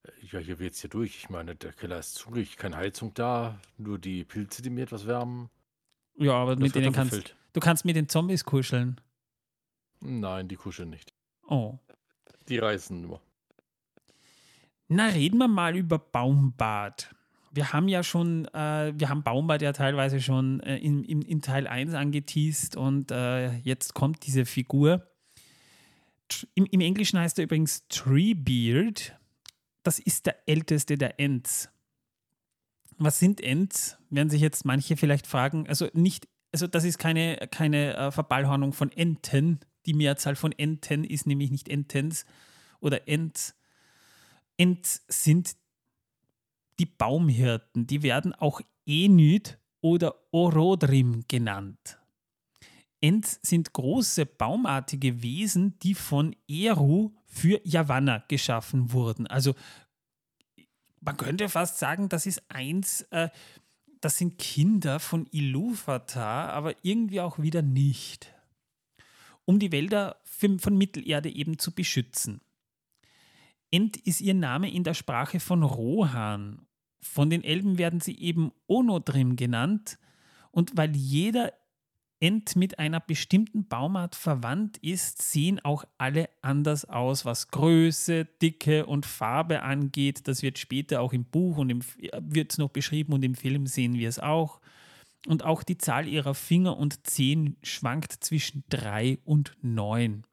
Äh, 0.05 0.11
ja, 0.27 0.39
hier 0.39 0.59
wird 0.59 0.75
es 0.75 0.81
hier 0.81 0.91
durch. 0.91 1.17
Ich 1.17 1.31
meine, 1.31 1.57
der 1.57 1.73
Keller 1.73 1.99
ist 1.99 2.15
zugänglich, 2.15 2.57
keine 2.57 2.77
Heizung 2.77 3.15
da, 3.15 3.59
nur 3.79 3.99
die 3.99 4.25
Pilze, 4.25 4.63
die 4.63 4.71
mir 4.71 4.83
etwas 4.83 5.07
wärmen. 5.07 5.51
Ja, 6.17 6.35
aber 6.35 6.57
das 6.57 6.63
mit 6.63 6.75
denen 6.75 6.93
kannst 6.93 7.35
du 7.53 7.61
kannst 7.61 7.85
mit 7.85 7.97
den 7.97 8.09
Zombies 8.09 8.45
kuscheln. 8.45 9.01
Nein, 10.01 10.49
die 10.49 10.57
kuscheln 10.57 10.91
nicht. 10.91 11.13
Oh. 11.47 11.79
Die 12.49 12.59
reißen 12.59 13.01
nur. 13.01 13.21
Na, 14.89 15.07
reden 15.07 15.39
wir 15.39 15.49
mal 15.49 15.77
über 15.77 15.99
Baumbad. 15.99 17.15
Wir 17.51 17.73
haben 17.73 17.89
ja 17.89 18.03
schon, 18.03 18.47
äh, 18.47 18.93
wir 18.97 19.09
haben 19.09 19.23
Baumbart 19.23 19.63
ja 19.63 19.73
teilweise 19.73 20.21
schon 20.21 20.61
äh, 20.61 20.79
in, 20.79 21.05
in, 21.05 21.23
in, 21.23 21.43
Teil 21.43 21.67
1 21.67 21.95
angeteased 21.95 22.77
und 22.77 23.11
äh, 23.11 23.57
jetzt 23.59 23.95
kommt 23.95 24.25
diese 24.27 24.47
Figur. 24.47 25.07
Im, 26.55 26.67
Im, 26.67 26.81
Englischen 26.81 27.19
heißt 27.19 27.39
er 27.39 27.45
übrigens 27.45 27.87
Treebeard. 27.89 29.17
Das 29.83 29.99
ist 29.99 30.27
der 30.27 30.49
älteste 30.49 30.97
der 30.97 31.19
Ents. 31.19 31.69
Was 32.99 33.19
sind 33.19 33.41
Ents? 33.41 33.99
Werden 34.11 34.31
sich 34.31 34.41
jetzt 34.41 34.65
manche 34.65 34.97
vielleicht 34.97 35.27
fragen. 35.27 35.67
Also 35.69 35.89
nicht, 35.93 36.29
also 36.53 36.69
das 36.69 36.85
ist 36.85 36.99
keine, 36.99 37.37
keine 37.51 37.97
äh, 37.97 38.11
Verballhornung 38.13 38.73
von 38.73 38.93
Enten. 38.93 39.59
Die 39.87 39.95
Mehrzahl 39.95 40.37
von 40.37 40.53
Enten 40.53 41.03
ist 41.03 41.27
nämlich 41.27 41.51
nicht 41.51 41.69
Entens 41.69 42.27
oder 42.79 43.09
Ents. 43.09 43.57
Ents 44.57 45.05
sind 45.09 45.57
die 46.81 46.87
Baumhirten, 46.87 47.87
die 47.87 48.03
werden 48.03 48.35
auch 48.35 48.63
Enyd 48.87 49.59
oder 49.83 50.15
Orodrim 50.33 51.25
genannt. 51.29 51.99
Ents 53.03 53.39
sind 53.43 53.73
große 53.73 54.25
baumartige 54.25 55.23
Wesen, 55.23 55.79
die 55.81 55.95
von 55.95 56.35
Eru 56.49 57.15
für 57.27 57.61
Yavanna 57.65 58.25
geschaffen 58.29 58.93
wurden. 58.93 59.27
Also 59.27 59.55
man 61.01 61.19
könnte 61.19 61.51
fast 61.51 61.79
sagen, 61.79 62.09
das 62.09 62.25
ist 62.25 62.51
eins, 62.51 63.03
äh, 63.11 63.29
das 64.01 64.17
sind 64.17 64.39
Kinder 64.39 65.01
von 65.01 65.27
Iluvatar, 65.31 66.51
aber 66.51 66.75
irgendwie 66.83 67.21
auch 67.21 67.39
wieder 67.39 67.61
nicht. 67.61 68.35
Um 69.45 69.59
die 69.59 69.73
Wälder 69.73 70.21
von 70.25 70.79
Mittelerde 70.79 71.29
eben 71.29 71.59
zu 71.59 71.75
beschützen. 71.75 72.41
Ent 73.71 73.99
ist 73.99 74.23
ihr 74.23 74.35
Name 74.35 74.73
in 74.73 74.85
der 74.85 74.95
Sprache 74.95 75.41
von 75.41 75.63
Rohan 75.63 76.67
von 77.01 77.31
den 77.31 77.45
Elben 77.45 77.79
werden 77.79 78.01
sie 78.01 78.19
eben 78.19 78.53
Onodrim 78.67 79.37
genannt. 79.37 79.99
Und 80.51 80.77
weil 80.77 80.95
jeder 80.97 81.53
Ent 82.23 82.55
mit 82.55 82.79
einer 82.79 83.01
bestimmten 83.01 83.67
Baumart 83.67 84.15
verwandt 84.15 84.77
ist, 84.79 85.23
sehen 85.23 85.59
auch 85.65 85.85
alle 85.97 86.29
anders 86.43 86.85
aus, 86.85 87.25
was 87.25 87.49
Größe, 87.49 88.27
Dicke 88.43 88.85
und 88.85 89.07
Farbe 89.07 89.63
angeht. 89.63 90.29
Das 90.29 90.43
wird 90.43 90.59
später 90.59 91.01
auch 91.01 91.15
im 91.15 91.25
Buch 91.25 91.57
und 91.57 91.71
im, 91.71 91.81
wird 92.19 92.53
es 92.53 92.59
noch 92.59 92.69
beschrieben 92.69 93.15
und 93.15 93.25
im 93.25 93.35
Film 93.35 93.67
sehen 93.67 93.95
wir 93.95 94.09
es 94.09 94.19
auch. 94.19 94.61
Und 95.27 95.45
auch 95.45 95.63
die 95.63 95.79
Zahl 95.79 96.07
ihrer 96.07 96.35
Finger 96.35 96.77
und 96.77 97.07
Zehen 97.07 97.57
schwankt 97.63 98.13
zwischen 98.13 98.65
drei 98.69 99.19
und 99.25 99.57
neun. 99.63 100.25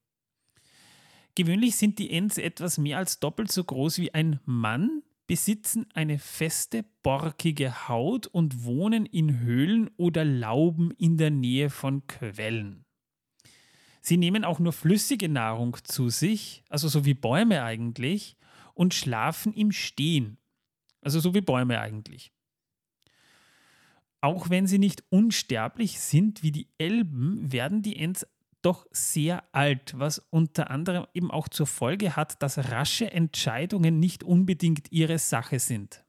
Gewöhnlich 1.35 1.77
sind 1.77 1.99
die 1.99 2.11
Ents 2.11 2.37
etwas 2.37 2.77
mehr 2.77 2.97
als 2.97 3.19
doppelt 3.19 3.51
so 3.51 3.63
groß 3.63 3.99
wie 3.99 4.13
ein 4.13 4.39
Mann, 4.45 5.03
besitzen 5.27 5.85
eine 5.93 6.19
feste, 6.19 6.85
borkige 7.03 7.87
Haut 7.87 8.27
und 8.27 8.63
wohnen 8.63 9.05
in 9.05 9.39
Höhlen 9.39 9.89
oder 9.97 10.25
Lauben 10.25 10.91
in 10.91 11.17
der 11.17 11.29
Nähe 11.29 11.69
von 11.69 12.07
Quellen. 12.07 12.85
Sie 14.01 14.15
nehmen 14.15 14.45
auch 14.45 14.59
nur 14.59 14.71
flüssige 14.71 15.27
Nahrung 15.27 15.77
zu 15.83 16.09
sich, 16.09 16.63
also 16.69 16.87
so 16.87 17.03
wie 17.03 17.13
Bäume 17.13 17.63
eigentlich, 17.63 18.37
und 18.73 18.93
schlafen 18.93 19.53
im 19.53 19.73
Stehen, 19.73 20.37
also 21.01 21.19
so 21.19 21.33
wie 21.33 21.41
Bäume 21.41 21.81
eigentlich. 21.81 22.31
Auch 24.21 24.49
wenn 24.49 24.65
sie 24.65 24.79
nicht 24.79 25.03
unsterblich 25.09 25.99
sind 25.99 26.41
wie 26.41 26.51
die 26.51 26.69
Elben, 26.77 27.51
werden 27.51 27.81
die 27.81 27.97
Ents 27.97 28.25
doch 28.67 28.85
sehr 28.91 29.43
alt, 29.53 29.93
was 29.97 30.19
unter 30.29 30.69
anderem 30.69 31.07
eben 31.13 31.31
auch 31.31 31.47
zur 31.47 31.67
Folge 31.67 32.17
hat, 32.17 32.43
dass 32.43 32.57
rasche 32.57 33.09
Entscheidungen 33.09 33.99
nicht 33.99 34.25
unbedingt 34.25 34.91
ihre 34.91 35.19
Sache 35.19 35.59
sind. 35.59 36.03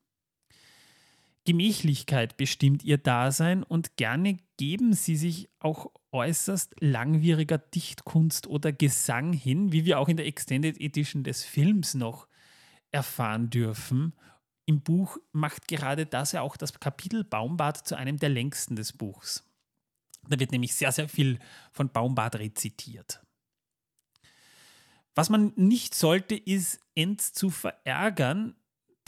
Gemächlichkeit 1.44 2.36
bestimmt 2.36 2.82
ihr 2.82 2.98
Dasein 2.98 3.62
und 3.62 3.96
gerne 3.96 4.38
geben 4.56 4.92
sie 4.92 5.16
sich 5.16 5.48
auch 5.60 5.92
äußerst 6.10 6.74
langwieriger 6.80 7.58
Dichtkunst 7.58 8.48
oder 8.48 8.72
Gesang 8.72 9.32
hin, 9.32 9.72
wie 9.72 9.84
wir 9.84 10.00
auch 10.00 10.08
in 10.08 10.16
der 10.16 10.26
Extended 10.26 10.80
Edition 10.80 11.22
des 11.22 11.44
Films 11.44 11.94
noch 11.94 12.26
erfahren 12.90 13.50
dürfen. 13.50 14.14
Im 14.66 14.82
Buch 14.82 15.16
macht 15.30 15.68
gerade 15.68 16.06
das 16.06 16.32
ja 16.32 16.42
auch 16.42 16.56
das 16.56 16.78
Kapitel 16.80 17.22
Baumbart 17.22 17.86
zu 17.86 17.96
einem 17.96 18.18
der 18.18 18.30
längsten 18.30 18.74
des 18.74 18.92
Buchs. 18.92 19.47
Da 20.28 20.38
wird 20.38 20.52
nämlich 20.52 20.74
sehr, 20.74 20.92
sehr 20.92 21.08
viel 21.08 21.38
von 21.72 21.90
Baumbart 21.90 22.36
rezitiert. 22.36 23.20
Was 25.14 25.30
man 25.30 25.52
nicht 25.56 25.94
sollte, 25.94 26.36
ist 26.36 26.80
Ents 26.94 27.32
zu 27.32 27.50
verärgern, 27.50 28.54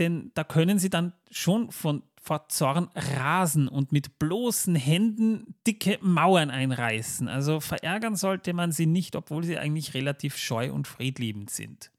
denn 0.00 0.32
da 0.34 0.44
können 0.44 0.78
sie 0.78 0.90
dann 0.90 1.12
schon 1.30 1.70
von, 1.70 2.02
vor 2.20 2.48
Zorn 2.48 2.88
rasen 2.94 3.68
und 3.68 3.92
mit 3.92 4.18
bloßen 4.18 4.74
Händen 4.74 5.54
dicke 5.66 5.98
Mauern 6.00 6.50
einreißen. 6.50 7.28
Also 7.28 7.60
verärgern 7.60 8.16
sollte 8.16 8.54
man 8.54 8.72
sie 8.72 8.86
nicht, 8.86 9.14
obwohl 9.14 9.44
sie 9.44 9.58
eigentlich 9.58 9.94
relativ 9.94 10.36
scheu 10.36 10.72
und 10.72 10.88
friedliebend 10.88 11.50
sind. 11.50 11.92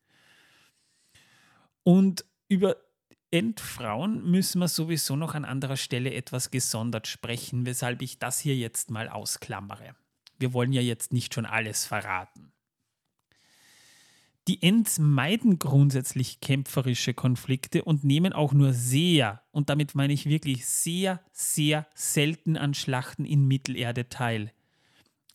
Und 1.83 2.25
über 2.49 2.75
Endfrauen 3.31 4.29
müssen 4.29 4.59
wir 4.59 4.67
sowieso 4.67 5.15
noch 5.15 5.35
an 5.35 5.45
anderer 5.45 5.77
Stelle 5.77 6.13
etwas 6.13 6.51
gesondert 6.51 7.07
sprechen, 7.07 7.65
weshalb 7.65 8.01
ich 8.01 8.19
das 8.19 8.39
hier 8.39 8.55
jetzt 8.55 8.91
mal 8.91 9.07
ausklammere. 9.07 9.95
Wir 10.37 10.53
wollen 10.53 10.73
ja 10.73 10.81
jetzt 10.81 11.13
nicht 11.13 11.33
schon 11.33 11.45
alles 11.45 11.85
verraten. 11.85 12.51
Die 14.47 14.61
Ents 14.63 14.99
meiden 14.99 15.59
grundsätzlich 15.59 16.41
kämpferische 16.41 17.13
Konflikte 17.13 17.83
und 17.83 18.03
nehmen 18.03 18.33
auch 18.33 18.53
nur 18.53 18.73
sehr, 18.73 19.43
und 19.51 19.69
damit 19.69 19.93
meine 19.95 20.13
ich 20.13 20.25
wirklich 20.25 20.65
sehr, 20.65 21.21
sehr 21.31 21.87
selten 21.93 22.57
an 22.57 22.73
Schlachten 22.73 23.23
in 23.23 23.47
Mittelerde 23.47 24.09
teil. 24.09 24.51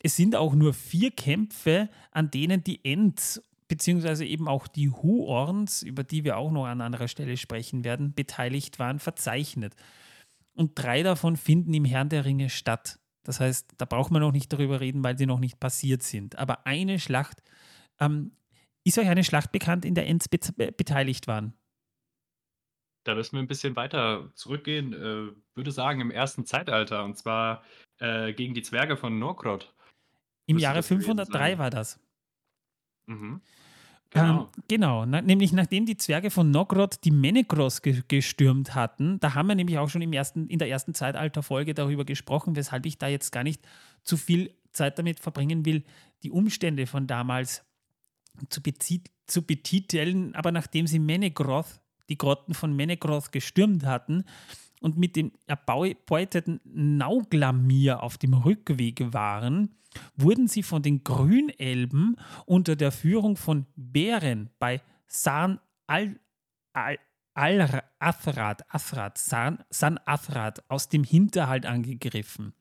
Es 0.01 0.17
sind 0.17 0.35
auch 0.35 0.55
nur 0.55 0.75
vier 0.75 1.13
Kämpfe, 1.13 1.89
an 2.11 2.31
denen 2.31 2.63
die 2.65 2.85
Ents 2.85 3.41
beziehungsweise 3.69 4.25
eben 4.25 4.49
auch 4.49 4.69
die 4.69 4.91
Huorns, 4.91 5.83
über 5.83 6.05
die 6.05 6.25
wir 6.25 6.37
auch 6.37 6.51
noch 6.51 6.67
an 6.67 6.81
anderer 6.81 7.09
Stelle 7.09 7.37
sprechen 7.37 7.85
werden, 7.85 8.15
beteiligt 8.15 8.79
waren, 8.79 8.99
verzeichnet. 8.99 9.75
Und 10.55 10.73
drei 10.75 11.03
davon 11.03 11.37
finden 11.37 11.75
im 11.75 11.85
Herrn 11.85 12.09
der 12.09 12.25
Ringe 12.25 12.49
statt. 12.49 12.99
Das 13.25 13.41
heißt, 13.41 13.75
da 13.77 13.85
braucht 13.85 14.11
man 14.11 14.23
noch 14.23 14.33
nicht 14.33 14.53
darüber 14.53 14.81
reden, 14.81 15.03
weil 15.03 15.19
sie 15.19 15.27
noch 15.27 15.41
nicht 15.41 15.59
passiert 15.59 16.03
sind. 16.03 16.39
Aber 16.39 16.67
eine 16.67 16.99
Schlacht, 16.99 17.43
ähm, 17.99 18.33
ist 18.85 18.99
euch 18.99 19.09
eine 19.09 19.25
Schlacht 19.25 19.51
bekannt, 19.51 19.85
in 19.85 19.97
der 19.97 20.07
Ents 20.07 20.29
be 20.29 20.39
beteiligt 20.73 21.27
waren? 21.27 21.55
Da 23.03 23.15
müssen 23.15 23.37
wir 23.37 23.41
ein 23.41 23.49
bisschen 23.49 23.75
weiter 23.77 24.31
zurückgehen, 24.35 24.93
äh, 24.93 25.33
würde 25.55 25.73
sagen 25.73 26.01
im 26.01 26.11
ersten 26.11 26.47
Zeitalter, 26.47 27.05
und 27.05 27.17
zwar 27.17 27.65
äh, 27.99 28.33
gegen 28.33 28.55
die 28.55 28.63
Zwerge 28.63 28.97
von 28.97 29.19
Norkrod. 29.19 29.75
Im 30.47 30.59
Jahre 30.59 30.83
503 30.83 31.59
war 31.59 31.71
das. 31.71 32.01
Mhm. 33.07 33.41
Genau. 34.17 34.41
Ähm, 34.41 34.47
genau, 34.69 35.07
na, 35.07 35.21
nämlich 35.21 35.53
nachdem 35.53 35.85
die 35.85 35.97
Zwerge 35.97 36.31
von 36.31 36.51
Nogrod 36.51 37.05
die 37.05 37.11
Menekros 37.11 37.83
ge 37.83 38.03
gestürmt 38.09 38.75
hatten, 38.75 39.21
da 39.21 39.35
haben 39.35 39.49
wir 39.49 39.55
nämlich 39.55 39.79
auch 39.79 39.91
schon 39.91 40.03
im 40.03 40.13
ersten, 40.13 40.49
in 40.49 40.59
der 40.59 40.69
ersten 40.69 40.95
Zeitalterfolge 40.95 41.75
darüber 41.75 42.05
gesprochen, 42.05 42.57
weshalb 42.57 42.87
ich 42.87 42.99
da 42.99 43.09
jetzt 43.09 43.31
gar 43.31 43.43
nicht 43.43 43.61
zu 44.03 44.17
viel 44.17 44.55
Zeit 44.73 44.99
damit 44.99 45.21
verbringen 45.21 45.67
will, 45.67 45.85
die 46.23 46.31
Umstände 46.31 46.87
von 46.87 47.07
damals 47.07 47.65
zu, 48.49 48.61
zu 49.27 49.43
betiteln. 49.43 50.35
Aber 50.35 50.51
nachdem 50.51 50.87
sie 50.87 50.99
Menegroth, 50.99 51.81
die 52.09 52.19
Grotten 52.19 52.55
von 52.55 52.75
Menegroth 52.75 53.33
gestürmt 53.33 53.85
hatten 53.85 54.25
und 54.81 54.97
mit 54.97 55.17
dem 55.17 55.33
erbeuteten 55.47 56.61
Nauglamir 56.65 58.03
auf 58.03 58.17
dem 58.17 58.35
Rückweg 58.35 59.13
waren, 59.13 59.75
wurden 60.17 60.49
sie 60.49 60.63
von 60.63 60.83
den 60.83 61.05
Grünelben 61.05 62.17
unter 62.45 62.77
der 62.77 62.93
Führung 62.93 63.37
von 63.37 63.67
Bären 63.77 64.51
bei 64.59 64.81
San 65.07 65.61
al, 65.87 66.19
al, 66.73 66.99
al 67.35 67.83
Athrat, 67.99 68.65
Athrat, 68.73 69.19
San, 69.19 69.65
San 69.71 69.99
Athrat 70.05 70.69
aus 70.71 70.89
dem 70.89 71.05
Hinterhalt 71.05 71.67
angegriffen. 71.67 72.53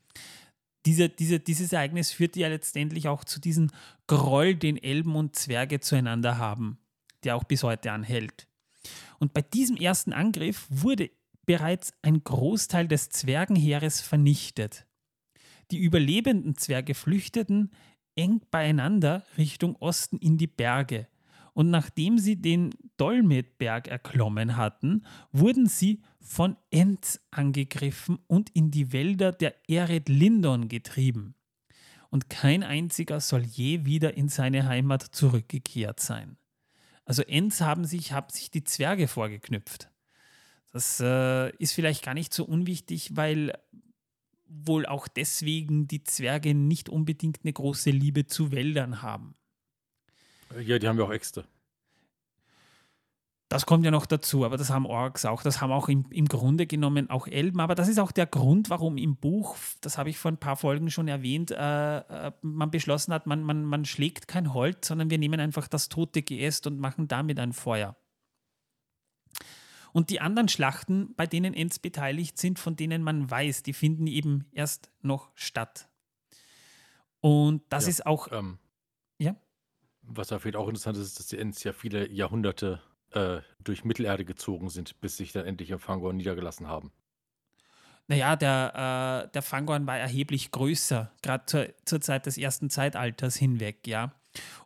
Diese, 0.85 1.09
diese, 1.09 1.39
dieses 1.39 1.73
Ereignis 1.73 2.11
führte 2.11 2.39
ja 2.39 2.47
letztendlich 2.47 3.07
auch 3.07 3.23
zu 3.23 3.39
diesem 3.39 3.71
Groll, 4.07 4.55
den 4.55 4.77
Elben 4.77 5.15
und 5.15 5.35
Zwerge 5.35 5.79
zueinander 5.79 6.37
haben, 6.37 6.77
der 7.23 7.35
auch 7.35 7.43
bis 7.43 7.63
heute 7.63 7.91
anhält. 7.91 8.47
Und 9.17 9.33
bei 9.33 9.41
diesem 9.41 9.77
ersten 9.77 10.13
Angriff 10.13 10.67
wurde 10.69 11.09
bereits 11.45 11.93
ein 12.01 12.23
Großteil 12.23 12.87
des 12.87 13.09
Zwergenheeres 13.09 14.01
vernichtet. 14.01 14.85
Die 15.71 15.79
überlebenden 15.79 16.55
Zwerge 16.57 16.93
flüchteten 16.93 17.71
eng 18.15 18.41
beieinander 18.51 19.23
Richtung 19.37 19.75
Osten 19.77 20.17
in 20.17 20.37
die 20.37 20.47
Berge. 20.47 21.07
Und 21.53 21.69
nachdem 21.69 22.17
sie 22.17 22.35
den 22.35 22.71
Dolmetberg 22.97 23.87
erklommen 23.87 24.57
hatten, 24.57 25.05
wurden 25.31 25.67
sie 25.67 26.01
von 26.19 26.57
Ents 26.69 27.21
angegriffen 27.31 28.19
und 28.27 28.49
in 28.49 28.71
die 28.71 28.91
Wälder 28.91 29.31
der 29.31 29.55
Ered 29.69 30.09
Lindon 30.09 30.67
getrieben. 30.67 31.35
Und 32.09 32.29
kein 32.29 32.63
einziger 32.63 33.19
soll 33.21 33.43
je 33.43 33.85
wieder 33.85 34.15
in 34.15 34.27
seine 34.27 34.67
Heimat 34.67 35.03
zurückgekehrt 35.03 35.99
sein. 35.99 36.37
Also 37.05 37.21
Ents 37.21 37.61
haben 37.61 37.85
sich, 37.85 38.11
haben 38.11 38.29
sich 38.29 38.51
die 38.51 38.63
Zwerge 38.63 39.07
vorgeknüpft. 39.07 39.89
Das 40.73 40.99
äh, 40.99 41.55
ist 41.57 41.73
vielleicht 41.73 42.03
gar 42.03 42.13
nicht 42.13 42.33
so 42.33 42.43
unwichtig, 42.43 43.15
weil 43.15 43.57
wohl 44.47 44.85
auch 44.85 45.07
deswegen 45.07 45.87
die 45.87 46.03
Zwerge 46.03 46.53
nicht 46.53 46.89
unbedingt 46.89 47.39
eine 47.43 47.53
große 47.53 47.89
Liebe 47.89 48.25
zu 48.27 48.51
Wäldern 48.51 49.01
haben. 49.01 49.35
Ja, 50.61 50.79
die 50.79 50.87
haben 50.87 50.97
ja 50.97 51.05
auch 51.05 51.11
Äxte. 51.11 51.45
Das 53.47 53.67
kommt 53.67 53.85
ja 53.85 53.91
noch 53.91 54.07
dazu, 54.07 54.43
aber 54.43 54.57
das 54.57 54.71
haben 54.71 54.87
Orks 54.87 55.23
auch. 55.23 55.43
Das 55.43 55.61
haben 55.61 55.71
auch 55.71 55.87
im, 55.87 56.05
im 56.09 56.25
Grunde 56.25 56.65
genommen 56.65 57.11
auch 57.11 57.27
Elben. 57.27 57.59
Aber 57.59 57.75
das 57.75 57.87
ist 57.87 57.99
auch 57.99 58.11
der 58.11 58.25
Grund, 58.25 58.71
warum 58.71 58.97
im 58.97 59.17
Buch, 59.17 59.55
das 59.81 59.97
habe 59.99 60.09
ich 60.09 60.17
vor 60.17 60.31
ein 60.31 60.39
paar 60.39 60.55
Folgen 60.55 60.89
schon 60.89 61.07
erwähnt, 61.07 61.51
äh, 61.51 61.97
äh, 61.97 62.31
man 62.41 62.71
beschlossen 62.71 63.13
hat, 63.13 63.27
man, 63.27 63.43
man, 63.43 63.63
man 63.63 63.85
schlägt 63.85 64.27
kein 64.27 64.53
Holz, 64.53 64.87
sondern 64.87 65.11
wir 65.11 65.19
nehmen 65.19 65.39
einfach 65.39 65.67
das 65.67 65.89
tote 65.89 66.23
Geäst 66.23 66.65
und 66.65 66.79
machen 66.79 67.07
damit 67.07 67.39
ein 67.39 67.53
Feuer. 67.53 67.95
Und 69.95 70.09
die 70.09 70.19
anderen 70.19 70.49
Schlachten, 70.49 71.15
bei 71.15 71.25
denen 71.25 71.53
Ents 71.53 71.79
beteiligt 71.79 72.37
sind, 72.37 72.59
von 72.59 72.75
denen 72.75 73.01
man 73.01 73.31
weiß, 73.31 73.63
die 73.63 73.71
finden 73.71 74.07
eben 74.07 74.45
erst 74.51 74.91
noch 75.01 75.31
statt. 75.35 75.87
Und 77.21 77.63
das 77.69 77.87
Ja, 77.87 77.87
ist 77.87 78.05
auch, 78.05 78.27
Ähm, 78.31 78.59
ja, 79.19 79.35
was 80.03 80.27
da 80.29 80.39
vielleicht 80.39 80.55
auch 80.55 80.67
interessant 80.67 80.97
ist, 80.97 81.07
ist, 81.07 81.19
dass 81.19 81.27
die 81.27 81.37
Ents 81.37 81.63
ja 81.63 81.73
viele 81.73 82.09
Jahrhunderte 82.11 82.81
äh, 83.11 83.39
durch 83.59 83.83
Mittelerde 83.83 84.23
gezogen 84.25 84.69
sind, 84.69 84.99
bis 85.01 85.17
sich 85.17 85.31
dann 85.31 85.45
endlich 85.45 85.71
im 85.71 85.79
Fangorn 85.79 86.17
niedergelassen 86.17 86.67
haben. 86.67 86.91
naja, 88.07 88.35
der, 88.35 89.25
äh, 89.27 89.31
der 89.31 89.41
Fangorn 89.41 89.87
war 89.87 89.97
erheblich 89.97 90.51
größer, 90.51 91.11
gerade 91.21 91.45
zur, 91.45 91.67
zur 91.85 92.01
Zeit 92.01 92.25
des 92.25 92.37
ersten 92.37 92.69
Zeitalters 92.69 93.35
hinweg, 93.35 93.87
ja. 93.87 94.13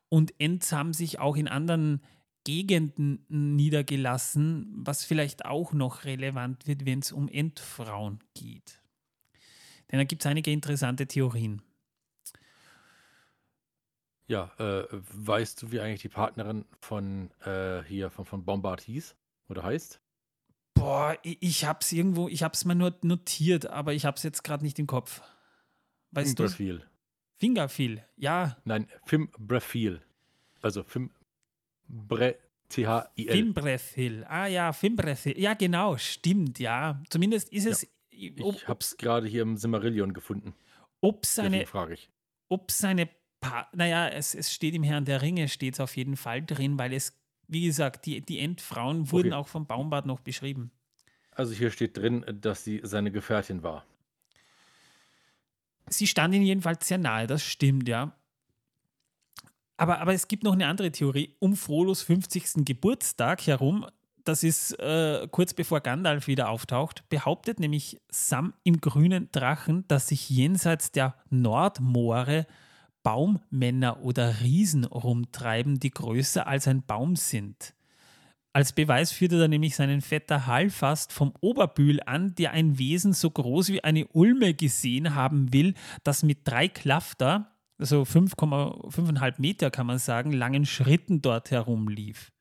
Und 0.10 0.34
Ents 0.40 0.72
haben 0.74 0.94
sich 0.94 1.20
auch 1.20 1.38
in 1.38 1.48
anderen 1.48 2.02
Gegenden 2.44 3.26
niedergelassen, 3.28 4.72
was 4.74 5.04
vielleicht 5.04 5.46
auch 5.46 5.74
noch 5.74 6.06
relevant 6.06 6.68
wird, 6.68 6.86
wenn 6.86 7.00
es 7.00 7.12
um 7.12 7.28
Entfrauen 7.28 8.20
geht. 8.34 8.82
Denn 9.92 10.00
da 10.00 10.04
gibt 10.04 10.24
es 10.24 10.26
einige 10.26 10.52
interessante 10.52 11.08
Theorien. 11.08 11.62
Ja, 14.28 14.52
äh, 14.60 14.86
weißt 14.92 15.62
du, 15.64 15.72
wie 15.72 15.80
eigentlich 15.80 16.04
die 16.04 16.10
Partnerin 16.10 16.66
von 16.80 17.32
äh, 17.46 17.84
hier 17.84 18.12
von, 18.12 18.26
von 18.26 18.46
Bombard 18.46 18.82
hieß 18.82 19.16
oder 19.48 19.64
heißt? 19.64 20.00
Boah, 20.76 21.18
ich, 21.24 21.66
hab's 21.66 21.92
irgendwo, 21.92 22.30
ich 22.30 22.44
hab's 22.44 22.64
mir 22.64 22.76
nur 22.76 22.96
notiert, 23.02 23.66
aber 23.66 23.94
ich 23.94 24.06
hab's 24.06 24.24
jetzt 24.24 24.44
gerade 24.44 24.64
nicht 24.64 24.78
im 24.78 24.88
Kopf. 24.88 25.22
Weißt 26.12 26.38
du? 26.38 26.44
Imbrafil. 26.44 26.86
Fingerfil, 27.38 28.04
ja. 28.18 28.58
Nein, 28.66 28.88
Fim 29.06 29.30
Brefil. 29.38 30.02
Also 30.62 30.84
Fim 30.84 31.10
Bre 31.90 32.38
T-H-I-L. 32.70 33.32
Fimbrethil. 33.36 34.24
Ah 34.30 34.46
ja, 34.46 34.72
Fimbrethil. 34.74 35.40
Ja, 35.40 35.56
genau, 35.56 35.98
stimmt, 35.98 36.60
ja. 36.60 37.02
Zumindest 37.10 37.52
ist 37.52 37.66
es, 37.66 37.88
ob, 38.42 38.56
Ich 38.56 38.68
hab's 38.68 38.96
gerade 38.98 39.28
hier 39.28 39.42
im 39.42 39.58
Simmerillion 39.58 40.14
gefunden. 40.14 40.54
ob 41.02 41.26
seine, 41.26 41.66
frage 41.66 41.96
ich. 41.96 42.10
ob 42.48 42.70
seine, 42.72 43.10
pa 43.42 43.68
naja, 43.74 44.08
es, 44.10 44.36
es 44.36 44.54
steht 44.54 44.76
im 44.76 44.84
Herrn 44.84 45.06
der 45.06 45.22
Ringe, 45.24 45.48
steht 45.48 45.74
es 45.74 45.80
auf 45.80 45.98
jeden 45.98 46.16
Fall 46.16 46.46
drin, 46.46 46.78
weil 46.78 46.94
es, 46.94 47.20
wie 47.48 47.66
gesagt, 47.66 48.06
die, 48.06 48.22
die 48.22 48.38
Endfrauen 48.40 49.12
wurden 49.12 49.30
Okay. 49.34 49.40
auch 49.42 49.48
vom 49.48 49.66
Baumbart 49.66 50.06
noch 50.06 50.20
beschrieben. 50.20 50.72
Also 51.32 51.54
hier 51.54 51.72
steht 51.72 51.98
drin, 51.98 52.24
dass 52.42 52.64
sie 52.64 52.82
seine 52.84 53.12
Gefährtin 53.12 53.64
war. 53.64 53.84
Sie 55.90 56.06
stand 56.06 56.36
ihnen 56.36 56.46
jedenfalls 56.46 56.88
sehr 56.88 57.00
nahe, 57.00 57.26
das 57.26 57.44
stimmt, 57.44 57.88
ja. 57.88 58.16
Aber, 59.80 60.02
aber 60.02 60.14
es 60.14 60.28
gibt 60.28 60.44
noch 60.44 60.52
eine 60.52 60.68
andere 60.68 60.92
Theorie. 60.92 61.38
Um 61.40 61.56
Frolos 61.56 62.02
50. 62.02 62.66
Geburtstag 62.66 63.48
herum, 63.48 63.86
das 64.26 64.44
ist 64.44 64.78
äh, 64.78 65.26
kurz 65.32 65.54
bevor 65.54 65.80
Gandalf 65.80 66.28
wieder 66.28 66.50
auftaucht, 66.50 67.08
behauptet 67.08 67.62
nämlich 67.62 67.98
Sam 68.12 68.54
im 68.66 68.82
grünen 68.82 69.32
Drachen, 69.32 69.88
dass 69.88 70.10
sich 70.10 70.30
jenseits 70.30 70.92
der 70.92 71.16
Nordmoore 71.30 72.46
Baummänner 73.04 74.04
oder 74.04 74.42
Riesen 74.42 74.84
rumtreiben, 74.84 75.80
die 75.80 75.92
größer 75.92 76.46
als 76.46 76.68
ein 76.68 76.84
Baum 76.86 77.16
sind. 77.16 77.74
Als 78.52 78.74
Beweis 78.74 79.14
führte 79.14 79.40
er 79.40 79.48
nämlich 79.48 79.78
seinen 79.78 80.02
Vetter 80.02 80.46
Halfast 80.46 81.14
vom 81.14 81.32
Oberbühl 81.40 82.02
an, 82.06 82.36
der 82.36 82.52
ein 82.52 82.78
Wesen 82.80 83.14
so 83.14 83.32
groß 83.32 83.70
wie 83.70 83.84
eine 83.86 84.08
Ulme 84.08 84.54
gesehen 84.54 85.16
haben 85.16 85.54
will, 85.54 85.74
das 86.04 86.24
mit 86.24 86.40
drei 86.46 86.68
Klafter, 86.68 87.56
also 87.80 88.04
5,5 88.04 89.36
Meter 89.40 89.72
kann 89.72 89.88
man 89.88 89.98
sagen, 89.98 90.32
langen 90.32 90.66
Schritten 90.66 91.22
dort 91.22 91.50
herumlief. 91.50 92.32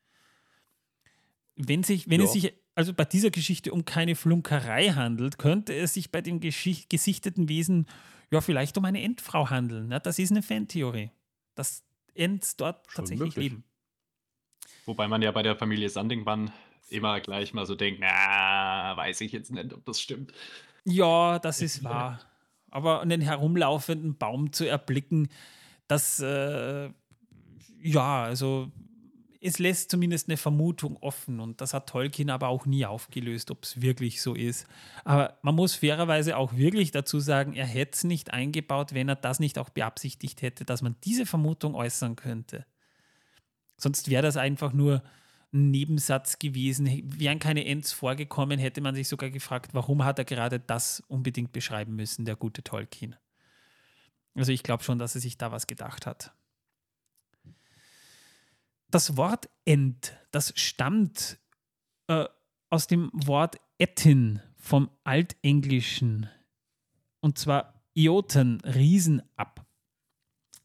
Wenn, 1.55 1.83
sich, 1.83 2.09
wenn 2.09 2.21
es 2.21 2.35
Ja. 2.35 2.41
sich 2.41 2.53
also 2.75 2.93
bei 2.93 3.03
dieser 3.05 3.29
Geschichte 3.31 3.73
um 3.73 3.83
keine 3.83 4.15
Flunkerei 4.15 4.89
handelt, 4.89 5.37
könnte 5.37 5.75
es 5.75 5.93
sich 5.93 6.11
bei 6.11 6.21
dem 6.21 6.39
gesichteten 6.39 7.49
Wesen 7.49 7.87
ja 8.31 8.39
vielleicht 8.39 8.77
um 8.77 8.85
eine 8.85 9.01
Endfrau 9.01 9.49
handeln. 9.49 9.87
Ne? 9.87 9.99
Das 9.99 10.17
ist 10.19 10.31
eine 10.31 10.41
Fantheorie, 10.41 11.11
dass 11.55 11.83
Ents 12.13 12.55
dort 12.55 12.85
Schon 12.89 13.03
tatsächlich 13.03 13.35
möglich. 13.35 13.51
leben. 13.51 13.63
Wobei 14.85 15.07
man 15.07 15.21
ja 15.21 15.31
bei 15.31 15.43
der 15.43 15.55
Familie 15.57 15.89
Sandingbann 15.89 16.51
immer 16.87 17.19
gleich 17.19 17.53
mal 17.53 17.65
so 17.65 17.75
denkt, 17.75 17.99
na, 18.01 18.95
weiß 18.95 19.21
ich 19.21 19.31
jetzt 19.33 19.51
nicht, 19.51 19.73
ob 19.73 19.83
das 19.85 19.99
stimmt. 19.99 20.31
Ja, 20.85 21.37
das 21.39 21.61
ist 21.61 21.83
wahr. 21.83 22.19
Aber 22.71 23.01
einen 23.01 23.21
herumlaufenden 23.21 24.17
Baum 24.17 24.53
zu 24.53 24.65
erblicken, 24.65 25.29
das, 25.87 26.19
äh, 26.19 26.89
ja, 27.81 28.23
also 28.23 28.71
es 29.41 29.57
lässt 29.57 29.89
zumindest 29.89 30.27
eine 30.27 30.37
Vermutung 30.37 30.97
offen 30.97 31.39
und 31.39 31.61
das 31.61 31.73
hat 31.73 31.87
Tolkien 31.87 32.29
aber 32.29 32.49
auch 32.49 32.65
nie 32.65 32.85
aufgelöst, 32.85 33.51
ob 33.51 33.63
es 33.63 33.81
wirklich 33.81 34.21
so 34.21 34.35
ist. 34.35 34.67
Aber 35.05 35.37
man 35.41 35.55
muss 35.55 35.75
fairerweise 35.75 36.35
auch 36.35 36.53
wirklich 36.55 36.91
dazu 36.91 37.19
sagen, 37.19 37.53
er 37.53 37.65
hätte 37.65 37.95
es 37.95 38.03
nicht 38.03 38.33
eingebaut, 38.33 38.93
wenn 38.93 39.07
er 39.07 39.15
das 39.15 39.39
nicht 39.39 39.57
auch 39.57 39.69
beabsichtigt 39.69 40.41
hätte, 40.41 40.65
dass 40.65 40.81
man 40.81 40.95
diese 41.05 41.25
Vermutung 41.25 41.73
äußern 41.73 42.17
könnte. 42.17 42.65
Sonst 43.77 44.09
wäre 44.09 44.23
das 44.23 44.35
einfach 44.35 44.73
nur 44.73 45.01
Nebensatz 45.51 46.39
gewesen. 46.39 46.87
Wären 47.19 47.39
keine 47.39 47.65
Ents 47.65 47.91
vorgekommen, 47.91 48.59
hätte 48.59 48.81
man 48.81 48.95
sich 48.95 49.07
sogar 49.07 49.29
gefragt, 49.29 49.73
warum 49.73 50.03
hat 50.03 50.19
er 50.19 50.25
gerade 50.25 50.59
das 50.59 51.01
unbedingt 51.07 51.51
beschreiben 51.51 51.95
müssen, 51.95 52.25
der 52.25 52.35
gute 52.35 52.63
Tolkien. 52.63 53.15
Also 54.35 54.51
ich 54.51 54.63
glaube 54.63 54.83
schon, 54.83 54.99
dass 54.99 55.15
er 55.15 55.21
sich 55.21 55.37
da 55.37 55.51
was 55.51 55.67
gedacht 55.67 56.05
hat. 56.05 56.33
Das 58.91 59.17
Wort 59.17 59.49
Ent, 59.65 60.17
das 60.31 60.53
stammt 60.55 61.37
äh, 62.07 62.25
aus 62.69 62.87
dem 62.87 63.09
Wort 63.13 63.57
Ettin 63.77 64.41
vom 64.57 64.89
Altenglischen. 65.03 66.29
Und 67.19 67.37
zwar 67.37 67.83
Ioten, 67.93 68.61
Riesen 68.61 69.21
ab. 69.35 69.65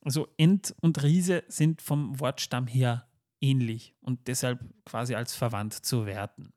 Also 0.03 0.29
Ent 0.37 0.75
und 0.81 1.03
Riese 1.03 1.45
sind 1.49 1.83
vom 1.83 2.21
Wortstamm 2.21 2.67
her 2.67 3.07
ähnlich 3.45 3.95
und 4.01 4.27
deshalb 4.27 4.61
quasi 4.85 5.15
als 5.15 5.35
verwandt 5.35 5.75
zu 5.75 6.07
werten. 6.07 6.53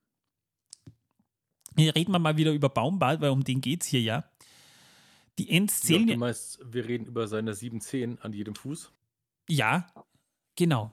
Hier 1.76 1.96
reden 1.96 2.12
wir 2.12 2.20
mal 2.20 2.38
wieder 2.38 2.54
über 2.54 2.70
Baumbart, 2.70 3.22
weil 3.22 3.30
um 3.30 3.44
den 3.44 3.62
geht 3.62 3.84
es 3.84 3.88
hier 3.88 4.02
ja. 4.02 4.24
Die 5.38 5.68
zählen 5.68 6.08
du 6.08 6.18
meinst, 6.18 6.60
wir 6.66 6.88
reden 6.88 7.06
über 7.06 7.28
seine 7.28 7.54
sieben 7.54 7.82
Zehen 7.82 8.18
an 8.20 8.34
jedem 8.34 8.56
Fuß? 8.56 8.92
Ja, 9.48 9.88
genau. 10.56 10.92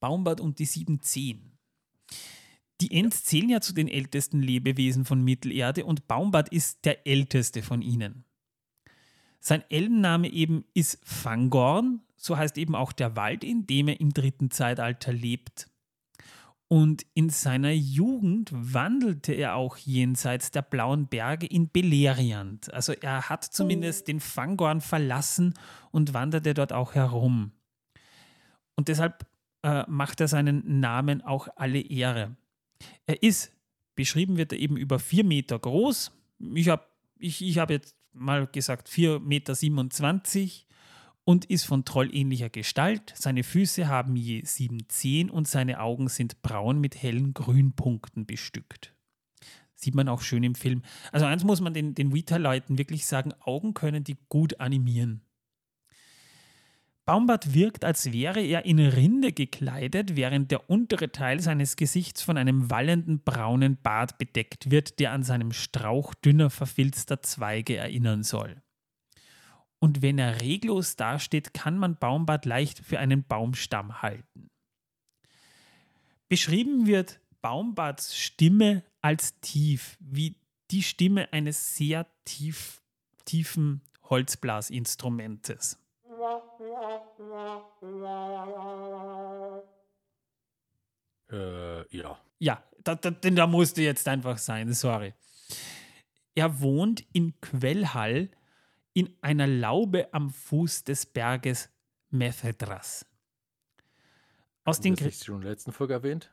Baumbart 0.00 0.40
und 0.40 0.58
die 0.58 0.64
sieben 0.64 1.00
Zehen. 1.00 1.58
Die 2.80 2.92
Ents 2.92 3.24
zählen 3.24 3.50
ja 3.50 3.60
zu 3.60 3.72
den 3.72 3.86
ältesten 3.86 4.42
Lebewesen 4.42 5.04
von 5.04 5.22
Mittelerde 5.22 5.84
und 5.84 6.08
Baumbart 6.08 6.48
ist 6.48 6.84
der 6.84 7.06
älteste 7.06 7.62
von 7.62 7.82
ihnen. 7.82 8.24
Sein 9.38 9.62
Elbenname 9.70 10.32
eben 10.32 10.64
ist 10.74 10.98
Fangorn, 11.04 12.02
so 12.16 12.36
heißt 12.36 12.58
eben 12.58 12.74
auch 12.74 12.92
der 12.92 13.16
Wald, 13.16 13.44
in 13.44 13.66
dem 13.66 13.88
er 13.88 14.00
im 14.00 14.12
dritten 14.12 14.50
Zeitalter 14.50 15.12
lebt. 15.12 15.68
Und 16.68 17.04
in 17.14 17.28
seiner 17.28 17.72
Jugend 17.72 18.50
wandelte 18.52 19.32
er 19.32 19.54
auch 19.54 19.76
jenseits 19.76 20.50
der 20.50 20.62
blauen 20.62 21.06
Berge 21.06 21.46
in 21.46 21.68
Beleriand. 21.68 22.72
Also 22.72 22.94
er 22.94 23.28
hat 23.28 23.44
zumindest 23.44 24.08
den 24.08 24.18
Fangorn 24.18 24.80
verlassen 24.80 25.54
und 25.92 26.14
wanderte 26.14 26.54
dort 26.54 26.72
auch 26.72 26.94
herum. 26.94 27.52
Und 28.76 28.88
deshalb 28.88 29.26
äh, 29.62 29.84
macht 29.88 30.20
er 30.20 30.28
seinen 30.28 30.80
Namen 30.80 31.20
auch 31.22 31.48
alle 31.56 31.80
Ehre. 31.80 32.36
Er 33.06 33.22
ist, 33.22 33.52
beschrieben 33.94 34.36
wird 34.36 34.52
er 34.52 34.58
eben 34.58 34.76
über 34.76 34.98
vier 34.98 35.24
Meter 35.24 35.58
groß. 35.58 36.12
Ich 36.54 36.68
habe 36.68 36.84
ich, 37.18 37.42
ich 37.42 37.58
hab 37.58 37.70
jetzt 37.70 37.96
mal 38.12 38.46
gesagt 38.46 38.88
4,27 38.88 39.20
Meter 39.20 39.54
und 41.24 41.46
ist 41.46 41.64
von 41.64 41.84
trollähnlicher 41.84 42.50
Gestalt. 42.50 43.12
Seine 43.16 43.42
Füße 43.42 43.88
haben 43.88 44.16
je 44.16 44.44
sieben 44.44 44.88
Zehen 44.88 45.30
und 45.30 45.48
seine 45.48 45.80
Augen 45.80 46.08
sind 46.08 46.42
braun 46.42 46.80
mit 46.80 47.02
hellen 47.02 47.34
Grünpunkten 47.34 48.26
bestückt. 48.26 48.94
Sieht 49.74 49.94
man 49.94 50.08
auch 50.08 50.20
schön 50.20 50.44
im 50.44 50.54
Film. 50.54 50.82
Also 51.12 51.26
eins 51.26 51.44
muss 51.44 51.60
man 51.60 51.74
den, 51.74 51.94
den 51.94 52.14
Weta-Leuten 52.14 52.78
wirklich 52.78 53.06
sagen, 53.06 53.32
Augen 53.40 53.74
können 53.74 54.04
die 54.04 54.16
gut 54.28 54.60
animieren. 54.60 55.22
Baumbart 57.06 57.52
wirkt, 57.52 57.84
als 57.84 58.12
wäre 58.12 58.40
er 58.40 58.64
in 58.64 58.78
Rinde 58.78 59.32
gekleidet, 59.32 60.16
während 60.16 60.50
der 60.50 60.70
untere 60.70 61.12
Teil 61.12 61.40
seines 61.40 61.76
Gesichts 61.76 62.22
von 62.22 62.38
einem 62.38 62.70
wallenden 62.70 63.20
braunen 63.22 63.76
Bart 63.76 64.16
bedeckt 64.16 64.70
wird, 64.70 65.00
der 65.00 65.12
an 65.12 65.22
seinem 65.22 65.52
Strauch 65.52 66.14
dünner 66.14 66.48
verfilzter 66.48 67.20
Zweige 67.20 67.76
erinnern 67.76 68.22
soll. 68.22 68.63
Und 69.84 70.00
wenn 70.00 70.16
er 70.16 70.40
reglos 70.40 70.96
dasteht, 70.96 71.52
kann 71.52 71.76
man 71.76 71.98
Baumbart 71.98 72.46
leicht 72.46 72.78
für 72.78 72.98
einen 72.98 73.22
Baumstamm 73.22 74.00
halten. 74.00 74.48
Beschrieben 76.26 76.86
wird 76.86 77.20
Baumbarts 77.42 78.16
Stimme 78.16 78.82
als 79.02 79.38
tief, 79.40 79.98
wie 80.00 80.36
die 80.70 80.82
Stimme 80.82 81.30
eines 81.34 81.76
sehr 81.76 82.06
tief, 82.24 82.80
tiefen 83.26 83.82
Holzblasinstrumentes. 84.04 85.78
Äh, 91.30 91.94
ja. 91.94 92.18
Ja, 92.38 92.64
da, 92.82 92.94
da, 92.94 93.10
denn 93.10 93.36
da 93.36 93.46
musste 93.46 93.82
jetzt 93.82 94.08
einfach 94.08 94.38
sein, 94.38 94.72
sorry. 94.72 95.12
Er 96.34 96.62
wohnt 96.62 97.04
in 97.12 97.38
Quellhall 97.42 98.30
in 98.94 99.14
einer 99.20 99.46
Laube 99.46 100.08
am 100.12 100.30
Fuß 100.30 100.84
des 100.84 101.04
Berges 101.04 101.68
Methedras. 102.10 103.04
Aus 104.64 104.80
den 104.80 104.96
Hast 104.96 105.20
du 105.20 105.24
schon 105.24 105.34
in 105.36 105.40
der 105.42 105.50
letzten 105.50 105.72
Folge 105.72 105.92
erwähnt? 105.92 106.30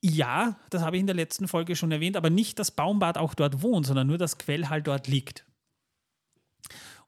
Ja, 0.00 0.58
das 0.70 0.82
habe 0.82 0.96
ich 0.96 1.00
in 1.00 1.06
der 1.06 1.16
letzten 1.16 1.48
Folge 1.48 1.76
schon 1.76 1.90
erwähnt, 1.90 2.16
aber 2.16 2.30
nicht, 2.30 2.58
dass 2.58 2.70
Baumbart 2.70 3.18
auch 3.18 3.34
dort 3.34 3.62
wohnt, 3.62 3.86
sondern 3.86 4.06
nur, 4.06 4.18
dass 4.18 4.38
Quellhall 4.38 4.82
dort 4.82 5.08
liegt. 5.08 5.44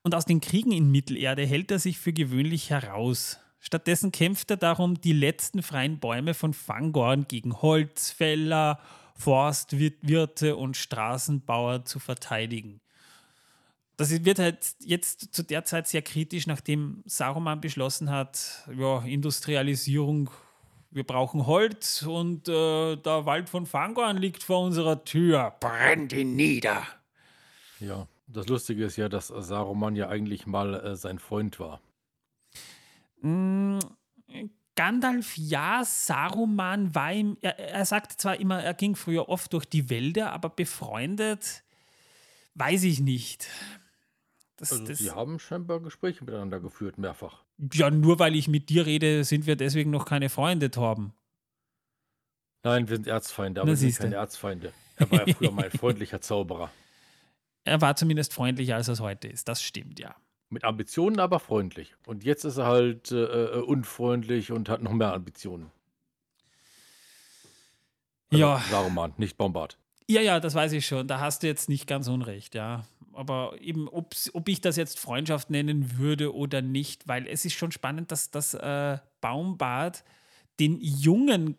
Und 0.03 0.15
aus 0.15 0.25
den 0.25 0.41
Kriegen 0.41 0.73
in 0.73 0.91
Mittelerde 0.91 1.45
hält 1.45 1.71
er 1.71 1.79
sich 1.79 1.99
für 1.99 2.13
gewöhnlich 2.13 2.71
heraus. 2.71 3.39
Stattdessen 3.59 4.13
kämpft 4.13 4.51
er 4.51 4.57
darum, 4.57 5.01
die 5.01 5.13
letzten 5.13 5.63
freien 5.63 5.99
Bäume 5.99 6.35
von 6.35 6.55
Fangorn 6.55 7.27
gegen 7.29 7.61
Holzfäller, 7.63 8.81
Forstwirte 9.15 10.57
und 10.57 10.77
Straßenbauer 10.77 11.85
zu 11.85 11.99
verteidigen. 11.99 12.81
Das 13.97 14.25
wird 14.25 14.39
halt 14.39 14.75
jetzt 14.81 15.35
zu 15.35 15.43
der 15.43 15.65
Zeit 15.65 15.89
sehr 15.89 16.03
kritisch, 16.03 16.47
nachdem 16.47 17.03
Saruman 17.07 17.61
beschlossen 17.61 18.11
hat, 18.11 18.69
ja, 18.77 19.01
Industrialisierung, 19.03 20.31
wir 20.91 21.05
brauchen 21.05 21.47
Holz 21.47 22.03
und 22.03 22.49
äh, 22.49 22.97
der 22.97 23.27
Wald 23.27 23.49
von 23.49 23.65
Fangorn 23.67 24.19
liegt 24.19 24.43
vor 24.43 24.63
unserer 24.63 25.05
Tür. 25.05 25.55
Brennt 25.61 26.13
ihn 26.13 26.37
nieder. 26.37 26.83
Ja, 27.81 28.07
das 28.27 28.49
Lustige 28.49 28.85
ist 28.85 28.97
ja, 28.97 29.09
dass 29.09 29.29
Saruman 29.29 29.97
ja 29.97 30.09
eigentlich 30.09 30.47
mal 30.47 30.75
äh, 30.75 30.97
sein 30.97 31.19
Freund 31.19 31.59
war. 31.59 31.81
Mm, 33.21 33.79
Gandalf, 34.75 35.37
ja, 35.37 35.83
Saruman 35.85 36.95
war 36.95 37.13
ihm, 37.13 37.39
er, 37.41 37.59
er 37.59 37.85
sagt 37.87 38.21
zwar 38.21 38.39
immer, 38.39 38.63
er 38.63 38.75
ging 38.75 38.95
früher 38.95 39.29
oft 39.29 39.53
durch 39.53 39.65
die 39.65 39.89
Wälder, 39.89 40.33
aber 40.33 40.51
befreundet, 40.51 41.63
weiß 42.55 42.85
ich 42.85 43.01
nicht. 43.01 43.49
Das, 44.57 44.73
also, 44.73 44.87
das, 44.87 44.99
die 44.99 45.11
haben 45.11 45.39
scheinbar 45.39 45.81
Gespräche 45.81 46.25
miteinander 46.25 46.61
geführt, 46.61 46.99
mehrfach. 46.99 47.45
Ja, 47.73 47.91
nur 47.91 48.19
weil 48.19 48.35
ich 48.35 48.49
mit 48.49 48.71
dir 48.71 48.87
rede, 48.87 49.25
sind 49.25 49.47
wir 49.47 49.57
deswegen 49.57 49.91
noch 49.91 50.07
keine 50.07 50.29
Freunde, 50.29 50.71
Torben. 50.71 51.13
Nein, 52.63 52.89
wir 52.89 52.97
sind 52.97 53.07
Erzfeinde, 53.07 53.61
aber 53.61 53.71
wir 53.71 53.77
sind 53.77 53.97
keine 53.97 54.17
Erzfeinde. 54.17 54.73
Er 54.97 55.11
war 55.11 55.29
ja 55.29 55.35
früher 55.35 55.51
mal 55.53 55.67
ein 55.67 55.71
freundlicher 55.79 56.21
Zauberer. 56.21 56.71
Er 57.65 57.81
war 57.81 57.97
zumindest 57.97 58.33
freundlicher, 58.33 58.77
als 58.77 58.89
er 58.89 58.95
es 58.95 59.01
heute 59.01 59.29
ist. 59.29 59.47
Das 59.49 59.63
stimmt, 59.63 60.01
ja. 60.01 60.17
Mit 60.49 60.65
Ambitionen, 60.65 61.21
aber 61.21 61.39
freundlich. 61.39 61.95
Und 62.07 62.25
jetzt 62.25 62.45
ist 62.45 62.57
er 62.57 62.67
halt 62.67 63.11
äh, 63.11 63.25
äh 63.25 63.61
unfreundlich 63.61 64.53
und 64.53 64.69
hat 64.69 64.83
noch 64.83 64.93
mehr 64.93 65.13
Ambitionen. 65.13 65.71
Also, 68.31 68.43
ja. 68.45 68.63
Saruman, 68.71 69.13
nicht 69.19 69.37
Bombard. 69.37 69.79
Ja, 70.09 70.21
ja, 70.21 70.41
das 70.41 70.55
weiß 70.55 70.73
ich 70.73 70.87
schon. 70.87 71.09
Da 71.09 71.21
hast 71.21 71.43
du 71.43 71.49
jetzt 71.49 71.69
nicht 71.69 71.87
ganz 71.87 72.09
unrecht, 72.09 72.55
ja. 72.55 72.85
Aber 73.17 73.61
eben, 73.61 73.89
ob 73.89 74.49
ich 74.49 74.61
das 74.61 74.77
jetzt 74.77 74.99
Freundschaft 74.99 75.51
nennen 75.51 75.99
würde 75.99 76.35
oder 76.35 76.63
nicht, 76.63 77.09
weil 77.09 77.27
es 77.27 77.45
ist 77.45 77.55
schon 77.55 77.73
spannend, 77.73 78.13
dass 78.13 78.31
das 78.31 78.55
äh, 78.55 78.99
Baumbart 79.21 80.05
den 80.61 80.79
jungen 80.81 81.57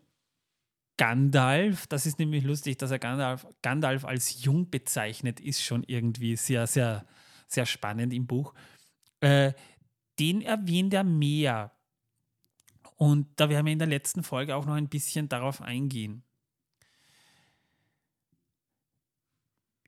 Gandalf, 0.97 1.85
das 1.87 2.05
ist 2.05 2.17
nämlich 2.17 2.43
lustig, 2.43 2.77
dass 2.77 2.89
er 2.89 2.99
Gandalf, 2.99 3.45
Gandalf 3.61 4.03
als 4.03 4.43
jung 4.43 4.69
bezeichnet, 4.69 5.39
ist 5.39 5.63
schon 5.63 5.83
irgendwie 5.83 6.35
sehr, 6.35 6.65
sehr, 6.65 7.05
sehr 7.47 7.67
spannend 7.67 8.13
im 8.13 8.25
Buch. 8.25 8.53
Äh, 9.19 9.53
den 10.19 10.41
erwähnt 10.41 10.93
er 10.93 11.03
mehr. 11.03 11.71
Und 12.95 13.27
da 13.35 13.49
werden 13.49 13.67
wir 13.67 13.73
in 13.73 13.79
der 13.79 13.87
letzten 13.87 14.23
Folge 14.23 14.55
auch 14.55 14.65
noch 14.65 14.73
ein 14.73 14.89
bisschen 14.89 15.29
darauf 15.29 15.61
eingehen. 15.61 16.23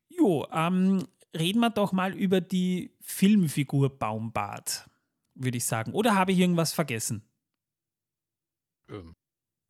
Jo, 0.09 0.45
ähm, 0.51 1.07
reden 1.37 1.59
wir 1.59 1.69
doch 1.69 1.91
mal 1.91 2.13
über 2.13 2.41
die 2.41 2.91
Filmfigur 3.01 3.89
Baumbart, 3.97 4.89
würde 5.35 5.57
ich 5.57 5.65
sagen. 5.65 5.93
Oder 5.93 6.15
habe 6.15 6.31
ich 6.31 6.39
irgendwas 6.39 6.73
vergessen? 6.73 7.23
Ähm, 8.89 9.15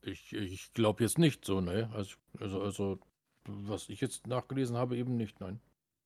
ich 0.01 0.33
ich 0.33 0.73
glaube 0.73 1.03
jetzt 1.03 1.17
nicht 1.17 1.45
so, 1.45 1.61
ne? 1.61 1.89
Also, 1.93 2.15
also, 2.39 2.61
also, 2.61 2.99
was 3.45 3.89
ich 3.89 4.01
jetzt 4.01 4.27
nachgelesen 4.27 4.77
habe, 4.77 4.97
eben 4.97 5.17
nicht, 5.17 5.39
nein. 5.39 5.59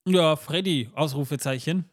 Ja, 0.05 0.35
Freddy, 0.35 0.89
Ausrufezeichen. 0.93 1.89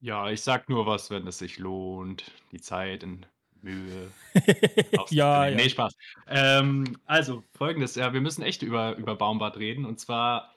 Ja, 0.00 0.30
ich 0.30 0.42
sag 0.42 0.68
nur 0.68 0.86
was, 0.86 1.10
wenn 1.10 1.26
es 1.26 1.38
sich 1.38 1.58
lohnt. 1.58 2.30
Die 2.52 2.60
Zeit 2.60 3.02
und 3.02 3.28
Mühe. 3.62 4.10
ja, 5.10 5.46
ja. 5.46 5.56
Nee, 5.56 5.70
Spaß. 5.70 5.96
Ähm, 6.28 6.98
also, 7.06 7.42
folgendes, 7.54 7.94
ja, 7.94 8.12
wir 8.12 8.20
müssen 8.20 8.42
echt 8.42 8.62
über, 8.62 8.96
über 8.96 9.16
Baumbart 9.16 9.56
reden. 9.56 9.86
Und 9.86 9.98
zwar 9.98 10.54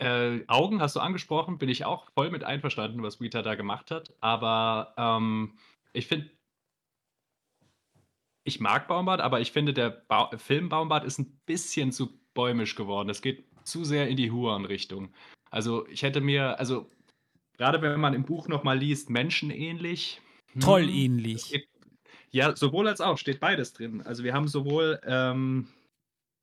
äh, 0.00 0.44
Augen 0.48 0.80
hast 0.80 0.96
du 0.96 1.00
angesprochen, 1.00 1.58
bin 1.58 1.68
ich 1.68 1.84
auch 1.84 2.10
voll 2.12 2.30
mit 2.30 2.42
einverstanden, 2.42 3.02
was 3.02 3.20
Rita 3.20 3.42
da 3.42 3.54
gemacht 3.54 3.90
hat. 3.90 4.14
Aber 4.20 4.94
ähm, 4.96 5.58
ich 5.92 6.06
finde, 6.06 6.30
ich 8.44 8.60
mag 8.60 8.88
Baumbart, 8.88 9.20
aber 9.20 9.40
ich 9.40 9.52
finde, 9.52 9.74
der 9.74 9.90
ba 9.90 10.30
Film 10.38 10.68
Baumbart 10.68 11.04
ist 11.04 11.18
ein 11.18 11.40
bisschen 11.44 11.92
zu 11.92 12.18
bäumisch 12.34 12.74
geworden. 12.74 13.10
Es 13.10 13.22
geht 13.22 13.44
zu 13.64 13.84
sehr 13.84 14.08
in 14.08 14.16
die 14.16 14.30
Huan-Richtung. 14.30 15.12
Also 15.50 15.86
ich 15.88 16.02
hätte 16.02 16.20
mir, 16.20 16.58
also 16.58 16.88
gerade 17.58 17.82
wenn 17.82 18.00
man 18.00 18.14
im 18.14 18.24
Buch 18.24 18.48
nochmal 18.48 18.78
liest, 18.78 19.10
menschenähnlich. 19.10 20.20
Hm, 20.52 20.62
Trollähnlich. 20.62 21.66
ja, 22.30 22.56
sowohl 22.56 22.88
als 22.88 23.00
auch, 23.00 23.18
steht 23.18 23.40
beides 23.40 23.74
drin. 23.74 24.00
Also 24.02 24.24
wir 24.24 24.32
haben 24.32 24.48
sowohl 24.48 24.98
ähm, 25.04 25.68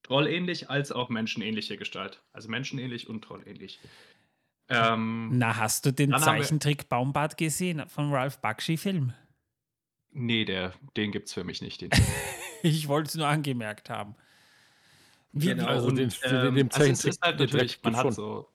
trollähnlich 0.07 0.69
als 0.69 0.91
auch 0.91 1.09
menschenähnliche 1.09 1.77
Gestalt. 1.77 2.23
Also 2.33 2.49
menschenähnlich 2.49 3.09
und 3.09 3.23
trollähnlich. 3.23 3.79
Ähm, 4.69 5.29
Na, 5.33 5.57
hast 5.57 5.85
du 5.85 5.91
den 5.91 6.17
Zeichentrick 6.17 6.89
Baumbart 6.89 7.37
gesehen 7.37 7.83
vom 7.87 8.11
Ralph 8.11 8.39
Bakshi-Film? 8.39 9.13
Nee, 10.11 10.45
der, 10.45 10.73
den 10.95 11.11
gibt 11.11 11.27
es 11.27 11.33
für 11.33 11.43
mich 11.43 11.61
nicht. 11.61 11.83
ich 12.63 12.87
wollte 12.87 13.09
es 13.09 13.15
nur 13.15 13.27
angemerkt 13.27 13.89
haben. 13.89 14.15
Wie, 15.31 15.47
genau, 15.47 15.67
also 15.67 15.91
den, 15.91 16.11
ähm, 16.23 16.55
den 16.55 16.71
also 16.71 16.91
es 16.91 17.05
ist 17.05 17.21
halt 17.21 17.39
natürlich, 17.39 17.81
man 17.83 17.95
hat 17.95 18.13
so. 18.13 18.49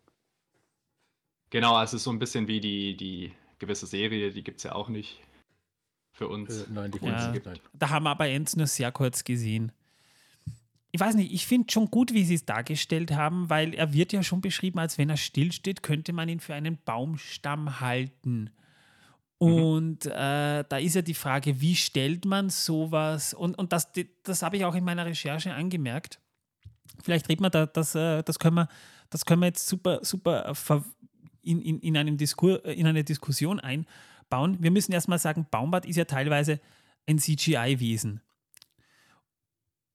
Genau, 1.51 1.77
also 1.77 1.97
es 1.97 2.01
ist 2.01 2.05
so 2.05 2.11
ein 2.11 2.19
bisschen 2.19 2.49
wie 2.49 2.61
die, 2.61 2.97
die 2.97 3.33
gewisse 3.59 3.87
Serie, 3.87 4.33
die 4.33 4.43
gibt 4.43 4.59
es 4.59 4.65
ja 4.65 4.75
auch 4.75 4.89
nicht 4.89 5.21
für 6.13 6.29
uns. 6.29 6.63
Äh, 6.63 6.67
nein, 6.71 6.91
die 6.91 7.05
ja, 7.05 7.31
gibt 7.31 7.47
nicht. 7.47 7.63
Da 7.75 7.91
haben 7.91 8.05
wir 8.05 8.11
aber 8.11 8.29
Enz 8.29 8.57
nur 8.57 8.67
sehr 8.67 8.91
kurz 8.91 9.23
gesehen 9.23 9.71
ich 10.95 11.01
weiß 11.01 11.15
nicht, 11.15 11.33
ich 11.33 11.47
finde 11.47 11.73
schon 11.73 11.91
gut, 11.91 12.13
wie 12.13 12.25
sie 12.25 12.35
es 12.35 12.45
dargestellt 12.45 13.13
haben, 13.13 13.49
weil 13.49 13.73
er 13.73 13.95
wird 13.95 14.13
ja 14.13 14.23
schon 14.23 14.43
beschrieben, 14.43 14.79
als 14.79 14.99
wenn 14.99 15.09
er 15.09 15.17
stillsteht, 15.17 15.83
könnte 15.83 16.13
man 16.13 16.29
ihn 16.29 16.39
für 16.39 16.55
einen 16.55 16.77
Baumstamm 16.85 17.81
halten. 17.81 18.51
Mhm. 19.41 19.55
Und 19.55 20.07
äh, 20.07 20.65
da 20.69 20.77
ist 20.77 20.95
ja 20.95 21.01
die 21.01 21.15
Frage, 21.15 21.63
wie 21.63 21.77
stellt 21.77 22.27
man 22.27 22.51
sowas? 22.51 23.33
Und, 23.33 23.59
und 23.59 23.73
das, 23.73 23.91
das 24.23 24.43
habe 24.43 24.59
ich 24.59 24.67
auch 24.67 24.75
in 24.75 24.85
meiner 24.85 25.07
Recherche 25.07 25.55
angemerkt. 25.55 26.21
Vielleicht 27.03 27.27
reden 27.31 27.43
wir 27.43 27.51
da, 27.51 27.65
das, 27.65 27.95
äh, 27.95 28.23
das, 28.23 28.39
können 28.39 28.57
wir, 28.57 28.69
das 29.09 29.25
können 29.25 29.41
wir 29.41 29.47
jetzt 29.47 29.67
super, 29.67 30.01
super 30.03 30.55
in, 31.41 31.63
in, 31.63 31.81
in, 31.81 31.97
einem 31.97 32.19
Diskur, 32.19 32.63
in 32.67 32.87
eine 32.87 33.03
Diskussion 33.03 33.61
einbauen. 33.61 34.59
Wir 34.61 34.71
müssen 34.71 34.93
erstmal 34.93 35.19
sagen, 35.19 35.47
Baumbart 35.51 35.87
ist 35.87 35.97
ja 35.97 36.05
teilweise 36.05 36.61
ein 37.07 37.19
CGI-Wesen 37.19 38.21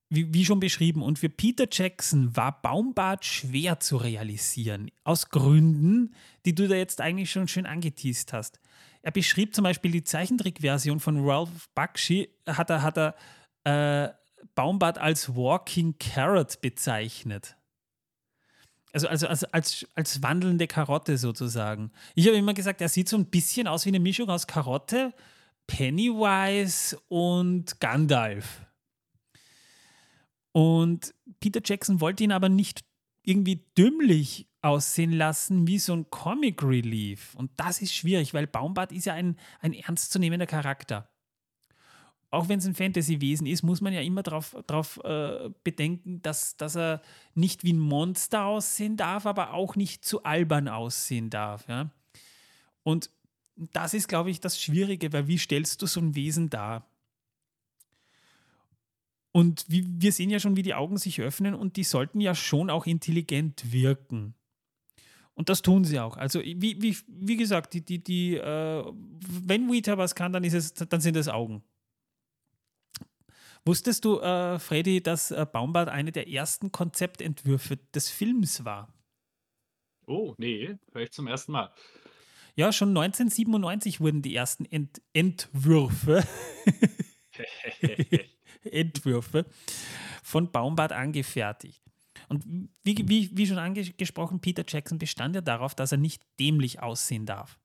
wie, 0.10 0.34
wie, 0.34 0.46
schon 0.46 0.60
beschrieben, 0.60 1.02
und 1.02 1.20
für 1.20 1.30
Peter 1.30 1.68
Jackson 1.70 2.36
war 2.36 2.62
Baumbart 2.62 3.26
schwer 3.26 3.80
zu 3.80 3.98
realisieren, 3.98 4.90
aus 5.04 5.30
Gründen, 5.30 6.14
die 6.46 6.56
du 6.56 6.68
da 6.68 6.76
jetzt 6.76 7.02
eigentlich 7.02 7.30
schon 7.30 7.48
schön 7.48 7.66
angeteased 7.66 8.32
hast. 8.34 8.60
Er 9.02 9.12
beschrieb 9.12 9.54
zum 9.54 9.64
Beispiel 9.64 9.92
die 9.92 10.04
Zeichentrickversion 10.04 11.00
von 11.00 11.26
Ralph 11.28 11.70
Bakshi, 11.76 12.30
hat 12.46 12.70
er, 12.70 12.82
hat 12.82 12.98
er 12.98 13.16
äh, 13.64 14.14
Baumbart 14.56 14.98
als 14.98 15.36
Walking 15.36 15.96
Carrot 16.00 16.62
bezeichnet. 16.62 17.58
Also, 18.94 19.08
also, 19.08 19.28
also 19.28 19.48
als, 19.52 19.86
als 19.94 20.24
wandelnde 20.24 20.68
Karotte 20.68 21.18
sozusagen. 21.18 21.92
Ich 22.16 22.28
habe 22.28 22.38
immer 22.38 22.54
gesagt, 22.54 22.82
er 22.82 22.90
sieht 22.90 23.10
so 23.10 23.18
ein 23.18 23.26
bisschen 23.26 23.68
aus 23.68 23.86
wie 23.86 23.90
eine 23.90 24.00
Mischung 24.00 24.30
aus 24.30 24.48
Karotte, 24.48 25.14
Pennywise 25.68 26.98
und 27.10 27.80
Gandalf. 27.80 28.62
Und 30.52 31.14
Peter 31.40 31.62
Jackson 31.64 32.02
wollte 32.02 32.24
ihn 32.24 32.32
aber 32.32 32.50
nicht 32.50 32.84
irgendwie 33.24 33.66
dümmlich 33.78 34.48
aussehen 34.62 35.12
lassen 35.12 35.68
wie 35.68 35.80
so 35.80 35.94
ein 35.94 36.10
Comic 36.10 36.64
Relief. 36.64 37.36
Und 37.36 37.52
das 37.58 37.82
ist 37.82 37.94
schwierig, 37.94 38.34
weil 38.34 38.48
Baumbart 38.48 38.92
ist 38.92 39.06
ja 39.06 39.14
ein, 39.14 39.38
ein 39.62 39.74
ernstzunehmender 39.74 40.48
Charakter. 40.48 41.10
Auch 42.30 42.50
wenn 42.50 42.60
es 42.60 42.66
ein 42.66 42.76
Fantasy-Wesen 42.76 43.48
ist, 43.48 43.64
muss 43.64 43.80
man 43.80 43.94
ja 43.94 44.02
immer 44.02 44.22
darauf 44.22 45.00
äh, 45.04 45.50
bedenken, 45.64 46.22
dass, 46.22 46.58
dass 46.58 46.76
er 46.76 47.02
nicht 47.36 47.64
wie 47.64 47.72
ein 47.74 47.80
Monster 47.80 48.46
aussehen 48.46 48.98
darf, 48.98 49.26
aber 49.26 49.54
auch 49.54 49.76
nicht 49.76 50.04
zu 50.04 50.24
albern 50.24 50.68
aussehen 50.68 51.30
darf. 51.30 51.68
Ja? 51.70 51.90
Und 52.84 53.10
das 53.56 53.94
ist, 53.94 54.08
glaube 54.08 54.30
ich, 54.30 54.42
das 54.42 54.62
Schwierige, 54.62 55.14
weil 55.14 55.28
wie 55.28 55.38
stellst 55.38 55.82
du 55.82 55.86
so 55.86 56.02
ein 56.02 56.16
Wesen 56.16 56.50
dar? 56.50 56.86
Und 59.32 59.66
wie, 59.68 59.86
wir 59.88 60.12
sehen 60.12 60.30
ja 60.30 60.40
schon, 60.40 60.56
wie 60.56 60.64
die 60.64 60.74
Augen 60.74 60.98
sich 60.98 61.22
öffnen 61.22 61.54
und 61.54 61.76
die 61.76 61.84
sollten 61.84 62.22
ja 62.22 62.34
schon 62.34 62.70
auch 62.70 62.86
intelligent 62.86 63.72
wirken. 63.72 64.34
Und 65.34 65.50
das 65.50 65.62
tun 65.62 65.84
sie 65.84 66.00
auch. 66.00 66.18
Also, 66.18 66.42
wie, 66.42 66.82
wie, 66.82 66.98
wie 67.08 67.38
gesagt, 67.38 67.74
die, 67.74 67.86
die, 67.86 68.04
die, 68.04 68.36
äh, 68.38 68.84
wenn 69.30 69.72
Weta 69.72 69.98
was 69.98 70.16
kann, 70.16 70.34
dann, 70.34 70.44
ist 70.44 70.54
es, 70.54 70.74
dann 70.74 71.00
sind 71.00 71.16
es 71.16 71.28
Augen. 71.28 71.64
Wusstest 73.64 74.06
du, 74.06 74.20
äh, 74.20 74.58
Freddy, 74.58 75.04
dass 75.04 75.30
äh, 75.30 75.46
Baumbart 75.46 75.90
eine 75.90 76.12
der 76.12 76.30
ersten 76.30 76.72
Konzeptentwürfe 76.72 77.78
des 77.94 78.10
Films 78.10 78.66
war? 78.66 78.92
Oh, 80.08 80.34
nee, 80.38 80.78
vielleicht 80.92 81.14
zum 81.14 81.28
ersten 81.28 81.52
Mal. 81.52 81.72
Ja, 82.56 82.72
schon 82.72 82.90
1997 82.90 84.00
wurden 84.00 84.24
die 84.24 84.34
ersten 84.34 84.66
Ent 84.66 85.02
Entwürfe 85.14 86.26
Entwürfe 88.72 89.46
von 90.24 90.52
Baumbart 90.52 90.92
angefertigt. 90.92 91.82
Und 92.30 92.44
wie, 92.84 93.08
wie, 93.08 93.30
wie 93.34 93.48
schon 93.48 93.58
angesprochen, 93.58 94.42
Peter 94.42 94.66
Jackson 94.68 95.00
bestand 95.00 95.36
ja 95.36 95.42
darauf, 95.42 95.76
dass 95.76 95.92
er 95.92 95.98
nicht 95.98 96.22
dämlich 96.40 96.82
aussehen 96.82 97.26
darf. 97.26 97.60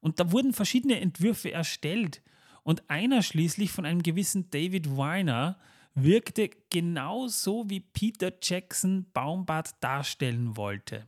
Und 0.00 0.20
da 0.20 0.32
wurden 0.32 0.52
verschiedene 0.52 1.00
Entwürfe 1.00 1.52
erstellt. 1.52 2.22
Und 2.62 2.88
einer 2.88 3.22
schließlich 3.22 3.70
von 3.70 3.84
einem 3.84 4.02
gewissen 4.02 4.50
David 4.50 4.96
Weiner 4.96 5.58
wirkte 5.94 6.50
genauso, 6.70 7.68
wie 7.68 7.80
Peter 7.80 8.32
Jackson 8.42 9.06
Baumbart 9.12 9.74
darstellen 9.80 10.56
wollte. 10.56 11.06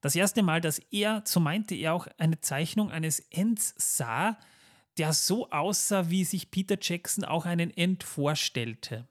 Das 0.00 0.14
erste 0.14 0.42
Mal, 0.42 0.60
dass 0.60 0.78
er, 0.90 1.22
so 1.24 1.40
meinte 1.40 1.74
er 1.74 1.94
auch, 1.94 2.06
eine 2.18 2.40
Zeichnung 2.40 2.90
eines 2.90 3.20
Ents 3.30 3.74
sah, 3.76 4.38
der 4.98 5.12
so 5.12 5.50
aussah, 5.50 6.10
wie 6.10 6.24
sich 6.24 6.50
Peter 6.50 6.76
Jackson 6.80 7.24
auch 7.24 7.46
einen 7.46 7.70
End 7.70 8.02
vorstellte. 8.02 9.08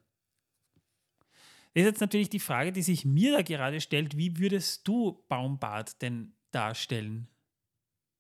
Das 1.73 1.83
ist 1.83 1.91
jetzt 1.91 2.01
natürlich 2.01 2.29
die 2.29 2.39
Frage, 2.39 2.71
die 2.71 2.81
sich 2.81 3.05
mir 3.05 3.31
da 3.31 3.41
gerade 3.43 3.79
stellt, 3.81 4.17
wie 4.17 4.39
würdest 4.39 4.87
du 4.87 5.23
Baumbart 5.27 6.01
denn 6.01 6.33
darstellen? 6.51 7.27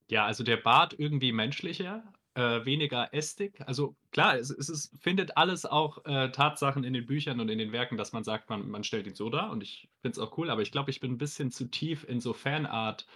Ja, 0.09 0.25
also 0.25 0.43
der 0.43 0.57
Bart 0.57 0.95
irgendwie 0.97 1.31
menschlicher, 1.31 2.03
äh, 2.35 2.63
weniger 2.65 3.13
Ästik. 3.13 3.59
Also 3.65 3.95
klar, 4.11 4.37
es, 4.37 4.51
es 4.51 4.69
ist, 4.69 5.01
findet 5.01 5.37
alles 5.37 5.65
auch 5.65 6.05
äh, 6.05 6.29
Tatsachen 6.29 6.83
in 6.83 6.93
den 6.93 7.07
Büchern 7.07 7.39
und 7.39 7.49
in 7.49 7.57
den 7.57 7.71
Werken, 7.71 7.97
dass 7.97 8.13
man 8.13 8.23
sagt, 8.23 8.49
man, 8.49 8.69
man 8.69 8.83
stellt 8.83 9.07
ihn 9.07 9.15
so 9.15 9.29
dar 9.29 9.49
und 9.49 9.63
ich 9.63 9.89
finde 10.01 10.11
es 10.11 10.19
auch 10.19 10.37
cool, 10.37 10.51
aber 10.51 10.61
ich 10.61 10.71
glaube, 10.71 10.91
ich 10.91 10.99
bin 10.99 11.13
ein 11.13 11.17
bisschen 11.17 11.51
zu 11.51 11.65
tief 11.65 12.07
in 12.07 12.21
so 12.21 12.33
Fanart 12.33 13.07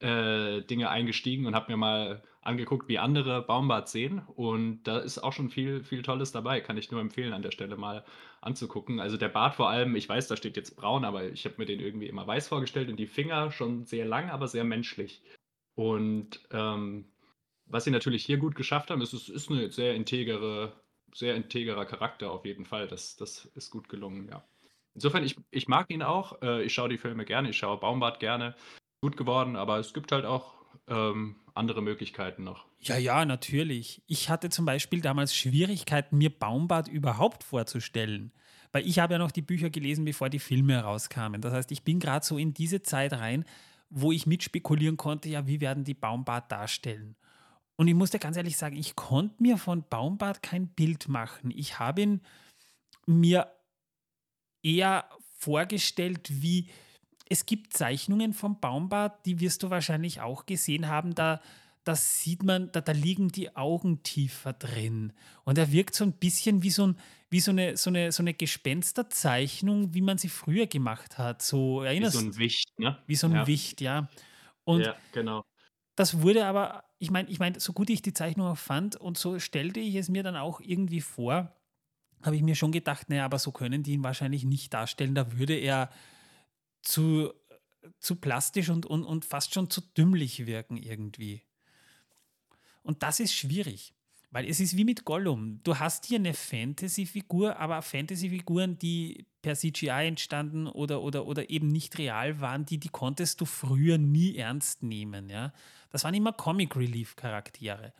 äh, 0.00 0.62
Dinge 0.62 0.90
eingestiegen 0.90 1.46
und 1.46 1.54
habe 1.54 1.70
mir 1.70 1.76
mal 1.76 2.22
angeguckt, 2.42 2.88
wie 2.88 2.98
andere 2.98 3.42
Baumbart 3.42 3.88
sehen. 3.88 4.22
Und 4.34 4.84
da 4.84 4.98
ist 4.98 5.18
auch 5.18 5.32
schon 5.32 5.50
viel, 5.50 5.84
viel 5.84 6.02
Tolles 6.02 6.32
dabei. 6.32 6.60
Kann 6.60 6.78
ich 6.78 6.90
nur 6.90 7.00
empfehlen, 7.00 7.32
an 7.32 7.42
der 7.42 7.50
Stelle 7.50 7.76
mal 7.76 8.04
anzugucken. 8.40 8.98
Also 8.98 9.16
der 9.16 9.28
Bart 9.28 9.54
vor 9.54 9.68
allem, 9.68 9.94
ich 9.96 10.08
weiß, 10.08 10.28
da 10.28 10.36
steht 10.36 10.56
jetzt 10.56 10.76
braun, 10.76 11.04
aber 11.04 11.24
ich 11.30 11.44
habe 11.44 11.56
mir 11.58 11.66
den 11.66 11.80
irgendwie 11.80 12.06
immer 12.06 12.26
weiß 12.26 12.48
vorgestellt 12.48 12.88
und 12.88 12.96
die 12.96 13.06
Finger 13.06 13.50
schon 13.50 13.84
sehr 13.84 14.06
lang, 14.06 14.30
aber 14.30 14.48
sehr 14.48 14.64
menschlich. 14.64 15.22
Und 15.74 16.40
ähm, 16.50 17.04
was 17.66 17.84
sie 17.84 17.90
natürlich 17.90 18.24
hier 18.24 18.38
gut 18.38 18.54
geschafft 18.54 18.90
haben, 18.90 19.02
ist, 19.02 19.12
es 19.12 19.28
ist 19.28 19.50
eine 19.50 19.70
sehr 19.70 19.94
integere, 19.94 20.72
sehr 21.14 21.36
integrer 21.36 21.84
Charakter 21.84 22.30
auf 22.30 22.46
jeden 22.46 22.64
Fall. 22.64 22.88
Das, 22.88 23.16
das 23.16 23.44
ist 23.54 23.70
gut 23.70 23.88
gelungen, 23.88 24.28
ja. 24.28 24.42
Insofern, 24.94 25.22
ich, 25.22 25.36
ich 25.50 25.68
mag 25.68 25.88
ihn 25.90 26.02
auch. 26.02 26.42
Äh, 26.42 26.64
ich 26.64 26.74
schaue 26.74 26.88
die 26.88 26.98
Filme 26.98 27.24
gerne, 27.24 27.50
ich 27.50 27.58
schaue 27.58 27.78
Baumbart 27.78 28.18
gerne 28.18 28.56
gut 29.00 29.16
geworden, 29.16 29.56
aber 29.56 29.78
es 29.78 29.94
gibt 29.94 30.12
halt 30.12 30.24
auch 30.24 30.54
ähm, 30.88 31.36
andere 31.54 31.82
Möglichkeiten 31.82 32.44
noch. 32.44 32.66
Ja, 32.80 32.96
ja, 32.96 33.24
natürlich. 33.24 34.02
Ich 34.06 34.28
hatte 34.28 34.50
zum 34.50 34.64
Beispiel 34.64 35.00
damals 35.00 35.34
Schwierigkeiten, 35.34 36.18
mir 36.18 36.30
Baumbart 36.30 36.88
überhaupt 36.88 37.44
vorzustellen. 37.44 38.32
Weil 38.72 38.86
ich 38.86 38.98
habe 38.98 39.14
ja 39.14 39.18
noch 39.18 39.32
die 39.32 39.42
Bücher 39.42 39.70
gelesen, 39.70 40.04
bevor 40.04 40.28
die 40.28 40.38
Filme 40.38 40.74
herauskamen. 40.74 41.40
Das 41.40 41.52
heißt, 41.52 41.72
ich 41.72 41.82
bin 41.82 41.98
gerade 41.98 42.24
so 42.24 42.38
in 42.38 42.54
diese 42.54 42.82
Zeit 42.82 43.12
rein, 43.14 43.44
wo 43.88 44.12
ich 44.12 44.26
mitspekulieren 44.26 44.96
konnte, 44.96 45.28
ja, 45.28 45.46
wie 45.46 45.60
werden 45.60 45.82
die 45.82 45.94
Baumbart 45.94 46.52
darstellen. 46.52 47.16
Und 47.76 47.88
ich 47.88 47.94
musste 47.94 48.18
ganz 48.18 48.36
ehrlich 48.36 48.56
sagen, 48.56 48.76
ich 48.76 48.94
konnte 48.94 49.42
mir 49.42 49.56
von 49.56 49.82
Baumbart 49.88 50.42
kein 50.42 50.68
Bild 50.68 51.08
machen. 51.08 51.50
Ich 51.50 51.78
habe 51.78 52.02
ihn 52.02 52.20
mir 53.06 53.50
eher 54.62 55.08
vorgestellt 55.38 56.28
wie 56.30 56.68
es 57.30 57.46
gibt 57.46 57.72
Zeichnungen 57.72 58.34
vom 58.34 58.60
Baumbart, 58.60 59.24
die 59.24 59.38
wirst 59.40 59.62
du 59.62 59.70
wahrscheinlich 59.70 60.20
auch 60.20 60.46
gesehen 60.46 60.88
haben, 60.88 61.14
da, 61.14 61.40
da 61.84 61.94
sieht 61.94 62.42
man, 62.42 62.70
da, 62.72 62.80
da 62.80 62.90
liegen 62.90 63.28
die 63.28 63.56
Augen 63.56 64.02
tiefer 64.02 64.52
drin. 64.52 65.12
Und 65.44 65.56
er 65.56 65.70
wirkt 65.70 65.94
so 65.94 66.04
ein 66.04 66.12
bisschen 66.12 66.64
wie 66.64 66.70
so, 66.70 66.88
ein, 66.88 66.96
wie 67.30 67.38
so, 67.38 67.52
eine, 67.52 67.76
so, 67.76 67.88
eine, 67.88 68.10
so 68.10 68.24
eine 68.24 68.34
Gespensterzeichnung, 68.34 69.94
wie 69.94 70.02
man 70.02 70.18
sie 70.18 70.28
früher 70.28 70.66
gemacht 70.66 71.18
hat. 71.18 71.40
So, 71.40 71.82
erinnerst, 71.82 72.16
wie 72.16 72.20
so 72.20 72.26
ein 72.26 72.36
Wicht, 72.36 72.78
ne? 72.80 72.98
Wie 73.06 73.14
so 73.14 73.28
ein 73.28 73.34
ja. 73.34 73.46
Wicht, 73.46 73.80
ja. 73.80 74.08
Und 74.64 74.80
ja, 74.80 74.96
genau. 75.12 75.44
Das 75.94 76.22
wurde 76.22 76.46
aber, 76.46 76.84
ich 76.98 77.12
meine, 77.12 77.28
ich 77.30 77.38
mein, 77.38 77.60
so 77.60 77.72
gut 77.72 77.90
ich 77.90 78.02
die 78.02 78.12
Zeichnung 78.12 78.48
auch 78.48 78.58
fand 78.58 78.96
und 78.96 79.16
so 79.16 79.38
stellte 79.38 79.78
ich 79.78 79.94
es 79.94 80.08
mir 80.08 80.24
dann 80.24 80.36
auch 80.36 80.60
irgendwie 80.60 81.00
vor, 81.00 81.54
habe 82.22 82.34
ich 82.34 82.42
mir 82.42 82.56
schon 82.56 82.72
gedacht, 82.72 83.08
naja, 83.08 83.24
aber 83.24 83.38
so 83.38 83.52
können 83.52 83.84
die 83.84 83.92
ihn 83.92 84.02
wahrscheinlich 84.02 84.44
nicht 84.44 84.74
darstellen. 84.74 85.14
Da 85.14 85.38
würde 85.38 85.54
er 85.54 85.90
zu, 86.82 87.32
zu 87.98 88.16
plastisch 88.16 88.68
und, 88.68 88.86
und, 88.86 89.04
und 89.04 89.24
fast 89.24 89.54
schon 89.54 89.70
zu 89.70 89.80
dümmlich 89.80 90.46
wirken 90.46 90.76
irgendwie. 90.76 91.42
Und 92.82 93.02
das 93.02 93.20
ist 93.20 93.34
schwierig, 93.34 93.94
weil 94.30 94.48
es 94.48 94.60
ist 94.60 94.76
wie 94.76 94.84
mit 94.84 95.04
Gollum. 95.04 95.60
Du 95.64 95.78
hast 95.78 96.06
hier 96.06 96.18
eine 96.18 96.34
Fantasy-Figur, 96.34 97.58
aber 97.58 97.82
Fantasy-Figuren, 97.82 98.78
die 98.78 99.26
per 99.42 99.54
CGI 99.54 100.06
entstanden 100.06 100.66
oder, 100.66 101.02
oder, 101.02 101.26
oder 101.26 101.50
eben 101.50 101.68
nicht 101.68 101.98
real 101.98 102.40
waren, 102.40 102.66
die, 102.66 102.78
die 102.78 102.88
konntest 102.88 103.40
du 103.40 103.44
früher 103.44 103.98
nie 103.98 104.36
ernst 104.36 104.82
nehmen. 104.82 105.28
Ja? 105.28 105.52
Das 105.90 106.04
waren 106.04 106.14
immer 106.14 106.32
Comic-Relief-Charaktere. 106.32 107.92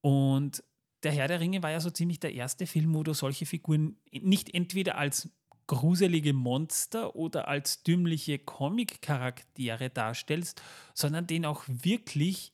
Und 0.00 0.62
der 1.02 1.12
Herr 1.12 1.28
der 1.28 1.40
Ringe 1.40 1.62
war 1.62 1.70
ja 1.70 1.80
so 1.80 1.90
ziemlich 1.90 2.20
der 2.20 2.34
erste 2.34 2.66
Film, 2.66 2.94
wo 2.94 3.02
du 3.02 3.12
solche 3.12 3.46
Figuren 3.46 3.96
nicht 4.10 4.54
entweder 4.54 4.98
als 4.98 5.30
gruselige 5.66 6.32
Monster 6.32 7.16
oder 7.16 7.48
als 7.48 7.82
dümmliche 7.82 8.38
Comic-Charaktere 8.38 9.90
darstellst, 9.90 10.62
sondern 10.94 11.26
den 11.26 11.44
auch 11.44 11.64
wirklich 11.66 12.52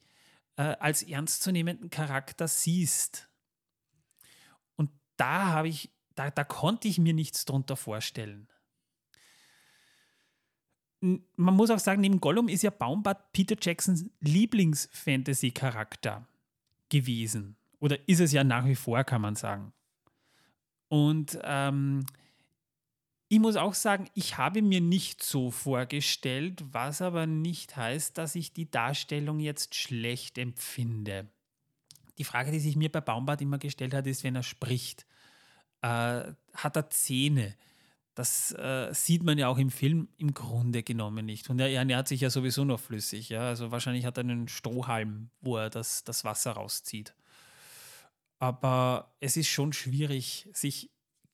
äh, 0.56 0.62
als 0.62 1.02
ernstzunehmenden 1.02 1.90
Charakter 1.90 2.48
siehst. 2.48 3.28
Und 4.76 4.90
da 5.16 5.46
habe 5.46 5.68
ich, 5.68 5.90
da, 6.14 6.30
da 6.30 6.44
konnte 6.44 6.88
ich 6.88 6.98
mir 6.98 7.14
nichts 7.14 7.44
drunter 7.44 7.76
vorstellen. 7.76 8.48
Man 11.00 11.56
muss 11.56 11.70
auch 11.70 11.80
sagen, 11.80 12.00
neben 12.00 12.20
Gollum 12.20 12.48
ist 12.48 12.62
ja 12.62 12.70
Baumbart 12.70 13.32
Peter 13.32 13.56
Jacksons 13.60 14.08
Lieblings-Fantasy-Charakter 14.20 16.28
gewesen. 16.88 17.56
Oder 17.80 18.08
ist 18.08 18.20
es 18.20 18.30
ja 18.30 18.44
nach 18.44 18.66
wie 18.66 18.76
vor, 18.76 19.02
kann 19.02 19.20
man 19.20 19.34
sagen. 19.34 19.72
Und 20.86 21.40
ähm, 21.42 22.06
ich 23.32 23.40
muss 23.40 23.56
auch 23.56 23.72
sagen, 23.72 24.10
ich 24.12 24.36
habe 24.36 24.60
mir 24.60 24.82
nicht 24.82 25.22
so 25.22 25.50
vorgestellt, 25.50 26.62
was 26.70 27.00
aber 27.00 27.24
nicht 27.26 27.78
heißt, 27.78 28.18
dass 28.18 28.34
ich 28.34 28.52
die 28.52 28.70
Darstellung 28.70 29.40
jetzt 29.40 29.74
schlecht 29.74 30.36
empfinde. 30.36 31.30
Die 32.18 32.24
Frage, 32.24 32.50
die 32.50 32.60
sich 32.60 32.76
mir 32.76 32.92
bei 32.92 33.00
Baumbart 33.00 33.40
immer 33.40 33.56
gestellt 33.56 33.94
hat, 33.94 34.06
ist, 34.06 34.22
wenn 34.22 34.36
er 34.36 34.42
spricht, 34.42 35.06
äh, 35.80 36.24
hat 36.52 36.76
er 36.76 36.90
Zähne? 36.90 37.56
Das 38.14 38.52
äh, 38.52 38.92
sieht 38.92 39.22
man 39.22 39.38
ja 39.38 39.48
auch 39.48 39.56
im 39.56 39.70
Film 39.70 40.08
im 40.18 40.34
Grunde 40.34 40.82
genommen 40.82 41.24
nicht. 41.24 41.48
Und 41.48 41.58
er 41.58 41.70
ernährt 41.70 42.08
sich 42.08 42.20
ja 42.20 42.28
sowieso 42.28 42.66
nur 42.66 42.76
flüssig. 42.76 43.30
Ja? 43.30 43.48
Also 43.48 43.70
wahrscheinlich 43.70 44.04
hat 44.04 44.18
er 44.18 44.24
einen 44.24 44.48
Strohhalm, 44.48 45.30
wo 45.40 45.56
er 45.56 45.70
das, 45.70 46.04
das 46.04 46.22
Wasser 46.24 46.52
rauszieht. 46.52 47.14
Aber 48.38 49.16
es 49.20 49.38
ist 49.38 49.48
schon 49.48 49.72
schwierig, 49.72 50.50
sich 50.52 50.90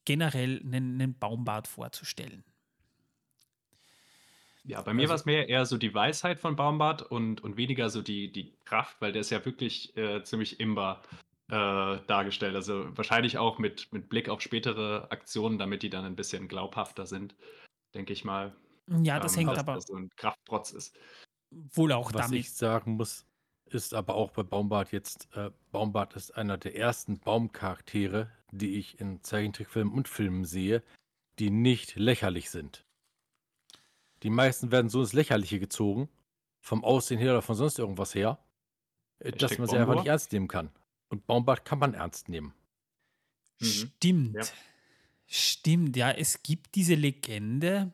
generell 0.09 0.63
einen, 0.65 0.99
einen 0.99 1.19
Baumbart 1.19 1.69
vorzustellen. 1.69 2.43
Ja, 4.65 4.81
bei 4.81 4.95
mir 4.95 5.03
also, 5.03 5.11
war 5.11 5.17
es 5.17 5.25
mehr 5.27 5.51
eher 5.51 5.67
so 5.67 5.77
die 5.77 5.95
Weisheit 5.95 6.41
von 6.41 6.57
Baumbart 6.57 7.03
und, 7.03 7.43
und 7.43 7.59
weniger 7.59 7.91
so 7.91 8.01
die, 8.01 8.33
die 8.33 8.57
Kraft, 8.65 8.97
weil 9.03 9.13
der 9.13 9.21
ist 9.21 9.29
ja 9.29 9.45
wirklich 9.45 9.95
äh, 9.99 10.23
ziemlich 10.25 10.61
imbar. 10.61 11.03
äh, 11.51 11.99
dargestellt. 12.07 12.55
Also 12.55 12.97
wahrscheinlich 12.97 13.37
auch 13.37 13.59
mit, 13.59 13.93
mit 13.93 14.09
Blick 14.09 14.31
auf 14.31 14.41
spätere 14.41 15.11
Aktionen, 15.11 15.59
damit 15.59 15.83
die 15.83 15.91
dann 15.91 16.07
ein 16.07 16.17
bisschen 16.17 16.49
glaubhafter 16.49 17.07
sind, 17.07 17.35
denke 17.95 18.15
ich 18.15 18.25
mal. 18.25 18.57
Ja, 19.03 19.21
das 19.21 19.35
ähm, 19.35 19.41
hängt 19.41 19.53
dass 19.53 19.59
aber 19.59 19.75
das 19.75 19.87
so 19.89 19.97
ein 19.97 20.09
Kraftprotz 20.17 20.73
ist. 20.73 20.97
wohl 21.51 21.93
auch 21.93 22.15
Was 22.15 22.23
damit. 22.23 22.41
ich 22.41 22.53
sagen 22.53 22.93
muss, 22.93 23.27
ist 23.69 23.95
aber 23.95 24.15
auch 24.15 24.31
bei 24.31 24.43
Baumbart 24.43 24.93
jetzt, 24.93 25.29
äh, 25.35 25.51
Baumbart 25.71 26.15
ist 26.17 26.33
einer 26.33 26.59
der 26.59 26.77
ersten 26.77 27.19
Baumcharaktere, 27.19 28.31
die 28.51 28.79
ich 28.79 29.01
in 29.01 29.23
Zeichentrickfilmen 29.23 29.93
und 29.93 30.09
Filmen 30.09 30.45
sehe, 30.45 30.83
die 31.39 31.51
nicht 31.51 31.97
lächerlich 31.97 32.51
sind. 32.51 32.85
Die 34.23 34.31
meisten 34.31 34.73
werden 34.73 34.89
so 34.89 35.01
ins 35.01 35.13
Lächerliche 35.13 35.61
gezogen, 35.61 36.09
vom 36.61 36.85
Aussehen 36.85 37.19
her 37.19 37.33
oder 37.33 37.43
von 37.43 37.55
sonst 37.55 37.79
irgendwas 37.79 38.15
her, 38.15 38.39
äh, 39.21 39.33
dass 39.33 39.53
Hashtag 39.53 39.59
man 39.59 39.69
sie 39.69 39.77
einfach 39.77 39.95
nicht 39.95 40.07
ernst 40.07 40.33
nehmen 40.33 40.49
kann. 40.49 40.71
Und 41.09 41.27
Baumbart 41.27 41.65
kann 41.65 41.79
man 41.79 41.95
ernst 41.95 42.29
nehmen. 42.29 42.53
Mhm. 43.61 43.65
Stimmt. 43.67 44.35
Ja. 44.37 44.43
Stimmt, 45.27 45.97
ja. 45.97 46.11
Es 46.11 46.43
gibt 46.43 46.75
diese 46.75 46.95
Legende. 46.95 47.93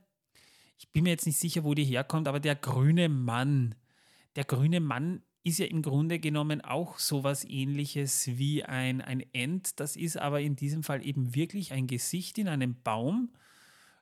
Ich 0.79 0.91
bin 0.91 1.05
mir 1.05 1.11
jetzt 1.11 1.27
nicht 1.27 1.39
sicher, 1.39 1.65
wo 1.65 1.75
die 1.75 1.85
herkommt, 1.85 2.29
aber 2.29 2.41
der 2.41 2.57
grüne 2.57 3.09
Mann. 3.09 3.75
Der 4.37 4.45
grüne 4.45 4.81
Mann 4.81 5.23
ist 5.45 5.59
ja 5.59 5.67
im 5.67 5.83
Grunde 5.83 6.19
genommen 6.19 6.63
auch 6.63 6.99
sowas 6.99 7.45
ähnliches 7.45 8.27
wie 8.39 8.65
ein, 8.65 9.03
ein 9.03 9.23
Ent. 9.33 9.79
Das 9.79 9.95
ist 9.95 10.17
aber 10.17 10.41
in 10.41 10.57
diesem 10.57 10.83
Fall 10.83 11.07
eben 11.07 11.35
wirklich 11.35 11.73
ein 11.73 11.87
Gesicht 11.87 12.39
in 12.39 12.49
einem 12.49 12.81
Baum. 12.83 13.31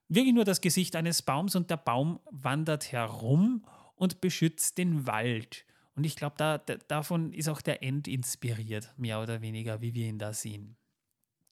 Wirklich 0.09 0.35
nur 0.35 0.45
das 0.45 0.61
Gesicht 0.61 0.95
eines 0.95 1.23
Baums 1.23 1.57
und 1.57 1.69
der 1.69 1.79
Baum 1.79 2.21
wandert 2.31 2.93
herum 2.93 3.65
und 3.97 4.21
beschützt 4.21 4.79
den 4.79 5.07
Wald. 5.07 5.65
Und 5.97 6.05
ich 6.05 6.15
glaube, 6.15 6.37
da, 6.39 6.59
da, 6.59 6.77
davon 6.77 7.33
ist 7.33 7.49
auch 7.49 7.61
der 7.61 7.83
Ent 7.83 8.07
inspiriert, 8.07 8.95
mehr 8.97 9.21
oder 9.21 9.41
weniger, 9.41 9.81
wie 9.81 9.95
wir 9.95 10.07
ihn 10.07 10.19
da 10.19 10.33
sehen. 10.33 10.77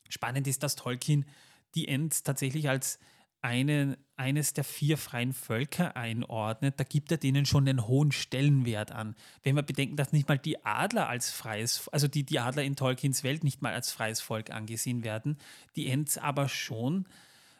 Spannend 0.08 0.46
ist, 0.46 0.62
dass 0.62 0.76
Tolkien 0.76 1.26
die 1.74 1.88
Ents 1.88 2.22
tatsächlich 2.22 2.68
als 2.68 3.00
eine, 3.42 3.98
eines 4.16 4.52
der 4.52 4.64
vier 4.64 4.98
freien 4.98 5.32
Völker 5.32 5.96
einordnet. 5.96 6.78
Da 6.78 6.84
gibt 6.84 7.10
er 7.10 7.16
denen 7.16 7.46
schon 7.46 7.66
einen 7.66 7.86
hohen 7.86 8.12
Stellenwert 8.12 8.92
an. 8.92 9.16
Wenn 9.42 9.56
wir 9.56 9.62
bedenken, 9.62 9.96
dass 9.96 10.12
nicht 10.12 10.28
mal 10.28 10.38
die 10.38 10.64
Adler 10.64 11.08
als 11.08 11.30
freies, 11.30 11.88
also 11.88 12.06
die, 12.06 12.24
die 12.24 12.38
Adler 12.38 12.64
in 12.64 12.76
Tolkiens 12.76 13.24
Welt 13.24 13.44
nicht 13.44 13.62
mal 13.62 13.72
als 13.72 13.92
freies 13.92 14.20
Volk 14.20 14.50
angesehen 14.50 15.04
werden, 15.04 15.38
die 15.74 15.88
Ents 15.88 16.18
aber 16.18 16.48
schon, 16.48 17.06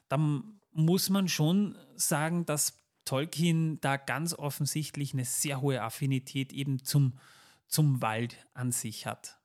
dann 0.09 0.61
muss 0.72 1.09
man 1.09 1.28
schon 1.28 1.76
sagen, 1.97 2.45
dass 2.45 2.76
Tolkien 3.05 3.81
da 3.81 3.97
ganz 3.97 4.35
offensichtlich 4.35 5.14
eine 5.14 5.24
sehr 5.24 5.62
hohe 5.62 5.83
Affinität 5.83 6.53
eben 6.53 6.85
zum, 6.85 7.18
zum 7.66 8.03
Wald 8.03 8.37
an 8.53 8.70
sich 8.70 9.07
hat. 9.07 9.39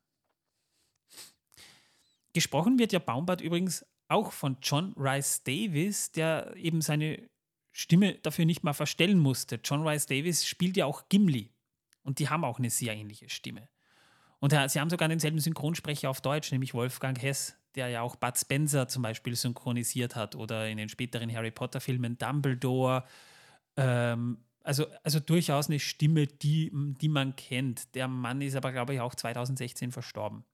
Gesprochen 2.34 2.78
wird 2.78 2.92
ja 2.92 3.00
Baumbart 3.00 3.40
übrigens 3.40 3.86
auch 4.08 4.32
von 4.32 4.58
John 4.62 4.94
Rice 4.98 5.44
Davis, 5.44 6.12
der 6.12 6.56
eben 6.56 6.82
seine 6.82 7.30
Stimme 7.72 8.16
dafür 8.16 8.46
nicht 8.46 8.64
mal 8.64 8.74
verstellen 8.74 9.20
musste. 9.20 9.60
John 9.64 9.88
Rice 9.88 10.06
Davis 10.06 10.46
spielt 10.46 10.78
ja 10.78 10.86
auch 10.86 11.10
Gimli 11.10 11.52
und 12.04 12.20
die 12.20 12.30
haben 12.30 12.44
auch 12.44 12.60
eine 12.60 12.70
sehr 12.70 12.96
ähnliche 12.96 13.30
Stimme. 13.30 13.68
Und 14.40 14.52
sie 14.52 14.80
haben 14.80 14.90
sogar 14.90 15.10
denselben 15.10 15.40
Synchronsprecher 15.40 16.10
auf 16.10 16.22
Deutsch, 16.22 16.52
nämlich 16.52 16.74
Wolfgang 16.74 17.20
Hess, 17.22 17.56
der 17.74 17.88
ja 17.90 18.02
auch 18.02 18.16
Bud 18.16 18.38
Spencer 18.38 18.88
zum 18.88 19.02
Beispiel 19.02 19.36
synchronisiert 19.36 20.16
hat 20.16 20.36
oder 20.36 20.70
in 20.70 20.78
den 20.78 20.90
späteren 20.90 21.34
Harry 21.34 21.52
Potter-Filmen 21.52 22.18
Dumbledore. 22.18 23.06
Ähm, 23.76 24.38
also, 24.64 24.88
also 25.04 25.20
durchaus 25.20 25.68
eine 25.68 25.80
Stimme, 25.80 26.28
die, 26.28 26.72
die 26.74 27.10
man 27.10 27.36
kennt. 27.36 27.96
Der 27.96 28.08
Mann 28.08 28.42
ist 28.42 28.56
aber, 28.56 28.72
glaube 28.72 28.94
ich, 28.94 29.00
auch 29.02 29.16
2016 29.16 29.92
verstorben 29.92 30.46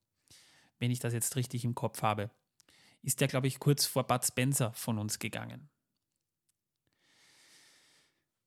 wenn 0.82 0.91
ich 0.91 0.99
das 0.99 1.14
jetzt 1.14 1.36
richtig 1.36 1.64
im 1.64 1.76
Kopf 1.76 2.02
habe, 2.02 2.32
ist 3.04 3.20
der, 3.22 3.28
glaube 3.28 3.47
ich, 3.47 3.60
kurz 3.60 3.86
vor 3.86 4.06
Bud 4.06 4.26
Spencer 4.26 4.74
von 4.74 4.97
uns 4.97 5.20
gegangen. 5.20 5.70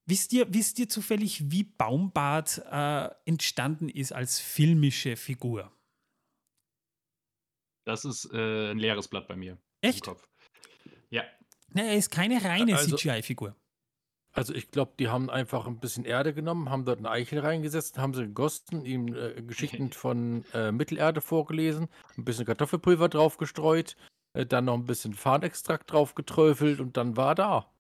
Wisst 0.07 0.33
ihr, 0.35 0.53
wisst 0.53 0.79
ihr 0.79 0.89
zufällig, 0.89 1.51
wie 1.51 1.65
Baumbart 1.65 2.59
äh, 2.71 3.09
entstanden 3.25 3.89
ist 3.89 4.13
als 4.13 4.39
filmische 4.39 5.17
Figur? 5.17 5.73
Das 7.87 8.05
ist 8.05 8.31
äh, 8.33 8.71
ein 8.73 8.79
leeres 8.79 9.09
Blatt 9.09 9.29
bei 9.29 9.37
mir. 9.37 9.59
Echt? 9.81 10.05
Kopf. 10.05 10.27
Ja. 11.11 11.25
Na, 11.69 11.83
er 11.85 11.97
ist 11.97 12.11
keine 12.11 12.43
reine 12.45 12.77
Also- 12.77 12.97
CGI-Figur. 12.97 13.57
Also 14.37 14.53
ich 14.53 14.73
glaube, 14.73 14.95
die 14.99 15.09
haben 15.09 15.31
einfach 15.31 15.65
ein 15.69 15.79
bisschen 15.79 16.05
Erde 16.05 16.35
genommen, 16.35 16.69
haben 16.69 16.85
dort 16.85 16.99
eine 16.99 17.09
Eichel 17.09 17.39
reingesetzt, 17.39 17.99
haben 17.99 18.15
sie 18.15 18.25
gegossen, 18.25 18.85
ihm 18.85 19.15
äh, 19.15 19.41
Geschichten 19.43 19.93
von 19.93 20.45
äh, 20.53 20.73
Mittelerde 20.73 21.21
vorgelesen, 21.21 21.89
ein 22.19 22.25
bisschen 22.25 22.45
Kartoffelpulver 22.45 23.09
draufgestreut, 23.09 23.97
äh, 24.35 24.45
dann 24.45 24.67
noch 24.67 24.75
ein 24.75 24.85
bisschen 24.85 25.15
Farnextrakt 25.15 25.91
draufgeträufelt 25.91 26.81
und 26.81 26.97
dann 26.97 27.17
war 27.17 27.31
er 27.31 27.35
da. 27.35 27.71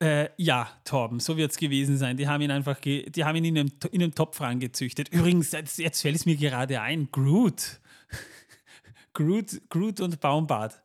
Äh, 0.00 0.30
ja, 0.36 0.70
Torben, 0.84 1.18
so 1.18 1.36
wird 1.36 1.50
es 1.50 1.58
gewesen 1.58 1.98
sein. 1.98 2.16
Die 2.16 2.28
haben 2.28 2.40
ihn 2.40 2.52
einfach, 2.52 2.80
ge 2.80 3.10
die 3.10 3.24
haben 3.24 3.36
ihn 3.36 3.44
in 3.44 3.58
einem, 3.58 3.72
in 3.90 4.02
einem 4.02 4.14
Topf 4.14 4.40
rangezüchtet. 4.40 5.08
Übrigens, 5.08 5.50
jetzt, 5.50 5.78
jetzt 5.78 6.00
fällt 6.02 6.14
es 6.14 6.24
mir 6.24 6.36
gerade 6.36 6.80
ein, 6.80 7.10
Groot. 7.10 7.80
Groot, 9.12 9.60
Groot 9.68 10.00
und 10.00 10.20
Baumbart. 10.20 10.80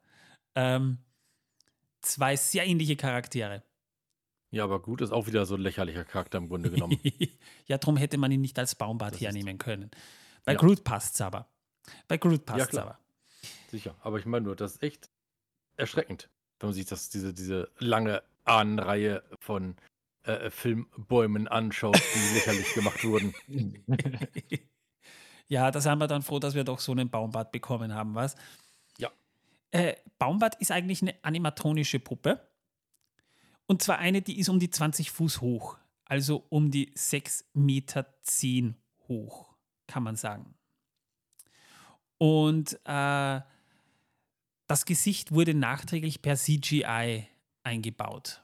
Ähm, 0.56 0.98
zwei 2.02 2.36
sehr 2.36 2.66
ähnliche 2.66 2.96
Charaktere. 2.96 3.62
Ja, 4.50 4.64
aber 4.64 4.80
gut, 4.80 5.02
ist 5.02 5.12
auch 5.12 5.28
wieder 5.28 5.46
so 5.46 5.56
ein 5.56 5.62
lächerlicher 5.62 6.06
Charakter 6.06 6.40
im 6.40 6.50
Grunde 6.50 6.72
genommen. 6.72 7.00
ja, 7.68 7.78
darum 7.78 7.98
hätte 7.98 8.18
man 8.18 8.32
ihn 8.32 8.42
nicht 8.42 8.58
als 8.58 8.74
Baumbart 8.74 9.14
Das 9.14 9.22
hernehmen 9.22 9.60
können. 9.60 9.92
Bei 10.44 10.54
Ja. 10.54 10.60
Groot 10.60 10.84
passt 10.84 11.16
es 11.16 11.22
aber. 11.22 11.48
Bei 12.08 12.18
Groot 12.18 12.46
passt 12.46 12.62
es 12.62 12.70
klar. 12.70 12.84
aber. 12.84 13.00
Sicher. 13.74 13.96
Aber 14.02 14.20
ich 14.20 14.28
meine 14.28 14.46
nur, 14.46 14.56
das 14.56 14.74
ist 14.74 14.84
echt 14.84 15.10
erschreckend, 15.78 16.30
wenn 16.60 16.68
man 16.70 16.76
sich 16.76 16.86
das, 16.86 17.10
diese, 17.10 17.34
diese 17.34 17.72
lange 17.80 18.22
Ahnenreihe 18.44 19.24
von 19.40 19.78
äh, 20.22 20.52
Filmbäumen 20.52 21.48
anschaut, 21.48 22.00
die 22.14 22.34
lächerlich 22.36 22.72
gemacht 22.76 23.04
wurden. 23.04 23.34
ja, 25.48 25.72
da 25.72 25.82
sind 25.82 25.98
wir 25.98 26.06
dann 26.06 26.22
froh, 26.22 26.38
dass 26.38 26.54
wir 26.54 26.64
doch 26.64 26.78
so 26.78 26.92
einen 26.92 27.10
Baumbart 27.10 27.52
bekommen 27.52 27.96
haben, 27.96 28.14
was? 28.14 28.36
Ja. 29.00 29.10
Äh, 29.72 29.96
Baumbart 30.20 30.54
ist 30.62 30.70
eigentlich 30.70 31.02
eine 31.02 31.16
animatronische 31.24 32.00
Puppe. 32.00 32.48
Und 33.66 33.82
zwar 33.82 33.98
eine, 33.98 34.22
die 34.22 34.38
ist 34.38 34.50
um 34.50 34.60
die 34.60 34.70
20 34.70 35.10
Fuß 35.10 35.42
hoch. 35.42 35.80
Also 36.06 36.46
um 36.50 36.70
die 36.70 36.92
6 36.94 37.50
Meter 37.54 38.06
10 38.22 38.76
hoch, 39.08 39.56
kann 39.88 40.04
man 40.04 40.16
sagen. 40.16 40.54
Und 42.20 42.80
äh, 42.86 43.42
das 44.68 44.86
Gesicht 44.86 45.32
wurde 45.32 45.54
nachträglich 45.54 46.22
per 46.22 46.36
CGI 46.36 47.28
eingebaut. 47.64 48.44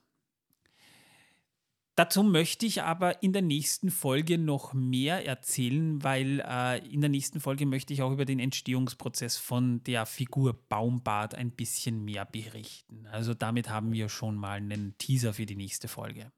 Dazu 1.96 2.24
möchte 2.24 2.66
ich 2.66 2.82
aber 2.82 3.22
in 3.24 3.34
der 3.34 3.42
nächsten 3.42 3.92
Folge 3.92 4.38
noch 4.38 4.72
mehr 4.74 5.26
erzählen, 5.28 6.02
weil 6.02 6.40
äh, 6.48 6.78
in 6.88 7.02
der 7.02 7.10
nächsten 7.10 7.42
Folge 7.42 7.66
möchte 7.66 7.94
ich 7.94 8.02
auch 8.02 8.14
über 8.14 8.24
den 8.24 8.40
Entstehungsprozess 8.40 9.36
von 9.36 9.84
der 9.84 10.06
Figur 10.06 10.54
Baumbart 10.70 11.36
ein 11.36 11.52
bisschen 11.52 12.06
mehr 12.06 12.24
berichten. 12.24 13.06
Also 13.12 13.34
damit 13.34 13.70
haben 13.70 13.92
wir 13.92 14.08
schon 14.08 14.36
mal 14.36 14.60
einen 14.60 14.98
Teaser 14.98 15.34
für 15.34 15.46
die 15.46 15.58
nächste 15.58 15.90
Folge. 15.90 16.32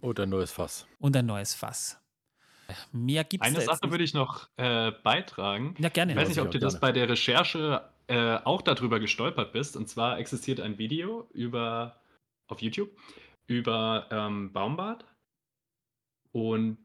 Oder 0.00 0.22
ein 0.22 0.28
neues 0.28 0.52
Fass. 0.52 0.86
Und 1.00 1.16
ein 1.16 1.26
neues 1.26 1.52
Fass. 1.52 1.98
Mehr 2.92 3.24
gibt 3.24 3.42
es 3.42 3.48
Eine 3.48 3.58
da 3.58 3.64
Sache 3.64 3.72
jetzt 3.72 3.82
nicht. 3.82 3.90
würde 3.90 4.04
ich 4.04 4.14
noch 4.14 4.48
äh, 4.56 4.92
beitragen. 5.02 5.74
Ja, 5.80 5.88
gerne. 5.88 6.12
Ich 6.12 6.18
weiß 6.18 6.28
nicht, 6.28 6.40
ob 6.40 6.52
du 6.52 6.60
das 6.60 6.78
bei 6.78 6.92
der 6.92 7.08
Recherche 7.08 7.90
äh, 8.08 8.38
auch 8.44 8.62
darüber 8.62 9.00
gestolpert 9.00 9.52
bist. 9.52 9.76
Und 9.76 9.88
zwar 9.88 10.18
existiert 10.18 10.60
ein 10.60 10.78
Video 10.78 11.28
über 11.32 12.00
auf 12.48 12.60
YouTube 12.62 12.90
über 13.46 14.06
ähm, 14.10 14.52
Baumbart. 14.52 15.04
Und 16.32 16.78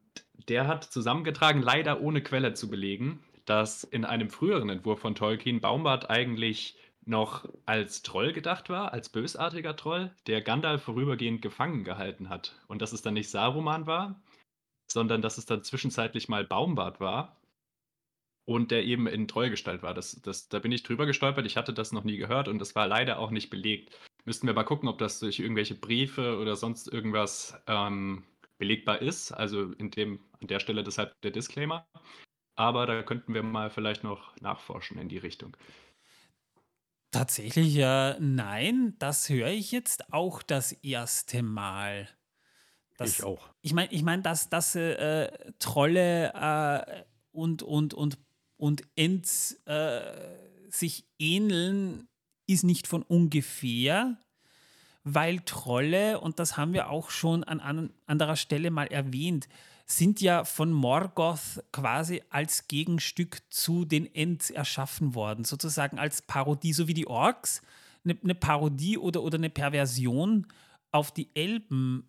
der 0.48 0.68
hat 0.68 0.84
zusammengetragen, 0.84 1.62
leider 1.62 2.02
ohne 2.02 2.22
Quelle 2.22 2.54
zu 2.54 2.70
belegen, 2.70 3.24
dass 3.46 3.84
in 3.84 4.06
einem 4.06 4.30
früheren 4.30 4.70
Entwurf 4.70 5.00
von 5.00 5.16
Tolkien 5.16 5.60
Baumbart 5.62 6.10
eigentlich 6.10 6.78
noch 7.06 7.46
als 7.66 8.02
Troll 8.02 8.32
gedacht 8.32 8.70
war, 8.70 8.94
als 8.94 9.10
bösartiger 9.10 9.76
Troll, 9.76 10.16
der 10.28 10.42
Gandalf 10.42 10.84
vorübergehend 10.84 11.42
gefangen 11.42 11.84
gehalten 11.84 12.30
hat. 12.30 12.56
Und 12.68 12.82
dass 12.82 12.94
es 12.94 13.02
dann 13.02 13.14
nicht 13.14 13.30
Saruman 13.30 13.88
war, 13.88 14.22
sondern 14.90 15.22
dass 15.22 15.38
es 15.38 15.46
dann 15.46 15.64
zwischenzeitlich 15.64 16.30
mal 16.30 16.46
Baumbart 16.46 17.02
war 17.02 17.38
und 18.46 18.72
der 18.72 18.84
eben 18.84 19.08
in 19.08 19.28
Trollgestalt 19.28 19.84
war. 19.84 19.94
Das, 19.94 20.22
das, 20.22 20.50
da 20.50 20.60
bin 20.60 20.72
ich 20.72 20.84
drüber 20.84 21.06
gestolpert. 21.06 21.46
Ich 21.46 21.58
hatte 21.58 21.74
das 21.74 21.92
noch 21.92 22.04
nie 22.04 22.18
gehört 22.18 22.48
und 22.48 22.60
das 22.60 22.76
war 22.76 22.88
leider 22.88 23.20
auch 23.20 23.32
nicht 23.32 23.50
belegt. 23.50 23.98
Müssten 24.26 24.48
wir 24.48 24.54
mal 24.54 24.64
gucken, 24.64 24.90
ob 24.90 24.98
das 24.98 25.20
durch 25.20 25.40
irgendwelche 25.40 25.76
Briefe 25.76 26.38
oder 26.38 26.56
sonst 26.56 26.88
irgendwas 26.88 27.62
ähm, 27.68 28.24
belegbar 28.58 29.02
ist. 29.02 29.32
Also 29.32 29.72
in 29.74 29.92
dem, 29.92 30.20
an 30.42 30.48
der 30.48 30.60
Stelle 30.60 30.84
deshalb 30.84 31.20
der 31.22 31.32
Disclaimer. 31.32 31.88
Aber 32.56 32.86
da 32.86 33.02
könnten 33.04 33.34
wir 33.34 33.44
mal 33.44 33.70
vielleicht 33.70 34.04
noch 34.04 34.36
nachforschen 34.40 34.98
in 34.98 35.10
die 35.10 35.18
Richtung. 35.18 35.58
Tatsächlich, 37.12 37.78
äh, 37.78 38.18
nein, 38.20 38.96
das 38.98 39.30
höre 39.30 39.50
ich 39.50 39.72
jetzt 39.72 40.12
auch 40.12 40.42
das 40.42 40.72
erste 40.72 41.44
Mal. 41.44 42.10
Das, 42.98 43.20
ich 43.20 43.24
auch. 43.24 43.50
Ich 43.62 43.74
meine, 43.74 43.92
ich 43.92 44.04
mein, 44.04 44.24
dass, 44.24 44.50
dass 44.50 44.76
äh, 44.76 45.32
Trolle 45.60 46.34
äh, 46.34 47.04
und, 47.32 47.62
und, 47.64 47.94
und, 47.94 48.18
und 48.64 48.84
Ents 48.96 49.60
äh, 49.66 50.00
sich 50.70 51.04
ähneln, 51.20 52.08
ist 52.48 52.64
nicht 52.64 52.88
von 52.88 53.04
ungefähr, 53.04 54.16
weil 55.04 55.42
Trolle, 55.42 56.22
und 56.22 56.40
das 56.40 56.56
haben 56.56 56.72
wir 56.72 56.90
auch 56.90 57.10
schon 57.10 57.44
an, 57.44 57.60
an 57.60 57.94
anderer 58.06 58.38
Stelle 58.38 58.72
mal 58.72 58.88
erwähnt, 58.88 59.50
sind 59.86 60.22
ja 60.22 60.46
von 60.46 60.72
Morgoth 60.72 61.62
quasi 61.74 62.24
als 62.30 62.70
Gegenstück 62.70 63.42
zu 63.50 63.84
den 63.84 64.06
Ents 64.16 64.50
erschaffen 64.50 65.14
worden, 65.14 65.44
sozusagen 65.44 66.00
als 66.00 66.22
Parodie, 66.22 66.72
so 66.72 66.88
wie 66.88 66.94
die 66.94 67.08
Orks 67.08 67.62
eine, 68.06 68.18
eine 68.24 68.34
Parodie 68.34 68.98
oder, 68.98 69.24
oder 69.24 69.38
eine 69.38 69.50
Perversion 69.50 70.48
auf 70.94 71.12
die 71.12 71.28
Elben 71.36 72.08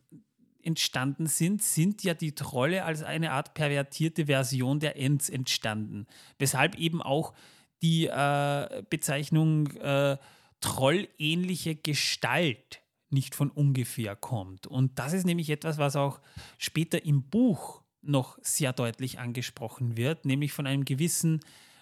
entstanden 0.65 1.27
sind, 1.27 1.62
sind 1.62 2.03
ja 2.03 2.15
die 2.15 2.35
Trolle 2.35 2.85
als 2.85 3.03
eine 3.03 3.33
Art 3.33 3.55
pervertierte 3.55 4.27
Version 4.27 4.81
der 4.81 4.97
Ents 4.97 5.29
entstanden. 5.29 6.07
Weshalb 6.39 6.77
eben 6.77 7.03
auch 7.03 7.35
die 7.83 8.07
äh, 8.07 8.83
Bezeichnung 8.89 9.69
äh, 9.77 10.17
trollähnliche 10.61 11.77
Gestalt 11.77 12.81
nicht 13.11 13.35
von 13.35 13.51
ungefähr 13.51 14.17
kommt. 14.17 14.67
Und 14.67 14.99
das 14.99 15.12
ist 15.12 15.27
nämlich 15.27 15.51
etwas, 15.51 15.79
was 15.79 15.97
auch 15.97 16.21
später 16.59 17.05
im 17.05 17.23
Buch 17.23 17.83
noch 18.03 18.39
sehr 18.43 18.73
deutlich 18.73 19.19
angesprochen 19.19 19.97
wird, 19.97 20.25
nämlich 20.25 20.53
von 20.53 20.67
einem 20.67 20.85
gewissen 20.85 21.41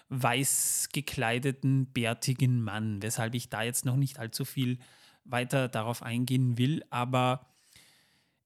weiß 0.09 0.89
gekleideten, 0.93 1.87
bärtigen 1.87 2.61
Mann, 2.61 3.01
weshalb 3.01 3.33
ich 3.35 3.49
da 3.49 3.63
jetzt 3.63 3.85
noch 3.85 3.95
nicht 3.95 4.19
allzu 4.19 4.45
viel 4.45 4.79
weiter 5.25 5.67
darauf 5.69 6.03
eingehen 6.03 6.57
will. 6.57 6.83
Aber 6.89 7.45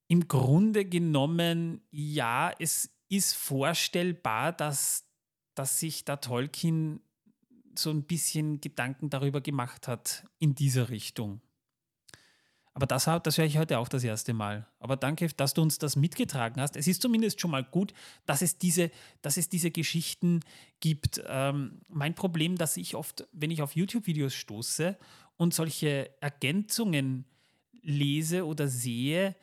im 0.07 0.27
Grunde 0.27 0.85
genommen, 0.85 1.81
ja, 1.91 2.51
es 2.59 2.89
ist 3.09 3.33
vorstellbar, 3.33 4.53
dass, 4.53 5.05
dass 5.55 5.79
sich 5.79 6.05
da 6.05 6.17
Tolkien 6.17 7.01
so 7.75 7.91
ein 7.91 8.03
bisschen 8.03 8.59
Gedanken 8.61 9.09
darüber 9.09 9.41
gemacht 9.41 9.87
hat 9.87 10.25
in 10.39 10.55
dieser 10.55 10.89
Richtung. 10.89 11.41
Aber 12.73 12.85
das, 12.85 13.09
das 13.23 13.37
höre 13.39 13.45
ich 13.45 13.57
heute 13.57 13.79
auch 13.79 13.87
das 13.87 14.03
erste 14.03 14.35
Mal. 14.35 14.67
Aber 14.79 14.97
danke, 14.97 15.27
dass 15.29 15.55
du 15.55 15.63
uns 15.63 15.79
das 15.79 15.95
mitgetragen 15.95 16.61
hast. 16.61 16.75
Es 16.75 16.85
ist 16.85 17.01
zumindest 17.01 17.41
schon 17.41 17.49
mal 17.49 17.63
gut, 17.63 17.91
dass 18.27 18.43
es 18.43 18.59
diese, 18.59 18.91
dass 19.23 19.37
es 19.37 19.49
diese 19.49 19.71
Geschichten 19.71 20.41
gibt. 20.79 21.19
Ähm, 21.25 21.81
mein 21.89 22.13
Problem, 22.13 22.55
dass 22.55 22.77
ich 22.77 22.93
oft, 22.93 23.27
wenn 23.31 23.49
ich 23.49 23.63
auf 23.63 23.75
YouTube-Videos 23.75 24.35
stoße 24.35 24.95
und 25.37 25.55
solche 25.55 26.11
Ergänzungen 26.21 27.25
lese 27.81 28.45
oder 28.45 28.67
sehe, 28.67 29.35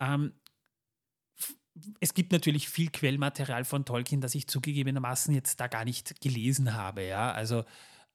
ähm, 0.00 0.32
es 2.00 2.14
gibt 2.14 2.32
natürlich 2.32 2.68
viel 2.68 2.90
Quellmaterial 2.90 3.64
von 3.64 3.84
Tolkien, 3.84 4.20
das 4.20 4.34
ich 4.34 4.46
zugegebenermaßen 4.46 5.34
jetzt 5.34 5.60
da 5.60 5.66
gar 5.66 5.84
nicht 5.84 6.20
gelesen 6.20 6.74
habe. 6.74 7.04
Ja? 7.04 7.32
Also 7.32 7.64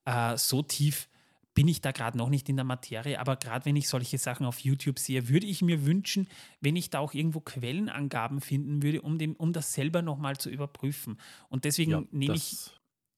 äh, 0.05 0.37
so 0.37 0.63
tief 0.63 1.09
bin 1.53 1.67
ich 1.67 1.81
da 1.81 1.91
gerade 1.91 2.17
noch 2.17 2.29
nicht 2.29 2.47
in 2.47 2.55
der 2.55 2.65
Materie, 2.65 3.19
aber 3.19 3.35
gerade 3.35 3.65
wenn 3.65 3.75
ich 3.75 3.89
solche 3.89 4.17
Sachen 4.17 4.45
auf 4.45 4.59
YouTube 4.59 4.99
sehe, 4.99 5.27
würde 5.27 5.45
ich 5.45 5.61
mir 5.61 5.85
wünschen, 5.85 6.27
wenn 6.61 6.75
ich 6.75 6.89
da 6.89 6.99
auch 6.99 7.13
irgendwo 7.13 7.41
Quellenangaben 7.41 8.39
finden 8.39 8.81
würde, 8.81 9.01
um, 9.01 9.17
dem, 9.17 9.35
um 9.35 9.51
das 9.51 9.73
selber 9.73 10.01
nochmal 10.01 10.37
zu 10.37 10.49
überprüfen. 10.49 11.19
Und 11.49 11.65
deswegen 11.65 11.91
ja, 11.91 12.03
nehme 12.11 12.35
ich. 12.35 12.71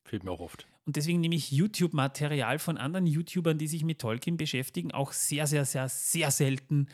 Fehlt 0.03 0.23
mir 0.23 0.31
auch 0.31 0.39
oft. 0.39 0.67
Und 0.85 0.95
deswegen 0.95 1.21
nehme 1.21 1.35
ich 1.35 1.51
YouTube-Material 1.51 2.59
von 2.59 2.77
anderen 2.77 3.05
YouTubern, 3.05 3.57
die 3.57 3.67
sich 3.67 3.83
mit 3.85 4.01
Tolkien 4.01 4.35
beschäftigen, 4.35 4.91
auch 4.91 5.13
sehr, 5.13 5.47
sehr, 5.47 5.63
sehr, 5.63 5.87
sehr 5.87 6.31
selten 6.31 6.87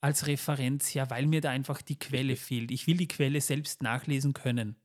als 0.00 0.26
Referenz 0.26 0.94
her, 0.94 1.10
weil 1.10 1.26
mir 1.26 1.40
da 1.40 1.50
einfach 1.50 1.82
die 1.82 1.98
Quelle 1.98 2.36
fehlt. 2.36 2.70
Ich 2.70 2.86
will 2.86 2.96
die 2.96 3.08
Quelle 3.08 3.40
selbst 3.40 3.82
nachlesen 3.82 4.32
können. 4.32 4.76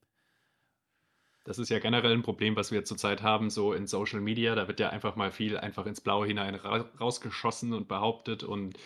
Das 1.44 1.58
ist 1.58 1.70
ja 1.70 1.80
generell 1.80 2.14
ein 2.14 2.22
Problem, 2.22 2.56
was 2.56 2.72
wir 2.72 2.86
zurzeit 2.86 3.24
haben, 3.24 3.50
so 3.50 3.74
in 3.74 3.88
Social 3.88 4.22
Media. 4.22 4.54
Da 4.54 4.68
wird 4.68 4.80
ja 4.80 4.90
einfach 4.90 5.16
mal 5.16 5.32
viel 5.32 5.58
einfach 5.58 5.86
ins 5.88 6.02
Blaue 6.02 6.28
hinein 6.28 6.56
ra 6.56 6.86
rausgeschossen 7.00 7.74
und 7.74 7.88
behauptet 7.88 8.44
und 8.44 8.78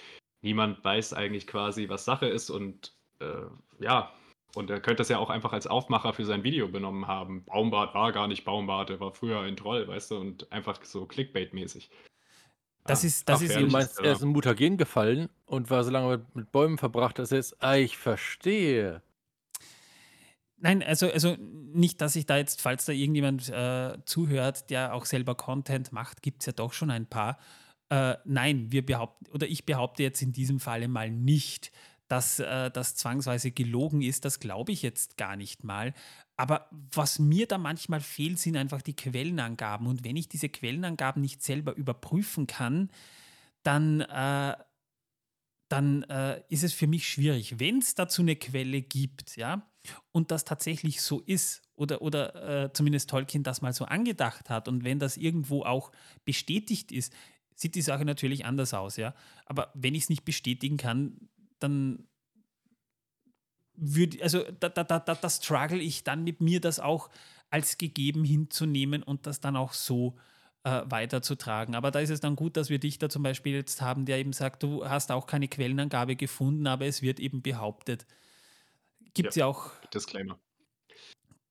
niemand 0.42 0.84
weiß 0.84 1.14
eigentlich 1.14 1.48
quasi, 1.48 1.90
was 1.90 2.06
Sache 2.06 2.28
ist. 2.28 2.50
Und 2.50 2.94
äh, 3.20 3.48
ja, 3.80 4.14
und 4.56 4.70
er 4.70 4.80
könnte 4.80 5.02
das 5.02 5.10
ja 5.10 5.20
auch 5.20 5.30
einfach 5.30 5.52
als 5.52 5.68
Aufmacher 5.68 6.14
für 6.14 6.24
sein 6.24 6.44
Video 6.44 6.70
benommen 6.70 7.08
haben. 7.08 7.44
Baumbart 7.44 7.94
war 7.94 8.14
gar 8.14 8.28
nicht 8.28 8.46
Baumbart, 8.46 8.90
er 8.90 9.02
war 9.02 9.12
früher 9.12 9.42
ein 9.42 9.58
Troll, 9.58 9.86
weißt 9.88 10.12
du, 10.12 10.18
und 10.18 10.50
einfach 10.54 10.84
so 10.84 11.06
Clickbait-mäßig. 11.06 11.90
Das 12.86 13.04
ah, 13.04 13.08
ist, 13.08 13.28
das 13.28 13.42
ist 13.42 13.56
Du 13.56 13.68
meinst, 13.68 14.00
er 14.00 14.14
ist 14.14 14.22
im 14.22 14.30
Mutagen 14.30 14.78
gefallen 14.78 15.30
und 15.46 15.70
war 15.70 15.84
so 15.84 15.90
lange 15.90 16.18
mit, 16.18 16.36
mit 16.36 16.52
Bäumen 16.52 16.78
verbracht, 16.78 17.18
dass 17.18 17.32
er 17.32 17.38
jetzt, 17.38 17.62
ah, 17.62 17.76
ich 17.76 17.98
verstehe. 17.98 19.02
Nein, 20.58 20.84
also, 20.84 21.10
also 21.12 21.36
nicht, 21.40 22.00
dass 22.00 22.16
ich 22.16 22.26
da 22.26 22.38
jetzt, 22.38 22.62
falls 22.62 22.86
da 22.86 22.94
irgendjemand 22.94 23.50
äh, 23.50 23.98
zuhört, 24.06 24.70
der 24.70 24.94
auch 24.94 25.06
selber 25.06 25.36
Content 25.36 25.92
macht, 25.92 26.22
gibt 26.22 26.42
es 26.42 26.46
ja 26.46 26.54
doch 26.54 26.74
schon 26.74 26.92
ein 26.92 27.08
paar. 27.08 27.40
Äh, 27.90 28.16
nein, 28.24 28.72
wir 28.72 28.86
behaupten, 28.86 29.26
oder 29.32 29.48
ich 29.48 29.66
behaupte 29.66 30.04
jetzt 30.04 30.22
in 30.22 30.32
diesem 30.32 30.60
Falle 30.60 30.88
mal 30.88 31.10
nicht, 31.10 31.72
dass 32.08 32.40
äh, 32.40 32.70
das 32.72 32.96
zwangsweise 32.96 33.52
gelogen 33.52 34.02
ist. 34.02 34.26
Das 34.26 34.40
glaube 34.40 34.72
ich 34.72 34.82
jetzt 34.82 35.18
gar 35.18 35.36
nicht 35.36 35.64
mal. 35.64 35.94
Aber 36.38 36.70
was 36.72 37.20
mir 37.20 37.48
da 37.48 37.58
manchmal 37.58 38.02
fehlt, 38.02 38.40
sind 38.40 38.58
einfach 38.58 38.82
die 38.82 38.96
Quellenangaben. 38.96 39.88
Und 39.88 40.04
wenn 40.04 40.18
ich 40.18 40.28
diese 40.28 40.50
Quellenangaben 40.50 41.22
nicht 41.22 41.42
selber 41.42 41.76
überprüfen 41.76 42.46
kann, 42.46 42.90
dann, 43.64 44.02
äh, 44.02 44.56
dann 45.70 46.04
äh, 46.04 46.44
ist 46.50 46.64
es 46.64 46.74
für 46.74 46.88
mich 46.88 47.08
schwierig. 47.08 47.60
Wenn 47.60 47.80
es 47.80 47.96
dazu 47.96 48.22
eine 48.22 48.36
Quelle 48.36 48.82
gibt, 48.82 49.38
ja, 49.38 49.72
und 50.12 50.32
das 50.32 50.46
tatsächlich 50.46 51.02
so 51.02 51.22
ist, 51.22 51.62
oder, 51.76 52.02
oder 52.02 52.66
äh, 52.66 52.74
zumindest 52.74 53.10
Tolkien 53.10 53.44
das 53.44 53.62
mal 53.62 53.74
so 53.74 53.86
angedacht 53.86 54.50
hat, 54.50 54.68
und 54.68 54.84
wenn 54.84 55.00
das 55.00 55.18
irgendwo 55.18 55.64
auch 55.64 55.92
bestätigt 56.26 56.92
ist, 56.92 57.14
sieht 57.56 57.76
die 57.76 57.82
Sache 57.82 58.04
natürlich 58.04 58.46
anders 58.46 58.74
aus, 58.74 58.98
ja. 58.98 59.16
Aber 59.46 59.72
wenn 59.74 59.96
ich 59.96 60.04
es 60.04 60.10
nicht 60.10 60.26
bestätigen 60.26 60.76
kann, 60.76 61.30
dann 61.60 62.08
würde, 63.78 64.22
also 64.24 64.44
da, 64.60 64.70
da, 64.70 64.84
da, 64.84 65.00
da 65.00 65.30
struggle 65.30 65.80
ich 65.80 66.04
dann 66.04 66.24
mit 66.24 66.42
mir, 66.42 66.62
das 66.62 66.80
auch 66.80 67.10
als 67.50 67.78
gegeben 67.78 68.24
hinzunehmen 68.24 69.04
und 69.04 69.28
das 69.28 69.40
dann 69.40 69.56
auch 69.56 69.74
so 69.74 70.16
äh, 70.64 70.82
weiterzutragen. 70.86 71.76
Aber 71.76 71.92
da 71.92 72.00
ist 72.00 72.10
es 72.10 72.20
dann 72.20 72.36
gut, 72.36 72.58
dass 72.58 72.70
wir 72.70 72.80
dich 72.80 73.00
da 73.00 73.08
zum 73.10 73.24
Beispiel 73.24 73.54
jetzt 73.54 73.82
haben, 73.82 74.06
der 74.06 74.18
eben 74.18 74.34
sagt, 74.34 74.64
du 74.64 74.86
hast 74.86 75.12
auch 75.12 75.28
keine 75.28 75.48
Quellenangabe 75.48 76.16
gefunden, 76.16 76.68
aber 76.68 76.86
es 76.86 77.02
wird 77.02 77.20
eben 77.20 77.42
behauptet. 77.42 78.06
Gibt 79.14 79.30
es 79.30 79.36
ja, 79.36 79.46
ja 79.46 79.52
auch. 79.52 79.72
Disclaimer. 79.94 80.40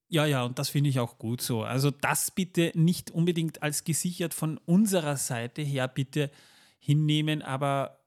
Ja, 0.08 0.26
ja, 0.26 0.44
und 0.44 0.58
das 0.58 0.68
finde 0.68 0.90
ich 0.90 1.00
auch 1.00 1.18
gut 1.18 1.40
so. 1.40 1.62
Also 1.62 1.90
das 1.90 2.30
bitte 2.30 2.70
nicht 2.74 3.10
unbedingt 3.10 3.62
als 3.62 3.84
gesichert 3.84 4.34
von 4.34 4.58
unserer 4.58 5.16
Seite 5.16 5.62
her 5.62 5.88
bitte 5.88 6.30
hinnehmen, 6.78 7.42
aber 7.42 8.03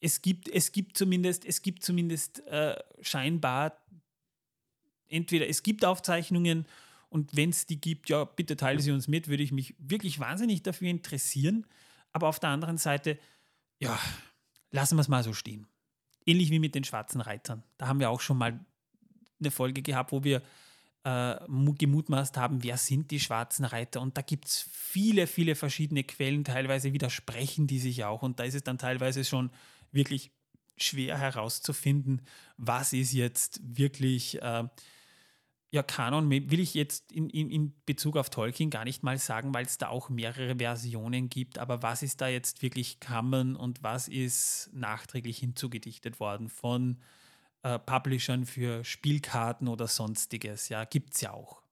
es 0.00 0.22
gibt, 0.22 0.48
es 0.48 0.72
gibt 0.72 0.96
zumindest, 0.96 1.44
es 1.44 1.62
gibt 1.62 1.82
zumindest 1.82 2.46
äh, 2.46 2.76
scheinbar 3.00 3.78
entweder 5.08 5.48
es 5.48 5.62
gibt 5.62 5.84
Aufzeichnungen 5.84 6.66
und 7.08 7.34
wenn 7.34 7.50
es 7.50 7.66
die 7.66 7.80
gibt, 7.80 8.08
ja, 8.10 8.24
bitte 8.24 8.56
teile 8.56 8.80
sie 8.80 8.92
uns 8.92 9.08
mit, 9.08 9.28
würde 9.28 9.42
ich 9.42 9.52
mich 9.52 9.74
wirklich 9.78 10.20
wahnsinnig 10.20 10.62
dafür 10.62 10.88
interessieren. 10.88 11.66
Aber 12.12 12.28
auf 12.28 12.38
der 12.38 12.50
anderen 12.50 12.78
Seite, 12.78 13.18
ja, 13.78 13.98
lassen 14.70 14.96
wir 14.96 15.00
es 15.00 15.08
mal 15.08 15.22
so 15.22 15.32
stehen. 15.32 15.66
Ähnlich 16.26 16.50
wie 16.50 16.58
mit 16.58 16.74
den 16.74 16.84
schwarzen 16.84 17.20
Reitern. 17.20 17.62
Da 17.78 17.88
haben 17.88 18.00
wir 18.00 18.10
auch 18.10 18.20
schon 18.20 18.36
mal 18.36 18.60
eine 19.40 19.50
Folge 19.50 19.82
gehabt, 19.82 20.12
wo 20.12 20.24
wir 20.24 20.42
äh, 21.04 21.36
gemutmaßt 21.46 22.36
haben, 22.36 22.62
wer 22.62 22.76
sind 22.76 23.10
die 23.10 23.20
schwarzen 23.20 23.64
Reiter. 23.64 24.02
Und 24.02 24.18
da 24.18 24.22
gibt 24.22 24.46
es 24.46 24.68
viele, 24.70 25.26
viele 25.26 25.54
verschiedene 25.54 26.04
Quellen, 26.04 26.44
teilweise 26.44 26.92
widersprechen 26.92 27.66
die 27.66 27.78
sich 27.78 28.04
auch. 28.04 28.22
Und 28.22 28.38
da 28.38 28.44
ist 28.44 28.54
es 28.54 28.64
dann 28.64 28.76
teilweise 28.76 29.24
schon 29.24 29.50
wirklich 29.92 30.30
schwer 30.76 31.18
herauszufinden, 31.18 32.22
was 32.56 32.92
ist 32.92 33.12
jetzt 33.12 33.60
wirklich 33.62 34.40
äh, 34.40 34.64
ja, 35.70 35.82
Kanon, 35.82 36.30
will 36.30 36.60
ich 36.60 36.72
jetzt 36.72 37.12
in, 37.12 37.28
in, 37.28 37.50
in 37.50 37.74
Bezug 37.84 38.16
auf 38.16 38.30
Tolkien 38.30 38.70
gar 38.70 38.84
nicht 38.84 39.02
mal 39.02 39.18
sagen, 39.18 39.52
weil 39.52 39.66
es 39.66 39.76
da 39.76 39.88
auch 39.88 40.08
mehrere 40.08 40.56
Versionen 40.56 41.28
gibt, 41.28 41.58
aber 41.58 41.82
was 41.82 42.02
ist 42.02 42.22
da 42.22 42.28
jetzt 42.28 42.62
wirklich 42.62 43.00
Kammern 43.00 43.54
und 43.54 43.82
was 43.82 44.08
ist 44.08 44.70
nachträglich 44.72 45.38
hinzugedichtet 45.38 46.20
worden 46.20 46.48
von 46.48 47.02
äh, 47.62 47.78
Publishern 47.78 48.46
für 48.46 48.82
Spielkarten 48.82 49.68
oder 49.68 49.88
sonstiges? 49.88 50.70
Ja, 50.70 50.84
gibt 50.84 51.14
es 51.14 51.20
ja 51.20 51.32
auch. 51.32 51.62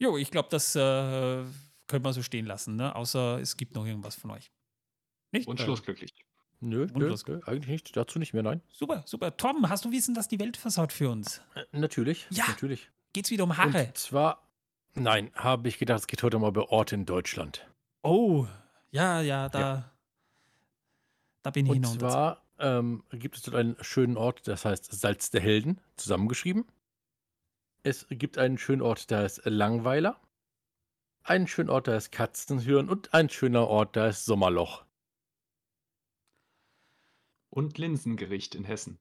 Jo, 0.00 0.16
ich 0.16 0.32
glaube, 0.32 0.48
das 0.50 0.74
äh, 0.74 1.44
können 1.86 2.04
wir 2.04 2.12
so 2.12 2.22
stehen 2.22 2.46
lassen, 2.46 2.74
ne? 2.74 2.96
außer 2.96 3.38
es 3.38 3.56
gibt 3.56 3.76
noch 3.76 3.86
irgendwas 3.86 4.16
von 4.16 4.32
euch. 4.32 4.50
Nicht? 5.30 5.46
Und 5.46 5.60
schlussglücklich. 5.60 6.12
Nö, 6.62 6.86
nö, 6.94 7.14
nö, 7.26 7.40
eigentlich 7.46 7.68
nicht. 7.68 7.96
Dazu 7.96 8.18
nicht 8.18 8.34
mehr, 8.34 8.42
nein. 8.42 8.60
Super, 8.70 9.02
super. 9.06 9.36
Tom, 9.36 9.68
hast 9.68 9.84
du 9.86 9.90
Wissen, 9.92 10.14
dass 10.14 10.28
die 10.28 10.38
Welt 10.38 10.58
versaut 10.58 10.92
für 10.92 11.10
uns? 11.10 11.40
Äh, 11.54 11.64
natürlich. 11.72 12.26
Ja. 12.30 12.44
Natürlich. 12.48 12.90
Geht's 13.14 13.30
wieder 13.30 13.44
um 13.44 13.56
Haare? 13.56 13.86
Und 13.86 13.96
zwar, 13.96 14.46
nein, 14.94 15.30
habe 15.34 15.68
ich 15.68 15.78
gedacht, 15.78 16.00
es 16.00 16.06
geht 16.06 16.22
heute 16.22 16.38
mal 16.38 16.48
über 16.48 16.70
Orte 16.70 16.94
in 16.94 17.06
Deutschland. 17.06 17.66
Oh, 18.02 18.46
ja, 18.90 19.20
ja, 19.22 19.48
da, 19.48 19.60
ja. 19.60 19.90
da 21.42 21.50
bin 21.50 21.66
ich 21.66 21.72
Und 21.72 21.86
zwar 21.86 22.42
ähm, 22.58 23.04
gibt 23.10 23.36
es 23.36 23.42
dort 23.42 23.56
einen 23.56 23.76
schönen 23.80 24.16
Ort, 24.18 24.46
das 24.46 24.64
heißt 24.66 24.92
Salz 24.92 25.30
der 25.30 25.40
Helden, 25.40 25.80
zusammengeschrieben. 25.96 26.66
Es 27.82 28.06
gibt 28.10 28.36
einen 28.36 28.58
schönen 28.58 28.82
Ort, 28.82 29.10
der 29.10 29.20
heißt 29.20 29.42
Langweiler. 29.46 30.20
einen 31.22 31.46
schönen 31.46 31.70
Ort, 31.70 31.88
da 31.88 31.96
ist 31.96 32.12
Katzenhirn 32.12 32.90
und 32.90 33.14
ein 33.14 33.30
schöner 33.30 33.66
Ort, 33.66 33.96
da 33.96 34.08
ist 34.08 34.26
Sommerloch. 34.26 34.84
Und 37.50 37.78
Linsengericht 37.78 38.54
in 38.54 38.64
Hessen. 38.64 38.98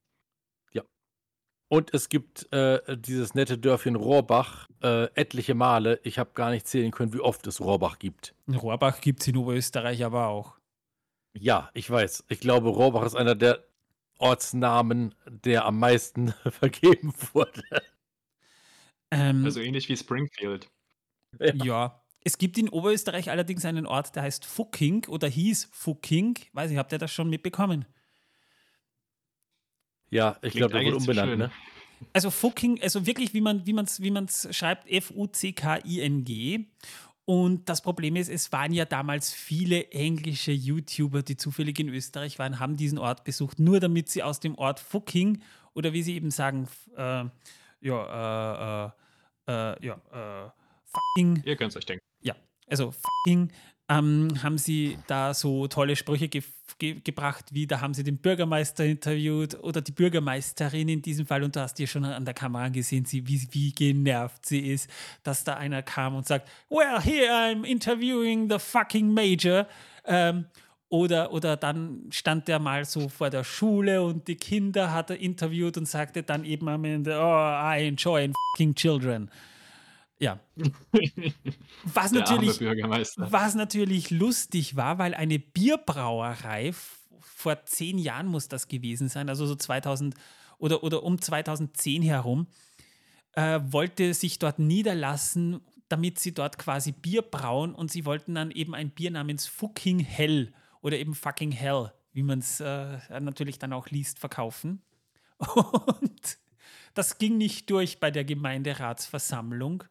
Und 1.72 1.94
es 1.94 2.10
gibt 2.10 2.52
äh, 2.52 2.98
dieses 2.98 3.36
nette 3.36 3.58
Dörfchen 3.60 3.96
Rohrbach 3.96 4.68
äh, 4.82 5.06
etliche 5.14 5.54
Male. 5.54 6.00
Ich 6.04 6.18
habe 6.18 6.32
gar 6.34 6.50
nicht 6.50 6.68
zählen 6.68 6.90
können, 6.90 7.14
wie 7.14 7.20
oft 7.20 7.46
es 7.46 7.62
Rohrbach 7.62 8.00
gibt. 8.00 8.34
Rohrbach 8.52 9.00
gibt 9.02 9.22
es 9.22 9.28
in 9.28 9.38
Oberösterreich 9.38 10.04
aber 10.04 10.28
auch. 10.28 10.58
Ja, 11.34 11.70
ich 11.76 11.90
weiß. 11.90 12.26
Ich 12.28 12.40
glaube, 12.40 12.70
Rohrbach 12.70 13.06
ist 13.06 13.16
einer 13.16 13.36
der 13.36 13.64
Ortsnamen, 14.18 15.14
der 15.28 15.66
am 15.66 15.78
meisten 15.78 16.34
vergeben 16.50 17.14
wurde. 17.34 17.62
Ähm, 19.12 19.46
Also 19.46 19.60
ähnlich 19.60 19.90
wie 19.90 19.98
Springfield. 19.98 20.72
ja. 21.40 22.04
Es 22.22 22.38
gibt 22.38 22.58
in 22.58 22.68
Oberösterreich 22.68 23.30
allerdings 23.30 23.64
einen 23.64 23.86
Ort, 23.86 24.16
der 24.16 24.24
heißt 24.24 24.44
Fucking 24.44 25.06
oder 25.08 25.28
hieß 25.28 25.70
Fucking. 25.72 26.38
Weiß 26.52 26.72
ich, 26.72 26.78
habt 26.78 26.92
ihr 26.92 26.98
das 26.98 27.14
schon 27.14 27.30
mitbekommen? 27.30 27.86
Ja, 30.10 30.38
ich 30.42 30.54
glaube, 30.54 30.74
der 30.74 30.86
wurde 30.86 30.98
umbenannt, 30.98 31.38
ne? 31.38 31.52
Also 32.14 32.32
Fucking, 32.32 32.82
also 32.82 33.06
wirklich, 33.06 33.34
wie 33.34 33.42
man 33.42 33.58
es 33.58 33.66
wie 33.66 33.74
man's, 33.74 34.02
wie 34.02 34.12
man's 34.12 34.48
schreibt, 34.52 34.90
F-U-C-K-I-N-G. 34.90 36.66
Und 37.26 37.70
das 37.70 37.82
Problem 37.82 38.16
ist, 38.16 38.30
es 38.30 38.52
waren 38.52 38.74
ja 38.74 38.86
damals 38.86 39.32
viele 39.34 39.92
englische 39.92 40.52
YouTuber, 40.52 41.22
die 41.22 41.38
zufällig 41.38 41.80
in 41.80 41.90
Österreich 41.90 42.40
waren, 42.40 42.60
haben 42.60 42.76
diesen 42.76 42.98
Ort 42.98 43.24
besucht, 43.24 43.60
nur 43.60 43.80
damit 43.80 44.10
sie 44.10 44.24
aus 44.24 44.40
dem 44.40 44.56
Ort 44.58 44.80
Fucking 44.80 45.44
oder 45.74 45.94
wie 45.94 46.02
sie 46.02 46.16
eben 46.16 46.32
sagen, 46.32 46.68
äh, 46.98 47.26
ja, 47.82 48.86
äh, 48.88 48.88
äh, 48.88 48.92
äh, 49.74 49.86
ja, 49.86 50.02
äh, 50.12 50.50
fucking 50.86 51.44
Ihr 51.46 51.56
könnt 51.56 51.72
es 51.72 51.78
euch 51.78 51.86
denken. 51.86 52.04
ja, 52.22 52.36
also 52.68 52.92
fucking 52.92 53.52
ähm, 53.90 54.30
haben 54.44 54.58
sie 54.58 54.98
da 55.08 55.34
so 55.34 55.68
tolle 55.68 55.96
Sprüche 55.96 56.30
ge 56.30 56.44
ge 56.78 57.02
gebracht, 57.04 57.46
wie 57.52 57.66
da 57.66 57.82
haben 57.82 57.94
sie 57.94 58.04
den 58.04 58.18
Bürgermeister 58.18 58.86
interviewt 58.86 59.56
oder 59.64 59.82
die 59.82 59.92
Bürgermeisterin 59.92 60.88
in 60.88 61.02
diesem 61.02 61.26
Fall 61.26 61.44
und 61.44 61.56
du 61.56 61.60
hast 61.60 61.80
ihr 61.80 61.88
schon 61.88 62.06
an 62.06 62.24
der 62.24 62.36
Kamera 62.36 62.70
gesehen, 62.70 63.06
sie, 63.06 63.28
wie, 63.28 63.42
wie 63.52 63.72
genervt 63.72 64.46
sie 64.46 64.72
ist, 64.72 64.90
dass 65.24 65.44
da 65.44 65.56
einer 65.56 65.82
kam 65.82 66.16
und 66.16 66.28
sagt, 66.28 66.48
well, 66.70 67.02
here 67.02 67.32
I'm 67.32 67.66
interviewing 67.66 68.50
the 68.50 68.60
fucking 68.60 69.14
Major. 69.14 69.68
Ähm, 70.06 70.46
oder, 70.90 71.34
oder 71.34 71.58
dann 71.58 72.08
stand 72.12 72.48
der 72.48 72.60
mal 72.60 72.86
so 72.86 73.10
vor 73.10 73.30
der 73.30 73.44
Schule 73.44 74.02
und 74.02 74.28
die 74.28 74.36
Kinder 74.36 74.94
hat 74.94 75.10
er 75.10 75.20
interviewt 75.20 75.78
und 75.78 75.88
sagte 75.88 76.24
dann 76.24 76.46
eben 76.46 76.68
am 76.68 76.84
Ende, 76.84 77.20
oh, 77.20 77.76
I 77.76 77.88
enjoy 77.88 78.32
fucking 78.54 78.74
children. 78.76 79.30
Ja. 80.20 80.40
Was 81.86 82.12
natürlich, 82.12 82.60
was 83.16 83.56
natürlich 83.56 84.12
lustig 84.12 84.76
war, 84.76 84.98
weil 84.98 85.14
eine 85.14 85.40
Bierbrauerei, 85.40 86.74
vor 87.22 87.66
zehn 87.66 87.98
Jahren 87.98 88.28
muss 88.28 88.50
das 88.50 88.68
gewesen 88.68 89.08
sein, 89.08 89.30
also 89.30 89.46
so 89.46 89.56
2000 89.56 90.16
oder, 90.58 90.84
oder 90.84 91.04
um 91.04 91.22
2010 91.22 92.02
herum, 92.02 92.48
äh, 93.34 93.62
wollte 93.64 94.14
sich 94.14 94.40
dort 94.40 94.60
niederlassen, 94.60 95.62
damit 95.88 96.20
sie 96.20 96.34
dort 96.34 96.58
quasi 96.58 96.92
Bier 96.92 97.22
brauen 97.22 97.74
und 97.74 97.90
sie 97.90 98.06
wollten 98.06 98.36
dann 98.36 98.52
eben 98.52 98.76
ein 98.76 98.92
Bier 98.92 99.12
namens 99.12 99.48
Fucking 99.48 100.00
Hell 100.00 100.54
oder 100.82 100.98
eben 100.98 101.16
Fucking 101.16 101.52
Hell, 101.52 101.94
wie 102.12 102.24
man 102.24 102.40
es 102.40 102.60
äh, 102.60 102.98
natürlich 103.22 103.58
dann 103.58 103.72
auch 103.72 103.88
liest, 103.88 104.20
verkaufen. 104.20 104.82
Und 105.40 106.38
das 106.94 107.18
ging 107.18 107.38
nicht 107.38 107.70
durch 107.70 108.00
bei 108.00 108.12
der 108.12 108.26
Gemeinderatsversammlung. 108.26 109.86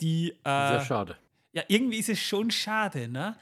Die, 0.00 0.34
Sehr 0.44 0.80
äh, 0.82 0.84
schade. 0.84 1.16
ja, 1.52 1.62
irgendwie 1.68 1.98
ist 1.98 2.08
es 2.08 2.18
schon 2.20 2.50
schade, 2.50 3.08
ne? 3.08 3.36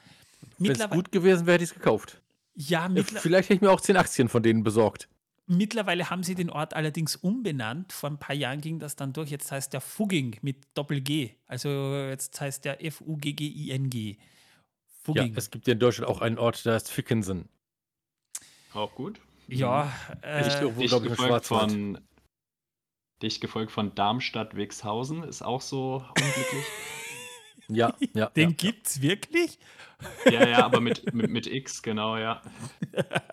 Wenn 0.59 0.73
es 0.73 0.91
gut 0.91 1.13
gewesen 1.13 1.47
wäre, 1.47 1.55
hätte 1.55 1.65
ich 1.65 1.71
es 1.71 1.75
gekauft. 1.75 2.21
ja, 2.55 2.89
Vielleicht 3.05 3.49
hätte 3.49 3.55
ich 3.55 3.61
mir 3.61 3.71
auch 3.71 3.81
zehn 3.81 3.97
Aktien 3.97 4.29
von 4.29 4.43
denen 4.43 4.65
besorgt. 4.65 5.09
mittlerweile 5.47 6.11
haben 6.11 6.23
sie 6.25 6.35
den 6.35 6.51
Ort 6.51 6.75
allerdings 6.75 7.17
umbenannt. 7.17 7.93
Vor 7.93 8.11
ein 8.11 8.19
paar 8.19 8.35
Jahren 8.35 8.61
ging 8.61 8.79
das 8.81 8.97
dann 8.97 9.13
durch. 9.13 9.31
Jetzt 9.31 9.51
heißt 9.53 9.73
der 9.73 9.81
Fugging 9.81 10.37
mit 10.43 10.57
Doppel-G. 10.75 11.31
Also 11.47 11.95
jetzt 12.09 12.41
heißt 12.41 12.65
der 12.65 12.85
F-U-G-G-I-N-G. 12.85 14.11
Ja, 14.11 14.17
Fugging. 15.05 15.35
es 15.37 15.51
gibt 15.51 15.67
ja 15.67 15.73
in 15.75 15.79
Deutschland 15.79 16.11
auch 16.11 16.21
einen 16.21 16.39
Ort, 16.39 16.65
der 16.67 16.75
heißt 16.75 16.91
Fickensen. 16.91 17.49
Auch 18.75 18.95
gut. 18.95 19.21
Ja, 19.47 19.93
Ich 20.23 20.29
äh, 20.29 20.43
Dicht 20.45 20.59
glaube 20.59 20.85
ich, 20.85 20.91
gefolgt, 20.91 21.17
Schwarzwald. 21.47 21.71
von, 21.73 21.99
dicht 23.23 23.41
gefolgt 23.41 23.73
von 23.73 23.95
Darmstadt-Wixhausen. 23.95 25.23
Ist 25.25 25.43
auch 25.43 25.61
so 25.61 26.05
unglücklich. 26.09 26.65
Ja, 27.71 27.95
ja. 28.15 28.31
den 28.31 28.49
ja. 28.49 28.57
gibt's 28.57 29.03
wirklich? 29.03 29.59
ja, 30.25 30.49
ja, 30.49 30.65
aber 30.65 30.81
mit, 30.81 31.13
mit, 31.13 31.29
mit 31.29 31.47
X, 31.47 31.83
genau, 31.83 32.17
ja. 32.17 32.41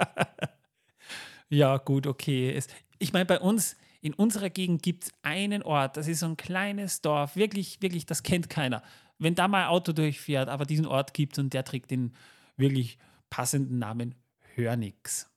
Ja, 1.50 1.78
gut, 1.78 2.08
okay. 2.08 2.52
Es, 2.52 2.68
ich 3.00 3.14
meine, 3.14 3.26
bei 3.26 3.40
uns, 3.40 3.78
in 4.02 4.14
unserer 4.14 4.50
Gegend 4.50 4.84
gibt 4.84 5.06
es 5.06 5.14
einen 5.22 5.64
Ort, 5.64 5.96
das 5.96 6.08
ist 6.08 6.20
so 6.20 6.26
ein 6.26 6.38
kleines 6.38 7.02
Dorf, 7.02 7.36
wirklich, 7.36 7.82
wirklich, 7.82 8.06
das 8.06 8.24
kennt 8.24 8.50
keiner. 8.50 8.84
Wenn 9.20 9.36
da 9.36 9.48
mal 9.48 9.64
ein 9.64 9.70
Auto 9.70 9.94
durchfährt, 9.94 10.50
aber 10.50 10.66
diesen 10.66 10.86
Ort 10.86 11.14
gibt 11.14 11.38
und 11.40 11.54
der 11.54 11.64
trägt 11.64 11.92
den 11.92 12.14
wirklich 12.58 12.98
passenden 13.30 13.80
Namen 13.80 14.16
Hörnix. 14.56 15.30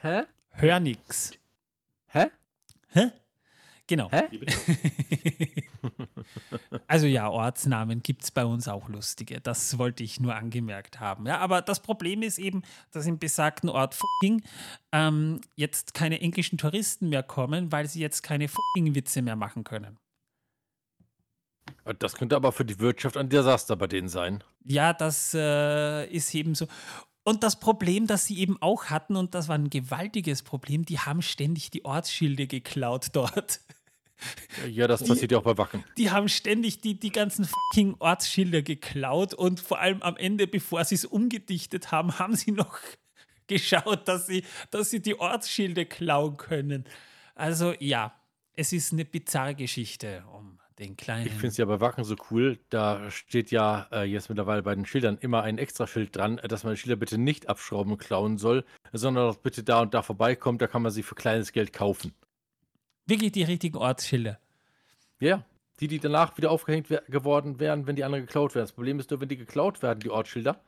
Hä? 0.00 0.22
Hörnix. 0.50 1.32
Hä? 2.12 2.30
Hä? 2.88 3.10
Genau. 3.86 4.10
Hä? 4.10 4.28
Also 6.86 7.06
ja, 7.06 7.28
Ortsnamen 7.28 8.02
gibt 8.02 8.22
es 8.22 8.30
bei 8.30 8.44
uns 8.44 8.68
auch 8.68 8.88
lustige. 8.88 9.40
Das 9.40 9.78
wollte 9.78 10.04
ich 10.04 10.20
nur 10.20 10.34
angemerkt 10.34 11.00
haben. 11.00 11.26
Ja, 11.26 11.38
aber 11.38 11.62
das 11.62 11.80
Problem 11.80 12.22
ist 12.22 12.38
eben, 12.38 12.62
dass 12.92 13.06
im 13.06 13.18
besagten 13.18 13.68
Ort 13.68 13.94
fucking 13.94 14.42
ähm, 14.92 15.40
jetzt 15.56 15.94
keine 15.94 16.20
englischen 16.20 16.58
Touristen 16.58 17.08
mehr 17.08 17.22
kommen, 17.22 17.72
weil 17.72 17.88
sie 17.88 18.00
jetzt 18.00 18.22
keine 18.22 18.48
fucking 18.48 18.94
Witze 18.94 19.22
mehr 19.22 19.36
machen 19.36 19.64
können. 19.64 19.98
Das 21.98 22.14
könnte 22.14 22.36
aber 22.36 22.52
für 22.52 22.64
die 22.64 22.78
Wirtschaft 22.78 23.16
ein 23.16 23.28
Desaster 23.28 23.76
bei 23.76 23.86
denen 23.86 24.08
sein. 24.08 24.44
Ja, 24.64 24.92
das 24.92 25.34
äh, 25.34 26.06
ist 26.06 26.34
eben 26.34 26.54
so. 26.54 26.66
Und 27.24 27.42
das 27.44 27.60
Problem, 27.60 28.06
das 28.06 28.26
sie 28.26 28.38
eben 28.38 28.60
auch 28.60 28.86
hatten, 28.86 29.16
und 29.16 29.34
das 29.34 29.46
war 29.48 29.56
ein 29.56 29.70
gewaltiges 29.70 30.42
Problem, 30.42 30.84
die 30.84 30.98
haben 30.98 31.22
ständig 31.22 31.70
die 31.70 31.84
Ortsschilde 31.84 32.46
geklaut 32.46 33.08
dort. 33.12 33.60
Ja, 34.68 34.86
das 34.86 35.02
Die- 35.02 35.08
passiert 35.08 35.32
ja 35.32 35.38
auch 35.38 35.42
bei 35.42 35.56
Wacken. 35.58 35.84
Die 35.98 36.10
haben 36.10 36.28
ständig 36.28 36.80
die, 36.80 36.98
die 36.98 37.10
ganzen 37.10 37.44
fucking 37.44 37.96
Ortsschilder 37.98 38.62
geklaut 38.62 39.34
und 39.34 39.60
vor 39.60 39.80
allem 39.80 40.02
am 40.02 40.16
Ende, 40.16 40.46
bevor 40.46 40.84
sie 40.84 40.94
es 40.96 41.04
umgedichtet 41.04 41.90
haben, 41.90 42.18
haben 42.18 42.36
sie 42.36 42.52
noch 42.52 42.78
geschaut, 43.48 44.06
dass 44.08 44.26
sie, 44.26 44.44
dass 44.70 44.90
sie 44.90 45.00
die 45.02 45.18
Ortsschilder 45.18 45.84
klauen 45.84 46.36
können. 46.36 46.84
Also 47.34 47.74
ja, 47.80 48.14
es 48.54 48.72
ist 48.72 48.92
eine 48.92 49.04
bizarre 49.04 49.54
Geschichte 49.56 50.24
um 50.32 50.58
den 50.82 50.96
kleinen. 50.96 51.26
Ich 51.26 51.32
finde 51.32 51.48
es 51.48 51.56
ja 51.56 51.64
bei 51.64 51.80
Wacken 51.80 52.04
so 52.04 52.16
cool. 52.30 52.58
Da 52.70 53.10
steht 53.10 53.50
ja 53.50 53.88
äh, 53.92 54.04
jetzt 54.04 54.28
mittlerweile 54.28 54.62
bei 54.62 54.74
den 54.74 54.86
Schildern 54.86 55.18
immer 55.18 55.42
ein 55.42 55.58
Extraschild 55.58 56.14
dran, 56.14 56.38
äh, 56.38 56.48
dass 56.48 56.64
man 56.64 56.74
die 56.74 56.80
Schilder 56.80 56.96
bitte 56.96 57.18
nicht 57.18 57.48
abschrauben 57.48 57.92
und 57.92 57.98
klauen 57.98 58.38
soll, 58.38 58.64
sondern 58.92 59.30
auch 59.30 59.36
bitte 59.36 59.62
da 59.62 59.80
und 59.80 59.94
da 59.94 60.02
vorbeikommt. 60.02 60.60
Da 60.60 60.66
kann 60.66 60.82
man 60.82 60.92
sie 60.92 61.02
für 61.02 61.14
kleines 61.14 61.52
Geld 61.52 61.72
kaufen. 61.72 62.12
Wirklich 63.06 63.32
die 63.32 63.42
richtigen 63.42 63.78
Ortsschilder. 63.78 64.38
Ja, 65.20 65.44
die, 65.80 65.88
die 65.88 65.98
danach 65.98 66.36
wieder 66.36 66.50
aufgehängt 66.50 66.88
geworden 67.08 67.58
wären, 67.58 67.86
wenn 67.86 67.96
die 67.96 68.04
anderen 68.04 68.26
geklaut 68.26 68.54
werden. 68.54 68.64
Das 68.64 68.72
Problem 68.72 68.98
ist 68.98 69.10
nur, 69.10 69.20
wenn 69.20 69.28
die 69.28 69.36
geklaut 69.36 69.82
werden, 69.82 70.00
die 70.00 70.10
Ortsschilder, 70.10 70.60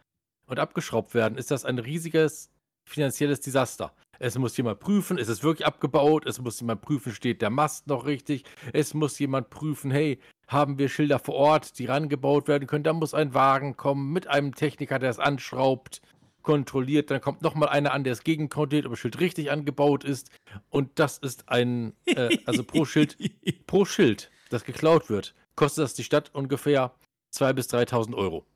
und 0.46 0.58
abgeschraubt 0.58 1.14
werden, 1.14 1.38
ist 1.38 1.50
das 1.50 1.64
ein 1.64 1.78
riesiges 1.78 2.50
finanzielles 2.84 3.40
Desaster. 3.40 3.92
Es 4.18 4.38
muss 4.38 4.56
jemand 4.56 4.80
prüfen, 4.80 5.18
ist 5.18 5.28
es 5.28 5.42
wirklich 5.42 5.66
abgebaut? 5.66 6.26
Es 6.26 6.40
muss 6.40 6.60
jemand 6.60 6.82
prüfen, 6.82 7.12
steht 7.12 7.42
der 7.42 7.50
Mast 7.50 7.86
noch 7.86 8.06
richtig? 8.06 8.44
Es 8.72 8.94
muss 8.94 9.18
jemand 9.18 9.50
prüfen, 9.50 9.90
hey, 9.90 10.18
haben 10.46 10.78
wir 10.78 10.88
Schilder 10.88 11.18
vor 11.18 11.34
Ort, 11.34 11.78
die 11.78 11.86
rangebaut 11.86 12.48
werden 12.48 12.68
können? 12.68 12.84
Da 12.84 12.92
muss 12.92 13.14
ein 13.14 13.34
Wagen 13.34 13.76
kommen 13.76 14.12
mit 14.12 14.26
einem 14.26 14.54
Techniker, 14.54 14.98
der 14.98 15.10
es 15.10 15.18
anschraubt, 15.18 16.00
kontrolliert. 16.42 17.10
Dann 17.10 17.20
kommt 17.20 17.42
nochmal 17.42 17.70
einer 17.70 17.92
an, 17.92 18.04
der 18.04 18.12
es 18.12 18.22
gegenkontrolliert, 18.22 18.86
ob 18.86 18.92
das 18.92 19.00
Schild 19.00 19.20
richtig 19.20 19.50
angebaut 19.50 20.04
ist. 20.04 20.30
Und 20.70 20.98
das 20.98 21.18
ist 21.18 21.48
ein, 21.48 21.94
äh, 22.04 22.38
also 22.46 22.62
pro 22.62 22.84
Schild 22.84 23.16
pro 23.66 23.84
Schild, 23.84 24.30
das 24.50 24.64
geklaut 24.64 25.10
wird, 25.10 25.34
kostet 25.56 25.84
das 25.84 25.94
die 25.94 26.04
Stadt 26.04 26.30
ungefähr 26.34 26.94
2.000 27.32 27.52
bis 27.54 27.68
3.000 27.70 28.14
Euro. 28.14 28.46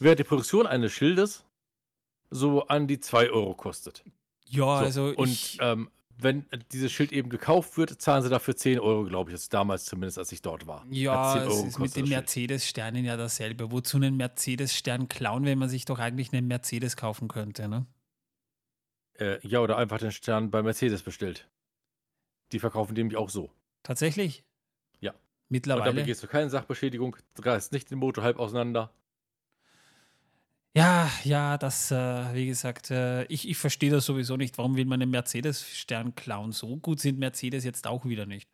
Während 0.00 0.18
die 0.18 0.24
Produktion 0.24 0.66
eines 0.66 0.92
Schildes 0.92 1.44
so 2.30 2.66
an 2.66 2.86
die 2.86 3.00
2 3.00 3.30
Euro 3.30 3.54
kostet. 3.54 4.04
Ja, 4.46 4.78
So, 4.78 4.84
also 4.84 5.14
und 5.16 5.28
ich, 5.28 5.58
ähm, 5.60 5.90
wenn 6.20 6.46
dieses 6.72 6.90
Schild 6.90 7.12
eben 7.12 7.28
gekauft 7.28 7.76
wird, 7.76 8.00
zahlen 8.00 8.22
sie 8.22 8.28
dafür 8.28 8.56
10 8.56 8.80
Euro, 8.80 9.04
glaube 9.04 9.30
ich. 9.30 9.34
Das 9.34 9.42
ist 9.42 9.54
damals 9.54 9.84
zumindest, 9.84 10.18
als 10.18 10.32
ich 10.32 10.42
dort 10.42 10.66
war. 10.66 10.84
Ja, 10.90 11.34
10 11.34 11.48
es 11.48 11.64
ist 11.64 11.78
mit 11.78 11.94
den. 11.96 12.08
Mercedes-Sternen 12.08 13.04
ja 13.04 13.16
dasselbe. 13.16 13.70
Wozu 13.70 13.98
einen 13.98 14.16
Mercedes-Stern 14.16 15.08
klauen, 15.08 15.44
wenn 15.44 15.58
man 15.58 15.68
sich 15.68 15.84
doch 15.84 15.98
eigentlich 15.98 16.32
einen 16.32 16.48
Mercedes 16.48 16.96
kaufen 16.96 17.28
könnte, 17.28 17.68
ne? 17.68 17.86
Äh, 19.14 19.38
ja, 19.46 19.60
oder 19.60 19.76
einfach 19.76 19.98
den 19.98 20.12
Stern 20.12 20.50
bei 20.50 20.62
Mercedes 20.62 21.02
bestellt. 21.02 21.48
Die 22.52 22.58
verkaufen 22.58 22.94
nämlich 22.94 23.16
auch 23.16 23.30
so. 23.30 23.50
Tatsächlich? 23.82 24.44
Ja. 25.00 25.12
Und 25.12 25.18
Mittlerweile. 25.50 25.90
damit 25.92 26.06
gehst 26.06 26.22
du 26.22 26.26
keine 26.26 26.50
Sachbeschädigung, 26.50 27.16
reißt 27.38 27.72
nicht 27.72 27.90
den 27.90 27.98
Motor 27.98 28.24
halb 28.24 28.38
auseinander. 28.38 28.92
Ja, 30.74 31.10
ja, 31.24 31.58
das, 31.58 31.90
äh, 31.90 32.34
wie 32.34 32.46
gesagt, 32.46 32.90
äh, 32.90 33.24
ich, 33.24 33.48
ich 33.48 33.56
verstehe 33.56 33.90
das 33.90 34.04
sowieso 34.06 34.36
nicht. 34.36 34.58
Warum 34.58 34.76
will 34.76 34.84
man 34.84 35.02
einen 35.02 35.10
Mercedes-Stern 35.10 36.14
klauen? 36.14 36.52
So 36.52 36.76
gut 36.76 37.00
sind 37.00 37.18
Mercedes 37.18 37.64
jetzt 37.64 37.86
auch 37.86 38.04
wieder 38.04 38.26
nicht. 38.26 38.48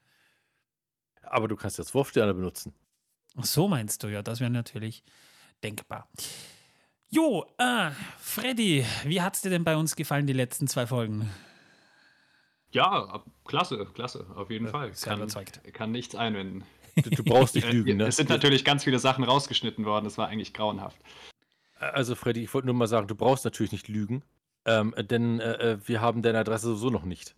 Aber 1.23 1.49
du 1.49 1.57
kannst 1.57 1.79
jetzt 1.79 1.95
Wurfsterne 1.95 2.35
benutzen. 2.35 2.73
Ach 3.37 3.45
so 3.45 3.69
meinst 3.69 4.03
du, 4.03 4.09
ja, 4.09 4.23
das 4.23 4.41
wäre 4.41 4.51
natürlich 4.51 5.03
denkbar. 5.63 6.09
Jo, 7.11 7.47
äh, 7.59 7.91
Freddy, 8.19 8.85
wie 9.05 9.21
hat's 9.21 9.43
dir 9.43 9.51
denn 9.51 9.65
bei 9.65 9.77
uns 9.77 9.97
gefallen, 9.97 10.27
die 10.27 10.33
letzten 10.33 10.67
zwei 10.69 10.87
Folgen? 10.87 11.31
Ja, 12.73 13.23
klasse, 13.45 13.87
klasse, 13.95 14.27
auf 14.35 14.51
jeden 14.51 14.67
Ja, 14.67 14.73
Fall. 14.73 14.95
sehr 14.95 15.13
Kann, 15.13 15.21
überzeugt. 15.21 15.61
kann 15.73 15.93
nichts 15.93 16.15
einwenden. 16.15 16.65
Du, 17.03 17.11
du 17.11 17.25
brauchst 17.25 17.55
nicht 17.55 17.69
Äh, 17.69 17.73
lügen, 17.73 17.97
ne? 17.99 18.07
Es 18.07 18.17
sind 18.17 18.31
natürlich 18.31 18.65
ganz 18.65 18.85
viele 18.85 18.99
Sachen 18.99 19.25
rausgeschnitten 19.25 19.85
worden, 19.85 20.05
das 20.05 20.19
war 20.19 20.29
eigentlich 20.29 20.53
grauenhaft. 20.55 20.99
Also, 21.93 22.15
Freddy, 22.15 22.43
ich 22.43 22.55
wollte 22.55 22.67
nur 22.67 22.75
mal 22.75 22.87
sagen, 22.87 23.07
du 23.07 23.15
brauchst 23.15 23.45
natürlich 23.45 23.73
nicht 23.73 23.89
lügen, 23.89 24.23
ähm, 24.65 24.95
denn 24.99 25.41
äh, 25.41 25.73
äh, 25.73 25.79
wir 25.85 26.01
haben 26.01 26.23
deine 26.23 26.39
Adresse 26.39 26.69
sowieso 26.69 26.91
noch 26.91 27.05
nicht. 27.05 27.35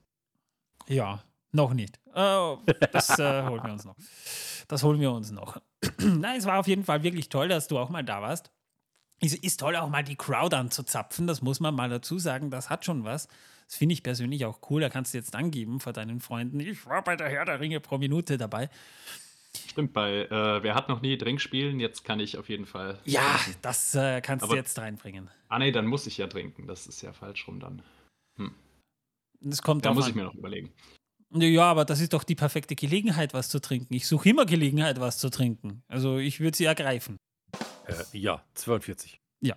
Ja, 0.89 1.23
noch 1.53 1.75
nicht. 1.75 1.99
Äh, 2.15 2.57
das 2.93 3.19
äh, 3.19 3.43
holen 3.45 3.63
wir 3.65 3.73
uns 3.73 3.85
noch. 3.85 3.97
Das 4.69 4.83
holen 4.83 5.01
wir 5.01 5.13
uns 5.13 5.31
noch. 5.31 5.61
Nein, 5.99 6.39
es 6.39 6.47
war 6.47 6.59
auf 6.59 6.69
jeden 6.69 6.85
Fall 6.85 7.03
wirklich 7.03 7.29
toll, 7.29 7.49
dass 7.49 7.69
du 7.69 7.79
auch 7.79 7.89
mal 7.89 8.05
da 8.05 8.23
warst. 8.23 8.51
Es 9.21 9.35
ist 9.35 9.61
toll, 9.61 9.77
auch 9.77 9.89
mal 9.89 10.05
die 10.05 10.17
Crowd 10.17 10.55
anzuzapfen. 10.55 11.27
Das 11.27 11.41
muss 11.41 11.61
man 11.61 11.75
mal 11.75 11.89
dazu 11.89 12.19
sagen. 12.19 12.51
Das 12.51 12.69
hat 12.69 12.85
schon 12.85 13.05
was. 13.05 13.29
Das 13.67 13.77
finde 13.77 13.95
ich 13.95 14.03
persönlich 14.03 14.45
auch 14.45 14.61
cool. 14.71 14.81
Da 14.81 14.91
kannst 14.91 15.15
du 15.15 15.19
jetzt 15.19 15.35
angeben 15.35 15.81
vor 15.81 15.93
deinen 15.93 16.21
Freunden. 16.21 16.61
Ich 16.61 16.85
war 16.87 17.03
bei 17.03 17.17
der 17.17 17.29
Herr 17.29 17.45
der 17.45 17.59
Ringe 17.59 17.81
pro 17.81 17.99
Minute 17.99 18.37
dabei. 18.37 18.69
Stimmt, 19.69 19.93
bei 19.93 20.23
äh, 20.27 20.63
Wer 20.63 20.75
hat 20.75 20.89
noch 20.89 21.01
nie 21.03 21.17
Drink 21.19 21.41
spielen, 21.41 21.81
jetzt 21.81 22.05
kann 22.05 22.21
ich 22.21 22.39
auf 22.39 22.49
jeden 22.49 22.67
Fall. 22.67 22.99
Ja, 23.05 23.39
das 23.63 23.95
äh, 23.95 24.21
kannst 24.21 24.43
Aber- 24.45 24.55
du 24.55 24.59
jetzt 24.59 24.79
reinbringen. 24.79 25.31
Ah 25.49 25.59
nee, 25.59 25.73
dann 25.73 25.87
muss 25.87 26.07
ich 26.07 26.17
ja 26.19 26.27
trinken. 26.27 26.67
Das 26.67 26.87
ist 26.87 27.03
ja 27.03 27.13
falsch 27.13 27.47
rum 27.49 27.61
dann. 27.61 27.83
Das 29.41 29.63
kommt 29.63 29.85
Da 29.85 29.93
muss 29.95 30.05
an. 30.05 30.11
ich 30.11 30.17
mir 30.17 30.25
noch 30.25 30.35
überlegen. 30.35 30.73
Ja, 31.33 31.65
aber 31.65 31.85
das 31.85 32.01
ist 32.01 32.13
doch 32.13 32.25
die 32.25 32.35
perfekte 32.35 32.75
Gelegenheit, 32.75 33.35
was 33.35 33.49
zu 33.49 33.61
trinken. 33.61 33.93
Ich 33.95 34.07
suche 34.07 34.29
immer 34.31 34.47
Gelegenheit, 34.47 35.01
was 35.01 35.19
zu 35.19 35.29
trinken. 35.29 35.83
Also 35.89 36.19
ich 36.19 36.41
würde 36.41 36.57
sie 36.57 36.65
ergreifen. 36.65 37.17
Äh, 37.87 38.19
ja, 38.19 38.43
42. 38.55 39.21
Ja. 39.43 39.57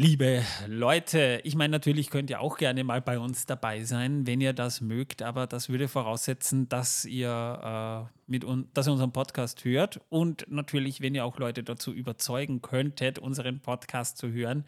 Liebe 0.00 0.44
Leute, 0.68 1.40
ich 1.42 1.56
meine, 1.56 1.72
natürlich 1.72 2.08
könnt 2.08 2.30
ihr 2.30 2.40
auch 2.40 2.56
gerne 2.56 2.84
mal 2.84 3.02
bei 3.02 3.18
uns 3.18 3.46
dabei 3.46 3.82
sein, 3.82 4.28
wenn 4.28 4.40
ihr 4.40 4.52
das 4.52 4.80
mögt, 4.80 5.22
aber 5.22 5.48
das 5.48 5.70
würde 5.70 5.88
voraussetzen, 5.88 6.68
dass 6.68 7.04
ihr, 7.04 8.08
äh, 8.08 8.20
mit 8.30 8.44
un 8.44 8.68
dass 8.74 8.86
ihr 8.86 8.92
unseren 8.92 9.10
Podcast 9.10 9.64
hört 9.64 10.00
und 10.08 10.46
natürlich, 10.48 11.00
wenn 11.00 11.16
ihr 11.16 11.24
auch 11.24 11.36
Leute 11.40 11.64
dazu 11.64 11.92
überzeugen 11.92 12.62
könntet, 12.62 13.18
unseren 13.18 13.58
Podcast 13.58 14.18
zu 14.18 14.30
hören, 14.30 14.64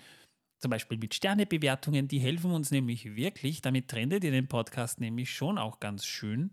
zum 0.59 0.73
Beispiel 0.73 0.99
mit 0.99 1.15
Sternebewertungen, 1.15 2.09
die 2.09 2.19
helfen 2.19 2.51
uns 2.51 2.73
nämlich 2.73 3.15
wirklich. 3.15 3.63
Damit 3.63 3.87
trendet 3.87 4.25
ihr 4.25 4.33
den 4.33 4.49
Podcast 4.49 4.99
nämlich 4.99 5.33
schon 5.33 5.59
auch 5.59 5.79
ganz 5.79 6.07
schön. 6.07 6.51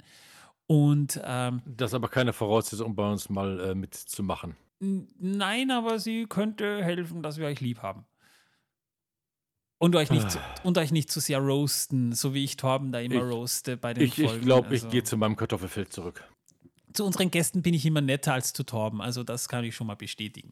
Und 0.67 1.19
ähm, 1.25 1.63
Das 1.65 1.89
ist 1.89 1.95
aber 1.95 2.09
keine 2.09 2.31
Voraussetzung, 2.31 2.89
um 2.89 2.95
bei 2.95 3.09
uns 3.09 3.27
mal 3.27 3.59
äh, 3.59 3.73
mitzumachen. 3.73 4.55
Nein, 4.79 5.71
aber 5.71 5.97
sie 5.97 6.27
könnte 6.27 6.83
helfen, 6.83 7.23
dass 7.23 7.39
wir 7.39 7.47
euch 7.47 7.59
lieb 7.59 7.81
haben. 7.81 8.05
Und 9.79 9.95
euch 9.95 10.09
nicht, 10.09 10.31
zu, 10.31 10.39
und 10.63 10.77
euch 10.79 10.91
nicht 10.91 11.11
zu 11.11 11.19
sehr 11.19 11.37
roasten, 11.39 12.11
so 12.13 12.33
wie 12.33 12.43
ich 12.43 12.57
Torben 12.57 12.91
da 12.91 12.99
immer 12.99 13.15
Ich- 13.15 13.21
roaste 13.21 13.77
bei 13.77 13.93
den 13.93 14.05
Ich, 14.05 14.15
Folgen. 14.15 14.39
ich 14.39 14.41
glaube, 14.45 14.67
ich 14.75 14.81
Also, 14.83 14.89
gehe 14.89 15.03
zu 15.03 15.17
meinem 15.17 15.35
Kartoffelfeld 15.35 15.93
zurück. 15.93 16.23
zu 16.93 17.05
unseren 17.05 17.29
Gästen 17.29 17.61
bin 17.61 17.75
ich 17.75 17.85
immer 17.85 18.01
netter 18.01 18.33
als 18.33 18.53
zu 18.53 18.63
Torben, 18.63 19.01
also 19.01 19.23
das 19.23 19.47
kann 19.47 19.63
ich 19.63 19.75
schon 19.75 19.85
mal 19.85 19.95
bestätigen. 19.95 20.51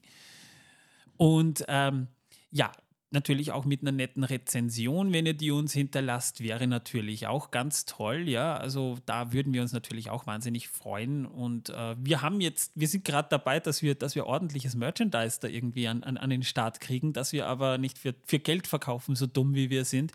Und 1.18 1.66
ähm, 1.68 2.08
ja, 2.52 2.72
natürlich 3.16 3.52
auch 3.52 3.66
mit 3.66 3.82
einer 3.82 3.92
netten 3.92 4.24
Rezension, 4.24 5.12
wenn 5.12 5.26
ihr 5.26 5.34
die 5.34 5.50
uns 5.50 5.74
hinterlasst, 5.74 6.42
wäre 6.42 6.68
natürlich 6.68 7.26
auch 7.26 7.50
ganz 7.50 7.86
toll, 7.86 8.30
ja. 8.30 8.56
Also 8.56 9.00
da 9.08 9.34
würden 9.34 9.54
wir 9.54 9.64
uns 9.64 9.74
natürlich 9.74 10.12
auch 10.12 10.28
wahnsinnig 10.28 10.68
freuen. 10.68 11.26
Und 11.26 11.70
äh, 11.70 11.96
wir 11.98 12.22
haben 12.22 12.42
jetzt, 12.42 12.72
wir 12.76 12.88
sind 12.88 13.04
gerade 13.04 13.30
dabei, 13.30 13.60
dass 13.60 13.82
wir, 13.82 13.96
dass 13.96 14.14
wir 14.14 14.28
ordentliches 14.28 14.76
Merchandise 14.76 15.40
da 15.42 15.48
irgendwie 15.48 15.88
an, 15.88 16.04
an, 16.04 16.18
an 16.18 16.30
den 16.30 16.44
Start 16.44 16.80
kriegen, 16.80 17.14
dass 17.14 17.34
wir 17.34 17.48
aber 17.48 17.80
nicht 17.80 17.98
für, 17.98 18.14
für 18.24 18.38
Geld 18.38 18.68
verkaufen, 18.68 19.16
so 19.16 19.26
dumm 19.26 19.56
wie 19.56 19.72
wir 19.72 19.86
sind, 19.86 20.12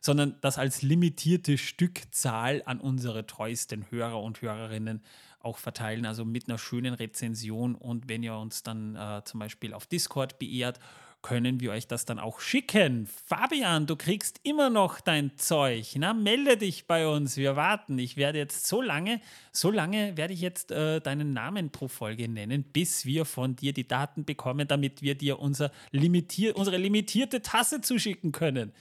sondern 0.00 0.36
das 0.40 0.58
als 0.58 0.82
limitierte 0.82 1.58
Stückzahl 1.58 2.62
an 2.66 2.80
unsere 2.80 3.26
treuesten 3.26 3.90
Hörer 3.90 4.22
und 4.22 4.42
Hörerinnen 4.42 5.00
auch 5.40 5.58
verteilen, 5.58 6.06
also 6.06 6.24
mit 6.24 6.48
einer 6.48 6.58
schönen 6.58 6.94
Rezension. 6.94 7.74
Und 7.74 8.08
wenn 8.08 8.22
ihr 8.22 8.36
uns 8.36 8.62
dann 8.62 8.96
äh, 8.96 9.22
zum 9.24 9.40
Beispiel 9.40 9.74
auf 9.74 9.86
Discord 9.86 10.38
beehrt, 10.38 10.78
können 11.22 11.60
wir 11.60 11.70
euch 11.70 11.86
das 11.86 12.04
dann 12.04 12.18
auch 12.18 12.40
schicken. 12.40 13.08
Fabian, 13.26 13.86
du 13.86 13.96
kriegst 13.96 14.40
immer 14.42 14.70
noch 14.70 15.00
dein 15.00 15.36
Zeug. 15.38 15.94
Na, 15.96 16.12
melde 16.14 16.56
dich 16.56 16.86
bei 16.86 17.06
uns. 17.06 17.36
Wir 17.36 17.56
warten. 17.56 17.98
Ich 17.98 18.16
werde 18.16 18.38
jetzt 18.38 18.66
so 18.66 18.82
lange, 18.82 19.20
so 19.52 19.70
lange 19.70 20.16
werde 20.16 20.34
ich 20.34 20.40
jetzt 20.40 20.72
äh, 20.72 21.00
deinen 21.00 21.32
Namen 21.32 21.70
pro 21.70 21.88
Folge 21.88 22.28
nennen, 22.28 22.64
bis 22.64 23.06
wir 23.06 23.24
von 23.24 23.56
dir 23.56 23.72
die 23.72 23.86
Daten 23.86 24.24
bekommen, 24.24 24.66
damit 24.68 25.00
wir 25.02 25.14
dir 25.14 25.38
unser 25.38 25.70
limitier 25.92 26.56
unsere 26.56 26.76
limitierte 26.76 27.40
Tasse 27.40 27.80
zuschicken 27.80 28.32
können. 28.32 28.72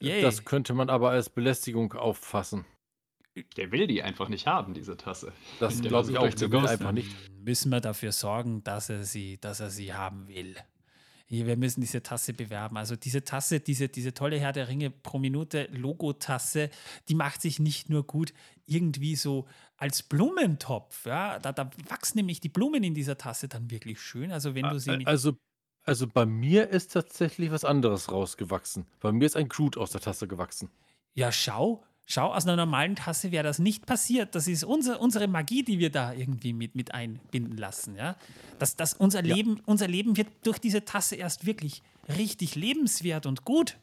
Yay. 0.00 0.22
Das 0.22 0.44
könnte 0.44 0.74
man 0.74 0.90
aber 0.90 1.10
als 1.10 1.28
Belästigung 1.30 1.92
auffassen. 1.92 2.64
Der 3.56 3.72
will 3.72 3.86
die 3.86 4.02
einfach 4.02 4.28
nicht 4.28 4.46
haben, 4.46 4.74
diese 4.74 4.96
Tasse. 4.96 5.32
Das 5.58 5.80
Der 5.80 5.88
glaube 5.88 6.10
ich 6.10 6.18
auch. 6.18 6.28
Der 6.28 6.50
will 6.52 6.66
einfach 6.66 6.92
nicht. 6.92 7.10
müssen 7.40 7.70
wir 7.70 7.80
dafür 7.80 8.12
sorgen, 8.12 8.62
dass 8.62 8.90
er 8.90 9.04
sie, 9.04 9.38
dass 9.40 9.60
er 9.60 9.70
sie 9.70 9.92
haben 9.92 10.28
will. 10.28 10.56
Wir 11.26 11.56
müssen 11.56 11.80
diese 11.80 12.02
Tasse 12.02 12.34
bewerben. 12.34 12.76
Also 12.76 12.96
diese 12.96 13.24
Tasse, 13.24 13.60
diese, 13.60 13.88
diese 13.88 14.12
tolle 14.12 14.38
Herr 14.38 14.52
der 14.52 14.68
Ringe 14.68 14.90
pro 14.90 15.18
Minute 15.18 15.68
Logo-Tasse, 15.72 16.70
die 17.08 17.14
macht 17.14 17.40
sich 17.40 17.58
nicht 17.58 17.88
nur 17.88 18.06
gut 18.06 18.34
irgendwie 18.66 19.16
so 19.16 19.46
als 19.76 20.02
Blumentopf. 20.02 21.06
Ja? 21.06 21.38
Da, 21.38 21.52
da 21.52 21.70
wachsen 21.88 22.18
nämlich 22.18 22.40
die 22.40 22.48
Blumen 22.48 22.84
in 22.84 22.94
dieser 22.94 23.16
Tasse 23.16 23.48
dann 23.48 23.70
wirklich 23.70 24.00
schön. 24.00 24.32
Also 24.32 24.54
wenn 24.54 24.68
du 24.68 24.78
sie 24.78 24.96
mit 24.96 25.06
Also, 25.06 25.36
also 25.82 26.06
bei 26.06 26.26
mir 26.26 26.68
ist 26.68 26.92
tatsächlich 26.92 27.50
was 27.50 27.64
anderes 27.64 28.12
rausgewachsen. 28.12 28.86
Bei 29.00 29.12
mir 29.12 29.24
ist 29.24 29.36
ein 29.36 29.48
Groot 29.48 29.76
aus 29.76 29.90
der 29.90 30.00
Tasse 30.00 30.28
gewachsen. 30.28 30.70
Ja, 31.14 31.32
schau, 31.32 31.84
schau, 32.06 32.32
aus 32.32 32.44
einer 32.44 32.56
normalen 32.56 32.96
Tasse 32.96 33.32
wäre 33.32 33.44
das 33.44 33.58
nicht 33.58 33.86
passiert. 33.86 34.34
Das 34.34 34.46
ist 34.46 34.64
unser, 34.64 35.00
unsere 35.00 35.28
Magie, 35.28 35.62
die 35.62 35.78
wir 35.78 35.90
da 35.90 36.12
irgendwie 36.12 36.52
mit, 36.52 36.74
mit 36.74 36.94
einbinden 36.94 37.56
lassen. 37.56 37.96
Ja? 37.96 38.16
Das, 38.58 38.76
das, 38.76 38.94
unser, 38.94 39.24
Ja. 39.24 39.34
Leben, 39.34 39.60
unser 39.66 39.88
Leben 39.88 40.16
wird 40.16 40.28
durch 40.44 40.58
diese 40.58 40.84
Tasse 40.84 41.16
erst 41.16 41.46
wirklich 41.46 41.82
richtig 42.16 42.54
lebenswert 42.54 43.26
und 43.26 43.44
gut. 43.44 43.78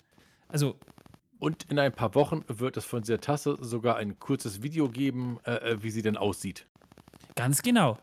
Also, 0.50 0.76
Und 1.40 1.66
in 1.72 1.80
ein 1.80 1.92
paar 1.94 2.14
Wochen 2.14 2.44
wird 2.48 2.78
es 2.78 2.86
von 2.86 3.02
dieser 3.02 3.20
Tasse 3.20 3.58
sogar 3.62 3.96
ein 3.98 4.20
kurzes 4.20 4.62
Video 4.62 4.90
geben, 4.90 5.40
äh, 5.46 5.54
äh, 5.72 5.84
wie 5.84 5.90
sie 5.92 6.02
denn 6.02 6.18
aussieht. 6.18 6.68
ganz 7.36 7.62
genau. 7.64 7.98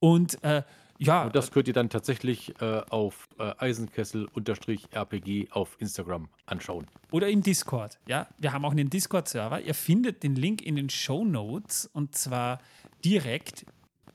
Und 0.00 0.42
äh, 0.42 0.62
ja, 1.00 1.24
Und 1.24 1.34
das 1.34 1.50
könnt 1.50 1.66
ihr 1.66 1.74
dann 1.74 1.88
tatsächlich 1.88 2.54
äh, 2.60 2.82
auf 2.90 3.28
äh, 3.38 3.54
Eisenkessel-RPG 3.56 5.48
auf 5.50 5.76
Instagram 5.80 6.28
anschauen. 6.46 6.86
oder 7.10 7.28
im 7.28 7.42
Discord. 7.42 7.98
Ja, 8.06 8.28
wir 8.38 8.52
haben 8.52 8.64
auch 8.64 8.72
einen 8.72 8.90
Discord-Server. 8.90 9.62
Ihr 9.62 9.74
findet 9.74 10.22
den 10.22 10.36
Link 10.36 10.60
in 10.60 10.76
den 10.76 10.90
Show 10.90 11.24
Notes 11.24 11.86
und 11.92 12.14
zwar 12.14 12.60
direkt 13.04 13.64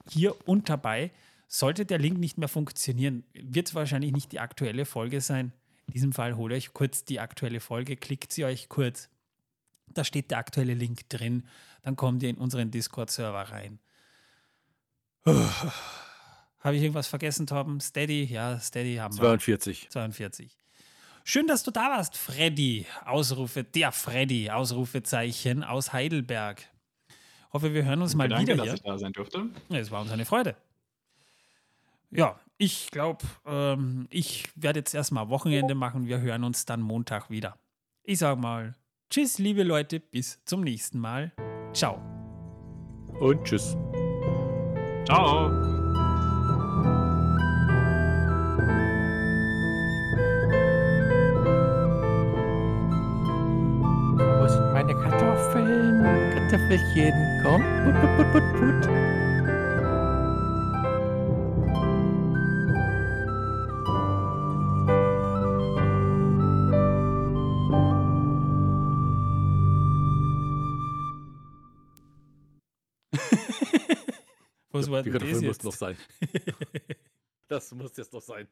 hier 0.09 0.35
und 0.47 0.69
dabei. 0.69 1.11
Sollte 1.47 1.85
der 1.85 1.97
Link 1.97 2.19
nicht 2.19 2.37
mehr 2.37 2.47
funktionieren, 2.47 3.23
wird 3.33 3.67
es 3.69 3.75
wahrscheinlich 3.75 4.11
nicht 4.11 4.31
die 4.31 4.39
aktuelle 4.39 4.85
Folge 4.85 5.21
sein. 5.21 5.53
In 5.87 5.93
diesem 5.93 6.13
Fall 6.13 6.35
holt 6.35 6.53
euch 6.53 6.73
kurz 6.73 7.03
die 7.03 7.19
aktuelle 7.19 7.59
Folge, 7.59 7.95
klickt 7.95 8.31
sie 8.31 8.45
euch 8.45 8.69
kurz. 8.69 9.09
Da 9.87 10.03
steht 10.03 10.31
der 10.31 10.37
aktuelle 10.37 10.73
Link 10.73 11.09
drin. 11.09 11.43
Dann 11.81 11.95
kommt 11.95 12.21
ihr 12.23 12.29
in 12.29 12.37
unseren 12.37 12.71
Discord-Server 12.71 13.41
rein. 13.51 13.79
Habe 16.65 16.77
ich 16.77 16.81
irgendwas 16.81 17.05
vergessen, 17.05 17.45
Torben? 17.45 17.79
Steady? 17.79 18.23
Ja, 18.23 18.59
Steady 18.59 18.95
haben 18.95 19.13
wir. 19.13 19.19
42. 19.19 19.87
42. 19.91 20.57
Schön, 21.23 21.45
dass 21.45 21.61
du 21.61 21.69
da 21.69 21.91
warst, 21.91 22.17
Freddy. 22.17 22.87
Ausrufe, 23.05 23.63
der 23.63 23.91
Freddy, 23.91 24.49
Ausrufezeichen 24.49 25.63
aus 25.63 25.93
Heidelberg. 25.93 26.63
Hoffe, 27.53 27.71
wir 27.75 27.85
hören 27.85 28.01
uns 28.01 28.15
mal 28.15 28.27
Danke, 28.27 28.53
wieder 28.53 28.55
dass 28.55 28.65
hier. 28.65 28.73
ich 28.73 28.81
da 28.81 28.97
sein 28.97 29.13
durfte. 29.13 29.47
Es 29.69 29.91
war 29.91 30.01
uns 30.01 30.09
eine 30.11 30.25
Freude. 30.25 30.55
Ja, 32.09 32.39
ich 32.57 32.89
glaube, 32.89 33.23
ähm, 33.45 34.07
ich 34.09 34.49
werde 34.55 34.79
jetzt 34.79 34.95
erstmal 34.95 35.29
Wochenende 35.29 35.75
machen. 35.75 36.07
Wir 36.07 36.19
hören 36.19 36.43
uns 36.43 36.65
dann 36.65 36.81
Montag 36.81 37.29
wieder. 37.29 37.59
Ich 38.01 38.17
sage 38.17 38.41
mal, 38.41 38.73
tschüss, 39.11 39.37
liebe 39.37 39.61
Leute, 39.61 39.99
bis 39.99 40.43
zum 40.45 40.61
nächsten 40.61 40.97
Mal. 40.97 41.31
Ciao. 41.73 42.01
Und 43.19 43.43
tschüss. 43.43 43.77
Ciao. 45.05 45.74
meine 54.85 54.99
Kartoffeln. 54.99 56.03
Kartoffelchen, 56.33 57.13
komm. 57.41 57.61
Put, 57.83 57.95
put, 58.01 58.17
put, 58.17 58.31
put, 58.31 58.43
put. 58.59 58.89
Was 74.71 74.91
war 74.91 75.03
denn 75.03 75.13
das 75.13 75.23
jetzt? 75.23 75.43
muss 75.43 75.63
noch 75.63 75.73
sein. 75.73 75.97
das 77.47 77.71
muss 77.71 77.95
jetzt 77.95 78.11
noch 78.11 78.21
sein. 78.21 78.47